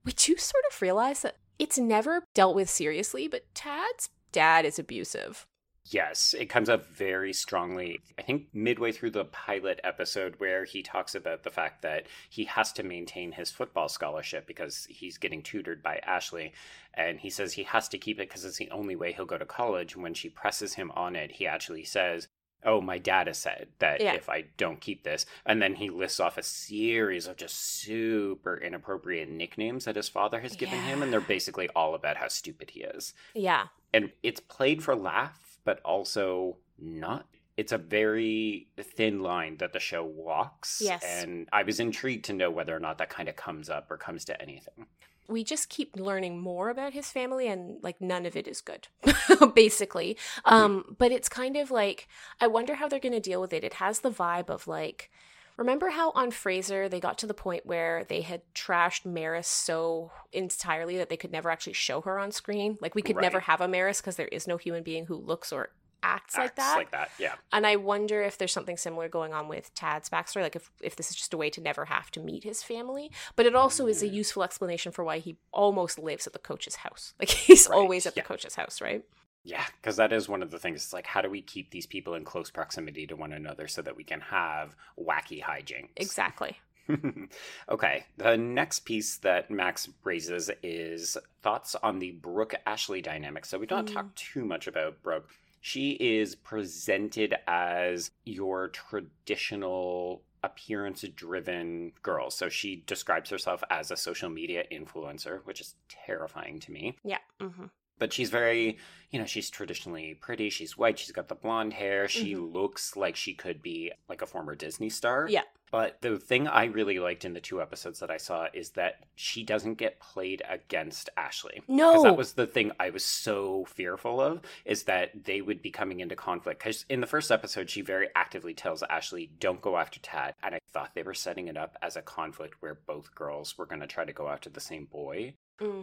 we 0.04 0.12
do 0.12 0.36
sort 0.36 0.62
of 0.70 0.80
realize 0.80 1.22
that 1.22 1.38
it's 1.58 1.78
never 1.78 2.24
dealt 2.34 2.54
with 2.54 2.68
seriously, 2.68 3.28
but 3.28 3.54
Tad's 3.54 4.10
dad 4.32 4.64
is 4.64 4.78
abusive. 4.78 5.46
Yes, 5.88 6.34
it 6.36 6.46
comes 6.46 6.68
up 6.68 6.88
very 6.88 7.32
strongly. 7.32 8.00
I 8.18 8.22
think 8.22 8.48
midway 8.52 8.90
through 8.90 9.12
the 9.12 9.26
pilot 9.26 9.80
episode, 9.84 10.34
where 10.38 10.64
he 10.64 10.82
talks 10.82 11.14
about 11.14 11.44
the 11.44 11.50
fact 11.50 11.82
that 11.82 12.08
he 12.28 12.44
has 12.46 12.72
to 12.72 12.82
maintain 12.82 13.30
his 13.30 13.52
football 13.52 13.88
scholarship 13.88 14.48
because 14.48 14.86
he's 14.90 15.16
getting 15.16 15.42
tutored 15.42 15.84
by 15.84 15.98
Ashley. 15.98 16.54
And 16.94 17.20
he 17.20 17.30
says 17.30 17.52
he 17.52 17.62
has 17.62 17.88
to 17.90 17.98
keep 17.98 18.18
it 18.18 18.28
because 18.28 18.44
it's 18.44 18.56
the 18.56 18.70
only 18.72 18.96
way 18.96 19.12
he'll 19.12 19.26
go 19.26 19.38
to 19.38 19.46
college. 19.46 19.94
And 19.94 20.02
when 20.02 20.14
she 20.14 20.28
presses 20.28 20.74
him 20.74 20.90
on 20.96 21.14
it, 21.14 21.30
he 21.30 21.46
actually 21.46 21.84
says, 21.84 22.26
Oh, 22.64 22.80
my 22.80 22.98
dad 22.98 23.26
has 23.28 23.38
said 23.38 23.68
that 23.78 24.00
Yeah. 24.00 24.14
if 24.14 24.28
I 24.28 24.42
don't 24.56 24.80
keep 24.80 25.04
this. 25.04 25.24
And 25.44 25.62
then 25.62 25.74
he 25.76 25.88
lists 25.88 26.18
off 26.18 26.36
a 26.36 26.42
series 26.42 27.26
of 27.26 27.36
just 27.36 27.54
super 27.56 28.56
inappropriate 28.58 29.28
nicknames 29.28 29.84
that 29.84 29.96
his 29.96 30.08
father 30.08 30.40
has 30.40 30.56
given 30.56 30.80
him. 30.80 31.02
And 31.02 31.12
they're 31.12 31.20
basically 31.20 31.68
all 31.76 31.94
about 31.94 32.16
how 32.16 32.28
stupid 32.28 32.70
he 32.70 32.80
is 32.80 33.14
Yeah. 33.34 33.68
and 33.94 34.10
it's 34.22 34.40
played 34.40 34.82
for 34.82 34.96
laugh, 34.96 35.58
but 35.64 35.80
also 35.84 36.56
not. 36.78 37.26
It's 37.56 37.72
a 37.72 37.78
very 37.78 38.68
thin 38.76 39.20
line 39.22 39.56
that 39.58 39.72
the 39.72 39.80
show 39.80 40.04
walks. 40.04 40.80
Yes. 40.84 41.02
And 41.04 41.48
I 41.52 41.62
was 41.62 41.80
intrigued 41.80 42.24
to 42.26 42.32
know 42.34 42.50
whether 42.50 42.76
or 42.76 42.80
not 42.80 42.98
that 42.98 43.08
kind 43.10 43.28
of 43.28 43.36
comes 43.36 43.70
up 43.70 43.90
or 43.90 43.96
comes 43.96 44.24
to 44.26 44.42
anything. 44.42 44.86
We 45.28 45.44
just 45.44 45.68
keep 45.68 45.96
learning 45.96 46.40
more 46.40 46.68
about 46.68 46.92
his 46.92 47.10
family 47.10 47.48
and 47.48 47.82
like 47.82 48.00
none 48.00 48.26
of 48.26 48.36
it 48.36 48.46
is 48.46 48.60
good 48.60 48.88
basically. 49.54 50.16
Um 50.44 50.96
but 50.98 51.12
it's 51.12 51.28
kind 51.28 51.56
of 51.56 51.70
like 51.70 52.08
i 52.40 52.46
wonder 52.46 52.74
how 52.74 52.88
they're 52.88 53.00
going 53.00 53.12
to 53.12 53.20
deal 53.20 53.40
with 53.40 53.52
it. 53.52 53.64
It 53.64 53.74
has 53.74 54.00
the 54.00 54.10
vibe 54.10 54.50
of 54.50 54.66
like 54.66 55.10
remember 55.56 55.90
how 55.90 56.10
on 56.10 56.30
Frasier 56.30 56.88
they 56.90 57.00
got 57.00 57.18
to 57.18 57.26
the 57.26 57.34
point 57.34 57.64
where 57.64 58.04
they 58.04 58.20
had 58.20 58.42
trashed 58.54 59.06
maris 59.06 59.48
so 59.48 60.12
entirely 60.32 60.96
that 60.98 61.08
they 61.08 61.16
could 61.16 61.32
never 61.32 61.50
actually 61.50 61.72
show 61.72 62.00
her 62.02 62.18
on 62.18 62.30
screen? 62.32 62.78
Like 62.80 62.94
we 62.94 63.02
could 63.02 63.16
never 63.16 63.40
have 63.40 63.60
a 63.60 63.68
maris 63.68 64.00
because 64.00 64.16
there 64.16 64.28
is 64.28 64.46
no 64.46 64.56
human 64.56 64.82
being 64.82 65.06
who 65.06 65.16
looks 65.16 65.52
or 65.52 65.70
acts, 66.02 66.36
like 66.36 66.56
that 66.56 66.76
like 66.76 66.90
that, 66.92 67.10
yeah. 67.18 67.34
and 67.52 67.66
I 67.66 67.76
wonder 67.76 68.22
if 68.22 68.38
there's 68.38 68.52
something 68.52 68.76
similar 68.76 69.08
going 69.08 69.32
on 69.34 69.48
with 69.48 69.74
Tad's 69.74 70.08
backstory, 70.08 70.42
like 70.42 70.56
if, 70.56 70.70
if 70.80 70.96
this 70.96 71.10
is 71.10 71.16
just 71.16 71.34
a 71.34 71.36
way 71.36 71.50
to 71.50 71.60
never 71.60 71.86
have 71.86 72.10
to 72.12 72.20
meet 72.20 72.44
his 72.44 72.62
family. 72.62 73.10
But 73.34 73.46
it 73.46 73.54
also 73.56 73.86
is 73.86 74.02
a 74.02 74.06
Mm. 74.06 74.12
useful 74.12 74.42
explanation 74.44 74.92
for 74.92 75.04
why 75.04 75.18
he 75.18 75.36
almost 75.52 75.98
lives 75.98 76.26
at 76.26 76.32
the 76.32 76.38
coach's 76.38 76.76
house. 76.76 77.14
Like 77.20 77.30
he's 77.30 77.68
Right, 77.68 77.76
always 77.76 78.06
at 78.06 78.14
the 78.14 78.22
coach's 78.22 78.54
house, 78.54 78.80
right? 78.80 79.02
Yeah, 79.42 79.64
because 79.80 79.96
that 79.96 80.12
is 80.12 80.28
one 80.28 80.42
of 80.42 80.50
the 80.50 80.58
things. 80.58 80.82
It's 80.82 80.92
like, 80.92 81.06
how 81.06 81.22
do 81.22 81.30
we 81.30 81.40
keep 81.42 81.70
these 81.70 81.86
people 81.86 82.14
in 82.14 82.24
close 82.24 82.50
proximity 82.50 83.06
to 83.06 83.16
one 83.16 83.32
another 83.32 83.68
so 83.68 83.80
that 83.82 83.96
we 83.96 84.02
can 84.04 84.20
have 84.20 84.74
wacky 84.98 85.42
hijinks? 85.42 85.90
Exactly. 85.96 86.56
okay, 87.68 88.04
the 88.16 88.36
next 88.36 88.80
piece 88.80 89.18
that 89.18 89.50
Max 89.50 89.88
raises 90.04 90.50
is 90.62 91.16
thoughts 91.42 91.74
on 91.76 91.98
the 91.98 92.12
Brooke 92.12 92.54
Ashley 92.66 93.00
dynamic. 93.02 93.44
So 93.44 93.58
we 93.58 93.66
don't 93.66 93.88
Mm. 93.88 93.94
talk 93.94 94.14
too 94.14 94.44
much 94.44 94.66
about 94.66 95.02
Brooke. 95.02 95.28
She 95.66 95.94
is 95.98 96.36
presented 96.36 97.34
as 97.48 98.12
your 98.24 98.68
traditional 98.68 100.22
appearance 100.44 101.02
driven 101.16 101.90
girl. 102.04 102.30
So 102.30 102.48
she 102.48 102.84
describes 102.86 103.30
herself 103.30 103.64
as 103.68 103.90
a 103.90 103.96
social 103.96 104.30
media 104.30 104.62
influencer, 104.70 105.40
which 105.44 105.60
is 105.60 105.74
terrifying 105.88 106.60
to 106.60 106.70
me 106.70 106.96
Yeah. 107.02 107.18
hmm 107.40 107.64
but 107.98 108.12
she's 108.12 108.30
very 108.30 108.76
you 109.10 109.18
know 109.18 109.24
she's 109.24 109.48
traditionally 109.50 110.14
pretty 110.14 110.50
she's 110.50 110.76
white 110.78 110.98
she's 111.00 111.10
got 111.12 111.26
the 111.28 111.34
blonde 111.34 111.72
hair 111.72 112.06
she 112.06 112.34
Mhm. 112.34 112.52
looks 112.52 112.94
like 112.94 113.16
she 113.16 113.32
could 113.34 113.60
be 113.62 113.90
like 114.08 114.20
a 114.22 114.26
former 114.26 114.54
disney 114.54 114.90
star 114.90 115.26
Yeah. 115.28 115.44
But 115.70 116.00
the 116.00 116.18
thing 116.18 116.46
i 116.48 116.64
really 116.64 116.98
liked 116.98 117.24
in 117.24 117.32
the 117.34 117.40
two 117.40 117.60
episodes 117.60 118.00
that 118.00 118.10
i 118.10 118.16
saw 118.16 118.46
is 118.54 118.70
that 118.70 119.04
she 119.14 119.42
doesn't 119.42 119.74
get 119.74 120.00
played 120.00 120.42
against 120.48 121.10
ashley 121.16 121.62
No. 121.68 121.90
because 121.92 122.02
that 122.04 122.16
was 122.16 122.32
the 122.34 122.46
thing 122.46 122.72
i 122.80 122.90
was 122.90 123.04
so 123.04 123.64
fearful 123.66 124.20
of 124.20 124.40
is 124.64 124.84
that 124.84 125.24
they 125.24 125.40
would 125.40 125.62
be 125.62 125.70
coming 125.70 126.00
into 126.00 126.16
conflict 126.16 126.60
because 126.60 126.84
in 126.88 127.00
the 127.00 127.06
first 127.06 127.30
episode 127.30 127.68
she 127.70 127.80
very 127.80 128.08
actively 128.14 128.54
tells 128.54 128.82
ashley 128.84 129.30
don't 129.40 129.60
go 129.60 129.76
after 129.76 130.00
tad 130.00 130.34
and 130.42 130.54
i 130.54 130.60
thought 130.72 130.90
they 130.94 131.02
were 131.02 131.14
setting 131.14 131.48
it 131.48 131.56
up 131.56 131.76
as 131.82 131.96
a 131.96 132.02
conflict 132.02 132.56
where 132.60 132.78
both 132.86 133.14
girls 133.14 133.56
were 133.58 133.66
going 133.66 133.80
to 133.80 133.86
try 133.86 134.04
to 134.04 134.12
go 134.12 134.28
after 134.28 134.50
the 134.50 134.60
same 134.60 134.84
boy 134.86 135.34
hmm 135.58 135.82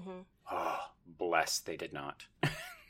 oh 0.51 0.79
bless 1.17 1.59
they 1.59 1.75
did 1.77 1.93
not 1.93 2.25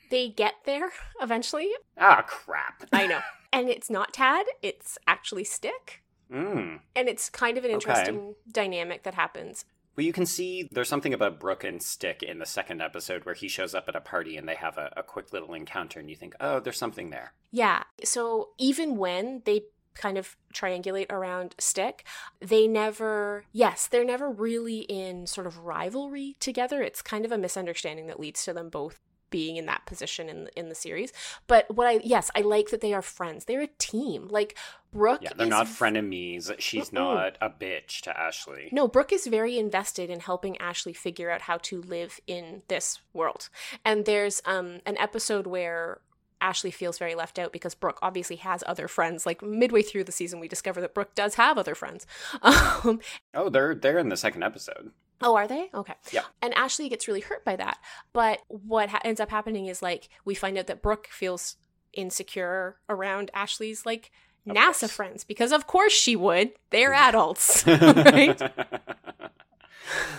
They 0.09 0.29
get 0.29 0.53
there 0.65 0.91
eventually. 1.21 1.69
Ah, 1.97 2.23
crap. 2.27 2.83
I 2.93 3.07
know. 3.07 3.19
and 3.53 3.67
it's 3.67 3.89
not 3.89 4.13
Tad, 4.13 4.45
it's 4.61 4.99
actually 5.07 5.43
Stick. 5.43 6.02
Mm, 6.31 6.79
And 6.95 7.09
it's 7.09 7.29
kind 7.29 7.57
of 7.57 7.63
an 7.65 7.71
Okay. 7.71 7.73
interesting 7.75 8.35
dynamic 8.51 9.03
that 9.03 9.13
happens. 9.15 9.65
Well, 9.95 10.05
you 10.05 10.13
can 10.13 10.25
see 10.25 10.67
there's 10.71 10.89
something 10.89 11.13
about 11.13 11.39
Brooke 11.39 11.63
and 11.63 11.81
Stick 11.81 12.23
in 12.23 12.39
the 12.39 12.47
second 12.47 12.81
episode 12.81 13.25
where 13.25 13.35
he 13.35 13.47
shows 13.47 13.75
up 13.75 13.87
at 13.87 13.95
a 13.95 14.01
party 14.01 14.37
and 14.37 14.49
they 14.49 14.55
have 14.55 14.77
a, 14.79 14.91
a 14.97 15.03
quick 15.03 15.31
little 15.31 15.53
encounter, 15.53 15.99
and 15.99 16.09
you 16.09 16.15
think, 16.15 16.33
oh, 16.39 16.59
there's 16.59 16.77
something 16.79 17.11
there. 17.11 17.33
Yeah. 17.51 17.83
So 18.03 18.49
even 18.57 18.97
when 18.97 19.43
they 19.45 19.65
kind 19.93 20.17
of 20.17 20.35
triangulate 20.51 21.11
around 21.11 21.53
Stick, 21.59 22.03
they 22.39 22.67
never, 22.67 23.45
yes, 23.51 23.85
they're 23.85 24.03
never 24.03 24.31
really 24.31 24.79
in 24.79 25.27
sort 25.27 25.45
of 25.45 25.59
rivalry 25.59 26.35
together. 26.39 26.81
It's 26.81 27.03
kind 27.03 27.25
of 27.25 27.31
a 27.31 27.37
misunderstanding 27.37 28.07
that 28.07 28.19
leads 28.19 28.43
to 28.45 28.53
them 28.53 28.69
both 28.69 28.99
being 29.33 29.57
in 29.57 29.65
that 29.65 29.85
position 29.87 30.29
in 30.29 30.47
in 30.55 30.69
the 30.69 30.75
series. 30.75 31.11
But 31.47 31.65
what 31.75 31.87
I 31.87 31.99
yes, 32.03 32.29
I 32.35 32.41
like 32.41 32.69
that 32.69 32.81
they 32.81 32.93
are 32.93 33.01
friends. 33.01 33.45
They're 33.45 33.63
a 33.63 33.67
team. 33.79 34.27
Like 34.29 34.55
Brooke, 34.93 35.21
Yeah, 35.23 35.31
they're 35.35 35.47
is 35.47 35.49
not 35.49 35.65
frenemies. 35.65 36.53
She's 36.59 36.91
Mm-mm. 36.91 36.93
not 36.93 37.37
a 37.41 37.49
bitch 37.49 38.01
to 38.01 38.17
Ashley. 38.17 38.69
No, 38.71 38.87
Brooke 38.87 39.11
is 39.11 39.25
very 39.25 39.57
invested 39.57 40.09
in 40.11 40.19
helping 40.19 40.55
Ashley 40.59 40.93
figure 40.93 41.31
out 41.31 41.41
how 41.41 41.57
to 41.69 41.81
live 41.81 42.19
in 42.27 42.61
this 42.67 42.99
world. 43.11 43.49
And 43.83 44.05
there's 44.05 44.41
um 44.45 44.81
an 44.85 44.97
episode 44.99 45.47
where 45.47 45.99
Ashley 46.39 46.71
feels 46.71 46.97
very 46.99 47.15
left 47.15 47.39
out 47.39 47.53
because 47.53 47.73
Brooke 47.73 47.99
obviously 48.01 48.35
has 48.35 48.63
other 48.67 48.87
friends. 48.89 49.25
Like 49.25 49.41
midway 49.41 49.81
through 49.81 50.03
the 50.03 50.11
season, 50.11 50.39
we 50.41 50.47
discover 50.49 50.81
that 50.81 50.93
Brooke 50.93 51.15
does 51.15 51.35
have 51.35 51.57
other 51.57 51.73
friends. 51.75 52.05
Um, 52.43 52.99
Oh, 53.33 53.49
they're 53.49 53.73
they're 53.73 53.97
in 53.97 54.09
the 54.09 54.17
second 54.17 54.43
episode. 54.43 54.91
Oh, 55.21 55.35
are 55.35 55.47
they? 55.47 55.69
Okay. 55.73 55.93
Yeah. 56.11 56.23
And 56.41 56.53
Ashley 56.55 56.89
gets 56.89 57.07
really 57.07 57.21
hurt 57.21 57.45
by 57.45 57.55
that. 57.55 57.77
But 58.13 58.39
what 58.47 58.89
ha- 58.89 59.01
ends 59.05 59.19
up 59.19 59.29
happening 59.31 59.67
is 59.67 59.81
like 59.81 60.09
we 60.25 60.35
find 60.35 60.57
out 60.57 60.67
that 60.67 60.81
Brooke 60.81 61.07
feels 61.07 61.55
insecure 61.93 62.77
around 62.89 63.29
Ashley's 63.33 63.85
like 63.85 64.11
Of 64.47 64.55
NASA 64.55 64.79
course. 64.81 64.91
friends 64.91 65.23
because 65.23 65.51
of 65.51 65.67
course 65.67 65.93
she 65.93 66.15
would. 66.15 66.51
They're 66.71 66.93
adults, 66.93 67.65
right? 67.67 68.41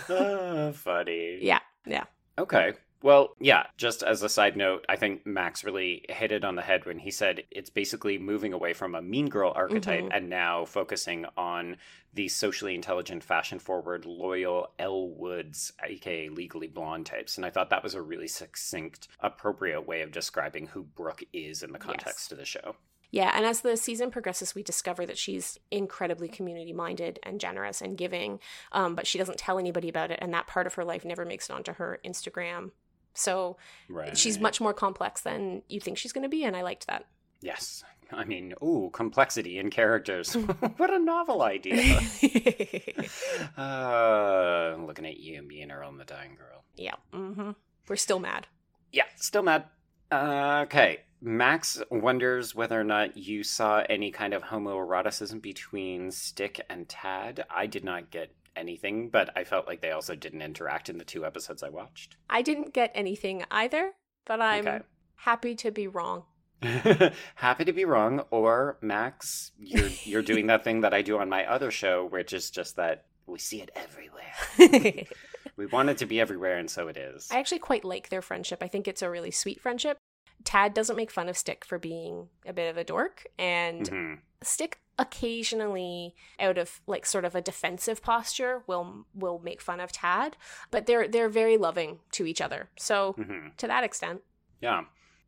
Ah, 0.09 0.71
funny. 0.73 1.39
Yeah. 1.41 1.59
Yeah. 1.85 2.03
Okay. 2.37 2.73
Well, 3.05 3.35
yeah, 3.39 3.67
just 3.77 4.01
as 4.01 4.23
a 4.23 4.29
side 4.29 4.57
note, 4.57 4.83
I 4.89 4.95
think 4.95 5.27
Max 5.27 5.63
really 5.63 6.03
hit 6.09 6.31
it 6.31 6.43
on 6.43 6.55
the 6.55 6.63
head 6.63 6.87
when 6.87 6.97
he 6.97 7.11
said 7.11 7.43
it's 7.51 7.69
basically 7.69 8.17
moving 8.17 8.51
away 8.51 8.73
from 8.73 8.95
a 8.95 9.01
mean 9.03 9.29
girl 9.29 9.53
archetype 9.55 10.05
Mhm. 10.05 10.09
and 10.11 10.27
now 10.27 10.65
focusing 10.65 11.27
on 11.37 11.77
the 12.15 12.27
socially 12.27 12.73
intelligent, 12.73 13.23
fashion 13.23 13.59
forward, 13.59 14.07
loyal 14.07 14.73
Elle 14.79 15.09
Woods, 15.09 15.71
aka 15.83 16.29
legally 16.29 16.65
blonde 16.65 17.05
types. 17.05 17.37
And 17.37 17.45
I 17.45 17.51
thought 17.51 17.69
that 17.69 17.83
was 17.83 17.93
a 17.93 18.01
really 18.01 18.27
succinct, 18.27 19.07
appropriate 19.19 19.81
way 19.81 20.01
of 20.01 20.11
describing 20.11 20.65
who 20.65 20.81
Brooke 20.81 21.25
is 21.31 21.61
in 21.61 21.73
the 21.73 21.77
context 21.77 22.31
of 22.31 22.39
the 22.39 22.45
show. 22.45 22.75
Yeah, 23.11 23.31
and 23.35 23.45
as 23.45 23.61
the 23.61 23.77
season 23.77 24.09
progresses, 24.09 24.55
we 24.55 24.63
discover 24.63 25.05
that 25.05 25.19
she's 25.19 25.59
incredibly 25.69 26.27
community 26.27 26.73
minded 26.73 27.19
and 27.21 27.39
generous 27.39 27.81
and 27.81 27.99
giving, 27.99 28.39
um, 28.71 28.95
but 28.95 29.05
she 29.05 29.19
doesn't 29.19 29.37
tell 29.37 29.59
anybody 29.59 29.89
about 29.89 30.09
it, 30.09 30.17
and 30.23 30.33
that 30.33 30.47
part 30.47 30.65
of 30.65 30.73
her 30.73 30.83
life 30.83 31.05
never 31.05 31.23
makes 31.23 31.51
it 31.51 31.53
onto 31.53 31.73
her 31.73 31.99
Instagram. 32.03 32.71
So 33.17 33.57
Right. 33.89 34.17
she's 34.17 34.39
much 34.39 34.59
more 34.61 34.73
complex 34.73 35.21
than 35.21 35.63
you 35.67 35.79
think 35.79 35.97
she's 35.97 36.11
going 36.13 36.23
to 36.23 36.29
be, 36.29 36.43
and 36.43 36.55
I 36.55 36.61
liked 36.61 36.87
that. 36.87 37.05
Yes. 37.41 37.83
I 38.11 38.23
mean, 38.23 38.53
ooh, 38.63 38.89
complexity 38.93 39.57
in 39.57 39.69
characters. 39.71 40.33
what 40.77 40.93
a 40.93 40.99
novel 40.99 41.41
idea. 41.41 41.99
uh, 43.57 44.75
looking 44.79 45.05
at 45.05 45.17
you 45.17 45.41
me 45.41 45.61
and 45.61 45.71
Earl 45.71 45.89
and 45.89 45.99
the 45.99 46.05
dying 46.05 46.35
girl. 46.35 46.63
yeah, 46.75 46.95
Mm-hmm. 47.13 47.51
we're 47.87 47.95
still 47.95 48.19
mad. 48.19 48.47
Yeah, 48.91 49.05
still 49.15 49.43
mad. 49.43 49.65
Uh, 50.11 50.61
okay. 50.65 50.99
Max 51.21 51.81
wonders 51.89 52.53
whether 52.53 52.79
or 52.79 52.83
not 52.83 53.17
you 53.17 53.43
saw 53.43 53.81
any 53.89 54.11
kind 54.11 54.33
of 54.33 54.43
homoeroticism 54.43 55.41
between 55.41 56.11
Stick 56.11 56.61
and 56.69 56.87
Tad. 56.87 57.43
I 57.49 57.65
did 57.65 57.83
not 57.83 58.11
get 58.11 58.31
anything, 58.55 59.09
but 59.09 59.29
I 59.37 59.43
felt 59.43 59.67
like 59.67 59.81
they 59.81 59.91
also 59.91 60.15
didn't 60.15 60.41
interact 60.41 60.89
in 60.89 60.97
the 60.97 61.05
two 61.05 61.25
episodes 61.25 61.63
I 61.63 61.69
watched. 61.69 62.17
I 62.29 62.41
didn't 62.41 62.73
get 62.73 62.91
anything 62.95 63.43
either, 63.51 63.93
but 64.25 64.41
I'm 64.41 64.67
Okay. 64.67 64.79
happy 65.15 65.55
to 65.55 65.71
be 65.71 65.87
wrong. 65.87 66.23
Happy 67.35 67.65
to 67.65 67.73
be 67.73 67.85
wrong, 67.85 68.21
or 68.31 68.77
Max, 68.81 69.51
you're 69.59 69.89
you're 70.03 70.21
doing 70.21 70.47
that 70.47 70.63
thing 70.63 70.81
that 70.81 70.93
I 70.93 71.01
do 71.01 71.17
on 71.19 71.29
my 71.29 71.45
other 71.45 71.69
show, 71.69 72.05
which 72.05 72.31
is 72.33 72.49
just 72.49 72.77
that 72.77 73.05
we 73.27 73.37
see 73.39 73.61
it 73.61 73.71
everywhere. 73.75 74.33
We 75.57 75.67
want 75.67 75.87
it 75.89 75.99
to 75.99 76.05
be 76.05 76.19
everywhere, 76.19 76.57
and 76.57 76.69
so 76.69 76.89
it 76.89 76.97
is. 76.97 77.29
I 77.31 77.39
actually 77.39 77.59
quite 77.59 77.85
like 77.85 78.09
their 78.09 78.21
friendship. 78.21 78.61
I 78.61 78.67
think 78.67 78.87
it's 78.89 79.01
a 79.01 79.09
really 79.09 79.31
sweet 79.31 79.61
friendship. 79.61 79.97
Tad 80.43 80.73
doesn't 80.73 80.97
make 80.97 81.11
fun 81.11 81.29
of 81.29 81.37
Stick 81.37 81.63
for 81.63 81.79
being 81.79 82.27
a 82.45 82.51
bit 82.51 82.69
of 82.69 82.75
a 82.77 82.83
dork, 82.83 83.25
and 83.37 83.89
Mhm. 83.89 84.19
Stick 84.41 84.79
occasionally, 84.97 86.15
out 86.39 86.57
of 86.57 86.81
like 86.87 87.05
sort 87.05 87.25
of 87.25 87.35
a 87.35 87.41
defensive 87.41 88.01
posture, 88.01 88.63
will 88.67 89.05
will 89.13 89.39
make 89.39 89.61
fun 89.61 89.79
of 89.79 89.91
Tad, 89.91 90.37
but 90.71 90.85
they're 90.85 91.07
they're 91.07 91.29
very 91.29 91.57
loving 91.57 91.99
to 92.11 92.25
each 92.25 92.41
other. 92.41 92.69
So 92.77 93.13
Mhm. 93.17 93.55
to 93.57 93.67
that 93.67 93.83
extent, 93.83 94.21
Yeah. 94.61 94.85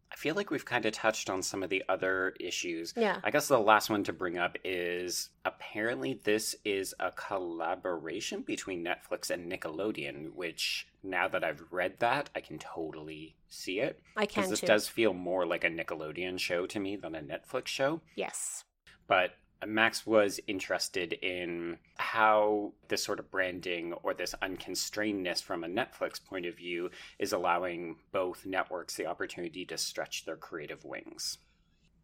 I 0.10 0.16
feel 0.16 0.36
like 0.36 0.50
we've 0.52 0.64
kind 0.64 0.86
of 0.86 0.94
touched 0.94 1.30
on 1.30 1.44
some 1.44 1.62
of 1.64 1.70
the 1.70 1.84
other 1.90 2.34
issues. 2.40 2.94
yeah, 2.96 3.20
I 3.26 3.30
guess 3.32 3.50
the 3.50 3.60
last 3.60 3.90
one 3.90 4.06
to 4.06 4.14
bring 4.14 4.38
up 4.38 4.58
is 4.64 5.32
apparently 5.44 6.14
this 6.14 6.56
is 6.64 6.96
a 6.98 7.12
collaboration 7.12 8.42
between 8.42 8.86
Netflix 8.86 9.30
and 9.30 9.52
Nickelodeon, 9.52 10.34
which 10.34 10.88
now 11.04 11.28
that 11.28 11.44
I've 11.44 11.62
read 11.72 12.00
that, 12.00 12.30
I 12.34 12.40
can 12.40 12.58
totally 12.58 13.36
see 13.50 13.82
it. 13.82 14.00
I 14.16 14.22
Because 14.22 14.44
can 14.46 14.50
this 14.52 14.62
too. 14.62 14.68
does 14.68 14.88
feel 14.88 15.14
more 15.14 15.46
like 15.46 15.66
a 15.66 15.70
Nickelodeon 15.70 16.40
show 16.40 16.66
to 16.68 16.80
me 16.80 16.96
than 16.96 17.14
a 17.14 17.22
Netflix 17.22 17.68
show. 17.68 18.00
Yes. 18.16 18.64
But 19.08 19.36
Max 19.66 20.06
was 20.06 20.40
interested 20.48 21.14
in 21.14 21.78
how 21.96 22.74
this 22.88 23.04
sort 23.04 23.20
of 23.20 23.32
branding 23.32 23.94
or 23.94 24.14
this 24.14 24.36
unconstrainedness 24.42 25.42
from 25.42 25.64
a 25.64 25.68
Netflix 25.68 26.24
point 26.24 26.46
of 26.46 26.56
view 26.56 26.90
is 27.18 27.34
allowing 27.34 27.98
both 28.12 28.46
networks 28.46 28.96
the 28.96 29.06
opportunity 29.06 29.66
to 29.66 29.78
stretch 29.78 30.26
their 30.26 30.38
creative 30.38 30.86
wings. 30.86 31.40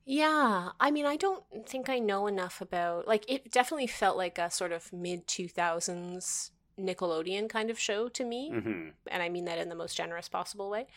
Yeah, 0.05 0.69
I 0.79 0.91
mean, 0.91 1.05
I 1.05 1.15
don't 1.15 1.43
think 1.65 1.87
I 1.89 1.99
know 1.99 2.27
enough 2.27 2.59
about 2.59 3.07
like 3.07 3.23
it. 3.29 3.51
Definitely 3.51 3.87
felt 3.87 4.17
like 4.17 4.37
a 4.37 4.51
sort 4.51 4.73
of 4.73 4.91
mid 4.91 5.27
two 5.27 5.47
thousands 5.47 6.51
Nickelodeon 6.79 7.49
kind 7.49 7.69
of 7.69 7.77
show 7.79 8.07
to 8.09 8.23
me. 8.23 8.49
hmm 8.49 8.89
and 9.11 9.21
I 9.23 9.29
mean 9.29 9.45
that 9.45 9.59
in 9.59 9.69
the 9.69 9.75
most 9.75 9.95
generous 9.95 10.27
possible 10.29 10.69
way. 10.69 10.87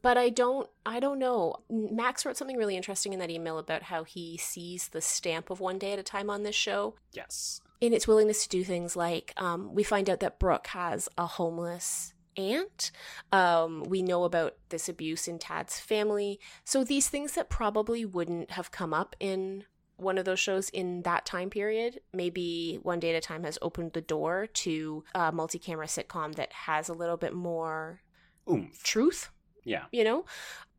But 0.00 0.16
I 0.16 0.28
don't 0.30 0.68
I 0.86 1.00
don't 1.00 1.18
know. 1.18 1.56
Max 1.70 2.24
wrote 2.24 2.36
something 2.36 2.56
really 2.56 2.76
interesting 2.76 3.12
in 3.12 3.18
that 3.18 3.30
email 3.30 3.58
about 3.58 3.82
how 3.84 4.04
he 4.04 4.36
sees 4.38 4.88
the 4.88 5.00
stamp 5.00 5.50
of 5.50 5.60
one 5.60 5.78
day 5.78 5.92
at 5.92 5.98
a 5.98 6.02
time 6.02 6.30
on 6.30 6.42
this 6.42 6.54
show 6.56 6.94
Yes. 7.12 7.60
in 7.80 7.92
its 7.92 8.08
willingness 8.08 8.42
to 8.44 8.48
do 8.48 8.64
things 8.64 8.96
like 8.96 9.32
um, 9.36 9.74
we 9.74 9.82
find 9.82 10.08
out 10.08 10.20
that 10.20 10.38
Brooke 10.38 10.68
has 10.68 11.08
a 11.18 11.26
homeless 11.26 12.14
aunt. 12.38 12.90
Um, 13.30 13.82
we 13.84 14.00
know 14.02 14.24
about 14.24 14.54
this 14.70 14.88
abuse 14.88 15.28
in 15.28 15.38
Tad's 15.38 15.78
family. 15.78 16.40
So 16.64 16.82
these 16.82 17.08
things 17.10 17.32
that 17.34 17.50
probably 17.50 18.06
wouldn't 18.06 18.52
have 18.52 18.70
come 18.70 18.94
up 18.94 19.14
in 19.20 19.64
one 20.02 20.18
of 20.18 20.24
those 20.24 20.40
shows 20.40 20.68
in 20.70 21.02
that 21.02 21.24
time 21.24 21.50
period, 21.50 22.00
maybe 22.12 22.78
One 22.82 23.00
Day 23.00 23.10
at 23.14 23.16
a 23.16 23.20
Time 23.20 23.44
has 23.44 23.58
opened 23.62 23.92
the 23.92 24.00
door 24.00 24.46
to 24.46 25.04
a 25.14 25.32
multi 25.32 25.58
camera 25.58 25.86
sitcom 25.86 26.34
that 26.34 26.52
has 26.52 26.88
a 26.88 26.94
little 26.94 27.16
bit 27.16 27.32
more 27.34 28.02
Oomph. 28.50 28.82
truth, 28.82 29.30
Yeah. 29.64 29.84
you 29.92 30.04
know, 30.04 30.24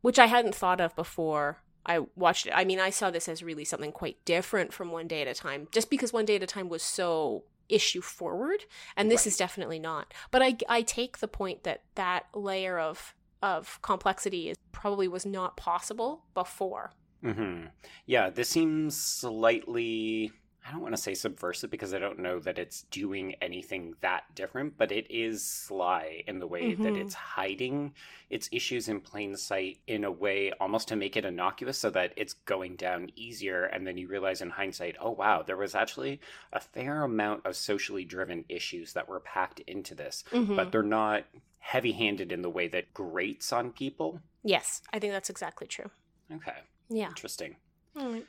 which 0.02 0.18
I 0.18 0.26
hadn't 0.26 0.54
thought 0.54 0.80
of 0.80 0.94
before. 0.96 1.62
I 1.86 2.00
watched 2.16 2.46
it. 2.46 2.52
I 2.56 2.64
mean, 2.64 2.80
I 2.80 2.88
saw 2.90 3.10
this 3.10 3.28
as 3.28 3.42
really 3.42 3.64
something 3.64 3.92
quite 3.92 4.24
different 4.24 4.72
from 4.72 4.90
One 4.90 5.06
Day 5.06 5.20
at 5.22 5.28
a 5.28 5.34
Time, 5.34 5.68
just 5.70 5.90
because 5.90 6.12
One 6.12 6.24
Day 6.24 6.36
at 6.36 6.42
a 6.42 6.46
Time 6.46 6.68
was 6.68 6.82
so 6.82 7.44
issue 7.68 8.00
forward, 8.02 8.64
and 8.96 9.10
this 9.10 9.22
Right. 9.22 9.26
is 9.28 9.36
definitely 9.36 9.78
not. 9.78 10.12
But 10.30 10.42
I, 10.42 10.56
I 10.68 10.82
take 10.82 11.18
the 11.18 11.28
point 11.28 11.64
that 11.64 11.82
that 11.94 12.26
layer 12.34 12.78
of 12.78 13.14
of 13.42 13.78
complexity 13.82 14.48
is 14.48 14.56
probably 14.72 15.06
was 15.06 15.26
not 15.26 15.54
possible 15.58 16.24
before. 16.32 16.92
Hmm 17.24 17.64
Yeah, 18.06 18.30
this 18.30 18.48
seems 18.48 18.96
slightly. 18.96 20.30
I 20.66 20.72
don't 20.72 20.80
want 20.80 20.96
to 20.96 21.02
say 21.02 21.12
subversive 21.12 21.70
because 21.70 21.92
I 21.92 21.98
don't 21.98 22.20
know 22.20 22.38
that 22.40 22.58
it's 22.58 22.82
doing 22.84 23.34
anything 23.42 23.96
that 24.00 24.34
different, 24.34 24.78
but 24.78 24.90
it 24.92 25.06
is 25.10 25.44
sly 25.44 26.22
in 26.26 26.38
the 26.38 26.46
way 26.46 26.74
that 26.74 26.94
Mhm. 26.94 26.96
it's 26.96 27.12
hiding 27.14 27.92
its 28.30 28.48
issues 28.50 28.88
in 28.88 29.02
plain 29.02 29.36
sight 29.36 29.80
in 29.86 30.04
a 30.04 30.10
way 30.10 30.52
almost 30.52 30.88
to 30.88 30.96
make 30.96 31.18
it 31.18 31.26
innocuous 31.26 31.76
so 31.78 31.90
that 31.90 32.14
it's 32.16 32.32
going 32.32 32.76
down 32.76 33.10
easier. 33.14 33.64
And 33.64 33.86
then 33.86 33.98
you 33.98 34.08
realize 34.08 34.40
in 34.40 34.48
hindsight, 34.48 34.96
oh, 34.98 35.10
wow, 35.10 35.42
there 35.42 35.58
was 35.58 35.74
actually 35.74 36.18
a 36.50 36.60
fair 36.60 37.02
amount 37.04 37.44
of 37.44 37.56
socially 37.56 38.06
driven 38.06 38.46
issues 38.48 38.94
that 38.94 39.06
were 39.06 39.20
packed 39.20 39.60
into 39.60 39.94
this, 39.94 40.24
Mhm. 40.32 40.56
but 40.56 40.72
they're 40.72 40.82
not 40.82 41.24
heavy 41.58 41.92
handed 41.92 42.32
in 42.32 42.40
the 42.40 42.48
way 42.50 42.68
that 42.68 42.94
grates 42.94 43.52
on 43.52 43.70
people. 43.70 44.20
yes, 44.42 44.80
I 44.92 44.98
think 44.98 45.12
that's 45.12 45.30
exactly 45.30 45.66
true. 45.66 45.90
Okay, 46.32 46.56
Yeah. 46.88 47.08
interesting. 47.08 47.56
Right. 47.94 48.26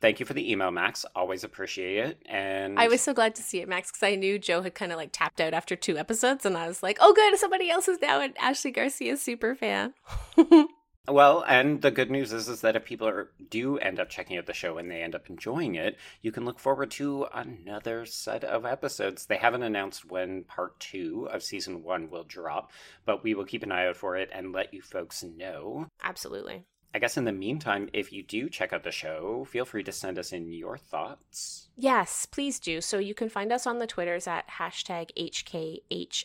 Thank 0.00 0.20
you 0.20 0.26
for 0.26 0.34
the 0.34 0.50
email, 0.50 0.70
Max. 0.70 1.04
Always 1.16 1.42
appreciate 1.42 1.98
it. 1.98 2.22
And 2.26 2.78
I 2.78 2.86
was 2.86 3.00
so 3.00 3.12
glad 3.12 3.34
to 3.34 3.42
see 3.42 3.60
it, 3.60 3.68
Max, 3.68 3.90
because 3.90 4.04
I 4.04 4.14
knew 4.14 4.38
Joe 4.38 4.62
had 4.62 4.74
kind 4.74 4.92
of 4.92 4.98
like 4.98 5.10
tapped 5.12 5.40
out 5.40 5.54
after 5.54 5.74
two 5.74 5.98
episodes, 5.98 6.46
and 6.46 6.56
I 6.56 6.68
was 6.68 6.82
like, 6.84 6.98
"Oh, 7.00 7.12
good, 7.12 7.36
somebody 7.38 7.68
else 7.68 7.88
is 7.88 8.00
now 8.00 8.20
an 8.20 8.34
Ashley 8.38 8.70
Garcia 8.70 9.16
super 9.16 9.56
fan." 9.56 9.94
Well, 11.08 11.42
and 11.48 11.80
the 11.80 11.90
good 11.90 12.10
news 12.10 12.34
is, 12.34 12.50
is 12.50 12.60
that 12.60 12.76
if 12.76 12.84
people 12.84 13.08
are, 13.08 13.30
do 13.48 13.78
end 13.78 13.98
up 13.98 14.10
checking 14.10 14.36
out 14.36 14.44
the 14.44 14.52
show 14.52 14.76
and 14.76 14.90
they 14.90 15.02
end 15.02 15.14
up 15.14 15.30
enjoying 15.30 15.74
it, 15.74 15.96
you 16.20 16.30
can 16.30 16.44
look 16.44 16.58
forward 16.58 16.90
to 16.92 17.26
another 17.32 18.04
set 18.04 18.44
of 18.44 18.66
episodes. 18.66 19.24
They 19.24 19.38
haven't 19.38 19.62
announced 19.62 20.10
when 20.10 20.44
part 20.44 20.78
two 20.80 21.26
of 21.32 21.42
season 21.42 21.82
one 21.82 22.10
will 22.10 22.24
drop, 22.24 22.72
but 23.06 23.24
we 23.24 23.34
will 23.34 23.46
keep 23.46 23.62
an 23.62 23.72
eye 23.72 23.86
out 23.86 23.96
for 23.96 24.16
it 24.16 24.28
and 24.32 24.52
let 24.52 24.74
you 24.74 24.82
folks 24.82 25.22
know. 25.22 25.86
Absolutely. 26.02 26.64
I 26.94 26.98
guess 26.98 27.16
in 27.16 27.24
the 27.24 27.32
meantime, 27.32 27.88
if 27.92 28.12
you 28.12 28.22
do 28.22 28.48
check 28.48 28.72
out 28.72 28.82
the 28.82 28.90
show, 28.90 29.46
feel 29.50 29.64
free 29.64 29.84
to 29.84 29.92
send 29.92 30.18
us 30.18 30.32
in 30.32 30.52
your 30.52 30.78
thoughts. 30.78 31.68
Yes, 31.76 32.26
please 32.26 32.58
do. 32.58 32.80
So 32.80 32.98
you 32.98 33.14
can 33.14 33.28
find 33.28 33.52
us 33.52 33.66
on 33.66 33.78
the 33.78 33.86
Twitters 33.86 34.26
at 34.26 34.48
hashtag 34.48 35.10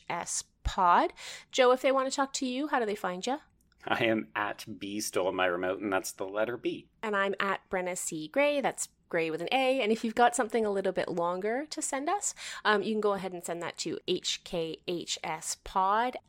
HKHSPod. 0.08 1.10
Joe, 1.52 1.72
if 1.72 1.82
they 1.82 1.92
want 1.92 2.10
to 2.10 2.16
talk 2.16 2.32
to 2.34 2.46
you, 2.46 2.68
how 2.68 2.80
do 2.80 2.86
they 2.86 2.96
find 2.96 3.28
you? 3.28 3.40
I 3.86 4.06
am 4.06 4.30
at 4.36 4.66
B 4.80 5.02
stole 5.02 5.34
my 5.34 5.46
remote, 5.46 5.82
and 5.82 5.92
that's 5.92 6.14
the 6.14 6.26
letter 6.26 6.56
B. 6.56 6.88
And 7.02 7.16
I'm 7.16 7.36
at 7.40 7.70
Brenna 7.70 7.98
C. 7.98 8.30
Gray. 8.30 8.62
That's 8.62 8.88
Gray 9.14 9.30
with 9.30 9.42
an 9.44 9.50
A. 9.52 9.80
And 9.80 9.92
if 9.92 10.04
you've 10.04 10.16
got 10.16 10.36
something 10.36 10.66
a 10.66 10.72
little 10.72 10.92
bit 10.92 11.08
longer 11.08 11.68
to 11.70 11.84
send 11.84 12.10
us, 12.10 12.34
um, 12.66 12.82
you 12.82 12.96
can 12.96 13.00
go 13.00 13.14
ahead 13.14 13.32
and 13.32 13.46
send 13.46 13.62
that 13.62 13.78
to 13.78 14.00
hkhspod 14.08 14.96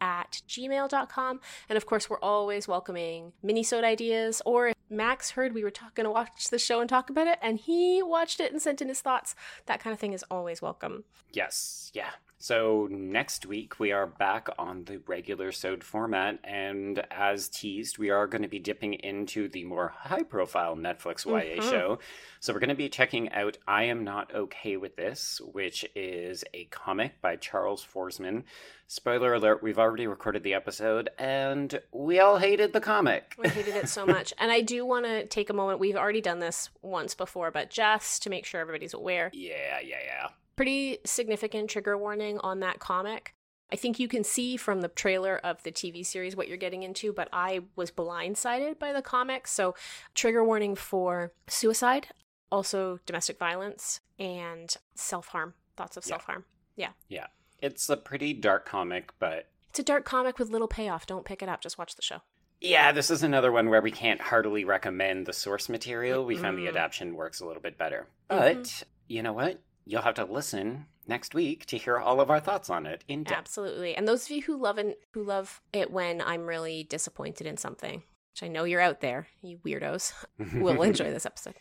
at 0.02 0.42
gmail.com. 0.46 1.40
And 1.70 1.76
of 1.78 1.86
course, 1.86 2.10
we're 2.10 2.20
always 2.20 2.68
welcoming 2.68 3.32
mini-sode 3.42 3.84
ideas. 3.84 4.42
Or 4.44 4.68
if 4.68 4.74
Max 4.90 5.30
heard 5.30 5.54
we 5.54 5.64
were 5.64 5.72
going 5.94 6.04
to 6.04 6.10
watch 6.10 6.50
the 6.50 6.58
show 6.58 6.80
and 6.80 6.90
talk 6.90 7.08
about 7.08 7.26
it, 7.26 7.38
and 7.40 7.58
he 7.58 8.02
watched 8.02 8.38
it 8.38 8.52
and 8.52 8.60
sent 8.60 8.82
in 8.82 8.88
his 8.88 9.00
thoughts, 9.00 9.34
that 9.64 9.80
kind 9.80 9.94
of 9.94 9.98
thing 9.98 10.12
is 10.12 10.22
always 10.30 10.60
welcome. 10.60 11.04
Yes, 11.32 11.90
yeah. 11.94 12.10
So 12.44 12.88
next 12.90 13.46
week 13.46 13.80
we 13.80 13.90
are 13.92 14.06
back 14.06 14.50
on 14.58 14.84
the 14.84 14.98
regular 15.06 15.50
sode 15.50 15.82
format, 15.82 16.40
and 16.44 17.02
as 17.10 17.48
teased, 17.48 17.96
we 17.96 18.10
are 18.10 18.26
going 18.26 18.42
to 18.42 18.48
be 18.48 18.58
dipping 18.58 18.92
into 18.92 19.48
the 19.48 19.64
more 19.64 19.94
high-profile 19.96 20.76
Netflix 20.76 21.24
YA 21.24 21.56
Mhm. 21.56 21.70
show. 21.70 21.98
So 22.40 22.52
we're 22.52 22.58
going 22.60 22.68
to 22.68 22.74
be 22.74 22.90
checking 22.90 23.32
out 23.32 23.56
"I 23.66 23.84
Am 23.84 24.04
Not 24.04 24.34
Okay 24.34 24.76
with 24.76 24.94
This," 24.96 25.40
which 25.40 25.86
is 25.94 26.44
a 26.52 26.66
comic 26.66 27.18
by 27.22 27.36
Charles 27.36 27.82
Forsman. 27.82 28.44
Spoiler 28.88 29.32
alert: 29.32 29.62
We've 29.62 29.78
already 29.78 30.06
recorded 30.06 30.42
the 30.42 30.52
episode, 30.52 31.08
and 31.18 31.80
we 31.92 32.20
all 32.20 32.36
hated 32.36 32.74
the 32.74 32.80
comic. 32.82 33.36
We 33.38 33.48
hated 33.48 33.74
it 33.74 33.88
so 33.88 34.04
much. 34.18 34.34
And 34.36 34.52
I 34.52 34.60
do 34.60 34.84
want 34.84 35.06
to 35.06 35.24
take 35.28 35.48
a 35.48 35.54
moment. 35.54 35.80
We've 35.80 35.96
already 35.96 36.20
done 36.20 36.40
this 36.40 36.68
once 36.82 37.14
before, 37.14 37.50
but 37.50 37.70
just 37.70 38.22
to 38.24 38.28
make 38.28 38.44
sure 38.44 38.60
everybody's 38.60 38.92
aware, 38.92 39.30
yeah, 39.32 39.80
yeah, 39.80 39.96
yeah. 40.04 40.28
Pretty 40.56 40.98
significant 41.04 41.70
trigger 41.70 41.96
warning 41.98 42.38
on 42.38 42.60
that 42.60 42.78
comic. 42.80 43.34
I 43.72 43.76
think 43.76 43.98
you 43.98 44.08
can 44.08 44.22
see 44.24 44.56
from 44.56 44.82
the 44.82 44.88
trailer 44.88 45.38
of 45.42 45.62
the 45.62 45.72
TV 45.72 46.04
series 46.04 46.36
what 46.36 46.48
you're 46.48 46.56
getting 46.56 46.82
into, 46.82 47.12
but 47.12 47.28
I 47.32 47.60
was 47.76 47.90
blindsided 47.90 48.78
by 48.78 48.92
the 48.92 49.02
comic. 49.02 49.46
So, 49.48 49.74
trigger 50.14 50.44
warning 50.44 50.74
for 50.76 51.32
suicide, 51.48 52.08
also 52.52 53.00
domestic 53.06 53.38
violence, 53.38 54.00
and 54.18 54.76
self 54.94 55.28
harm, 55.28 55.54
thoughts 55.76 55.96
of 55.96 56.04
Yeah. 56.04 56.08
self 56.10 56.24
harm. 56.24 56.44
Yeah. 56.76 56.90
Yeah. 57.08 57.26
It's 57.60 57.88
a 57.88 57.96
pretty 57.96 58.32
dark 58.34 58.66
comic, 58.66 59.12
but 59.18 59.48
It's 59.70 59.78
a 59.80 59.82
dark 59.82 60.04
comic 60.04 60.38
with 60.38 60.50
little 60.50 60.68
payoff. 60.68 61.04
Don't 61.06 61.24
pick 61.24 61.42
it 61.42 61.48
up, 61.48 61.60
just 61.60 61.78
watch 61.78 61.96
the 61.96 62.02
show. 62.02 62.20
Yeah, 62.60 62.92
this 62.92 63.10
is 63.10 63.24
another 63.24 63.50
one 63.50 63.68
where 63.70 63.82
we 63.82 63.90
can't 63.90 64.20
heartily 64.20 64.64
recommend 64.64 65.26
the 65.26 65.32
source 65.32 65.68
material. 65.68 66.24
We 66.24 66.36
found 66.36 66.56
the 66.56 66.66
Mm. 66.66 66.68
adaptation 66.68 67.14
works 67.16 67.40
a 67.40 67.46
little 67.46 67.60
bit 67.62 67.76
better. 67.76 68.06
Mhm. 68.30 68.38
But 68.38 68.82
you 69.08 69.22
know 69.22 69.32
what? 69.32 69.60
You'll 69.86 70.02
have 70.02 70.14
to 70.14 70.24
listen 70.24 70.86
next 71.06 71.34
week 71.34 71.66
to 71.66 71.76
hear 71.76 71.98
all 71.98 72.20
of 72.20 72.30
our 72.30 72.40
thoughts 72.40 72.70
on 72.70 72.86
it 72.86 73.04
in 73.08 73.24
depth. 73.24 73.38
Absolutely. 73.38 73.94
And 73.94 74.08
those 74.08 74.24
of 74.24 74.30
you 74.30 74.42
who 74.42 74.56
love 74.56 74.78
it, 74.78 74.98
who 75.12 75.22
love 75.22 75.60
it 75.72 75.90
when 75.90 76.20
I'm 76.20 76.46
really 76.46 76.84
disappointed 76.84 77.46
in 77.46 77.56
something, 77.56 78.02
which 78.32 78.42
I 78.42 78.48
know 78.48 78.64
you're 78.64 78.80
out 78.80 79.00
there, 79.00 79.28
you 79.42 79.58
weirdos, 79.58 80.12
will 80.54 80.82
enjoy 80.82 81.10
this 81.10 81.26
episode. 81.26 81.54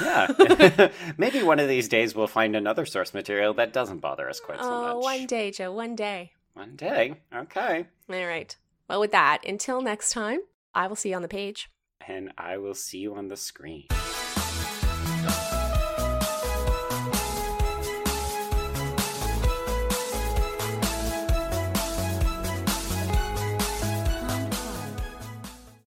yeah. 0.00 0.90
Maybe 1.16 1.42
one 1.42 1.60
of 1.60 1.68
these 1.68 1.88
days 1.88 2.14
we'll 2.14 2.26
find 2.26 2.56
another 2.56 2.86
source 2.86 3.14
material 3.14 3.54
that 3.54 3.72
doesn't 3.72 4.00
bother 4.00 4.28
us 4.28 4.40
quite 4.40 4.58
so 4.58 4.68
oh, 4.68 4.94
much. 4.94 5.04
one 5.04 5.26
day, 5.26 5.50
Joe, 5.50 5.72
one 5.72 5.94
day. 5.94 6.32
One 6.54 6.74
day. 6.76 7.14
Okay. 7.34 7.86
All 8.08 8.26
right. 8.26 8.56
Well, 8.88 9.00
with 9.00 9.12
that, 9.12 9.46
until 9.46 9.80
next 9.80 10.10
time, 10.10 10.40
I 10.74 10.88
will 10.88 10.96
see 10.96 11.10
you 11.10 11.16
on 11.16 11.22
the 11.22 11.28
page. 11.28 11.70
And 12.06 12.32
I 12.36 12.58
will 12.58 12.74
see 12.74 12.98
you 12.98 13.14
on 13.14 13.28
the 13.28 13.36
screen. 13.36 13.86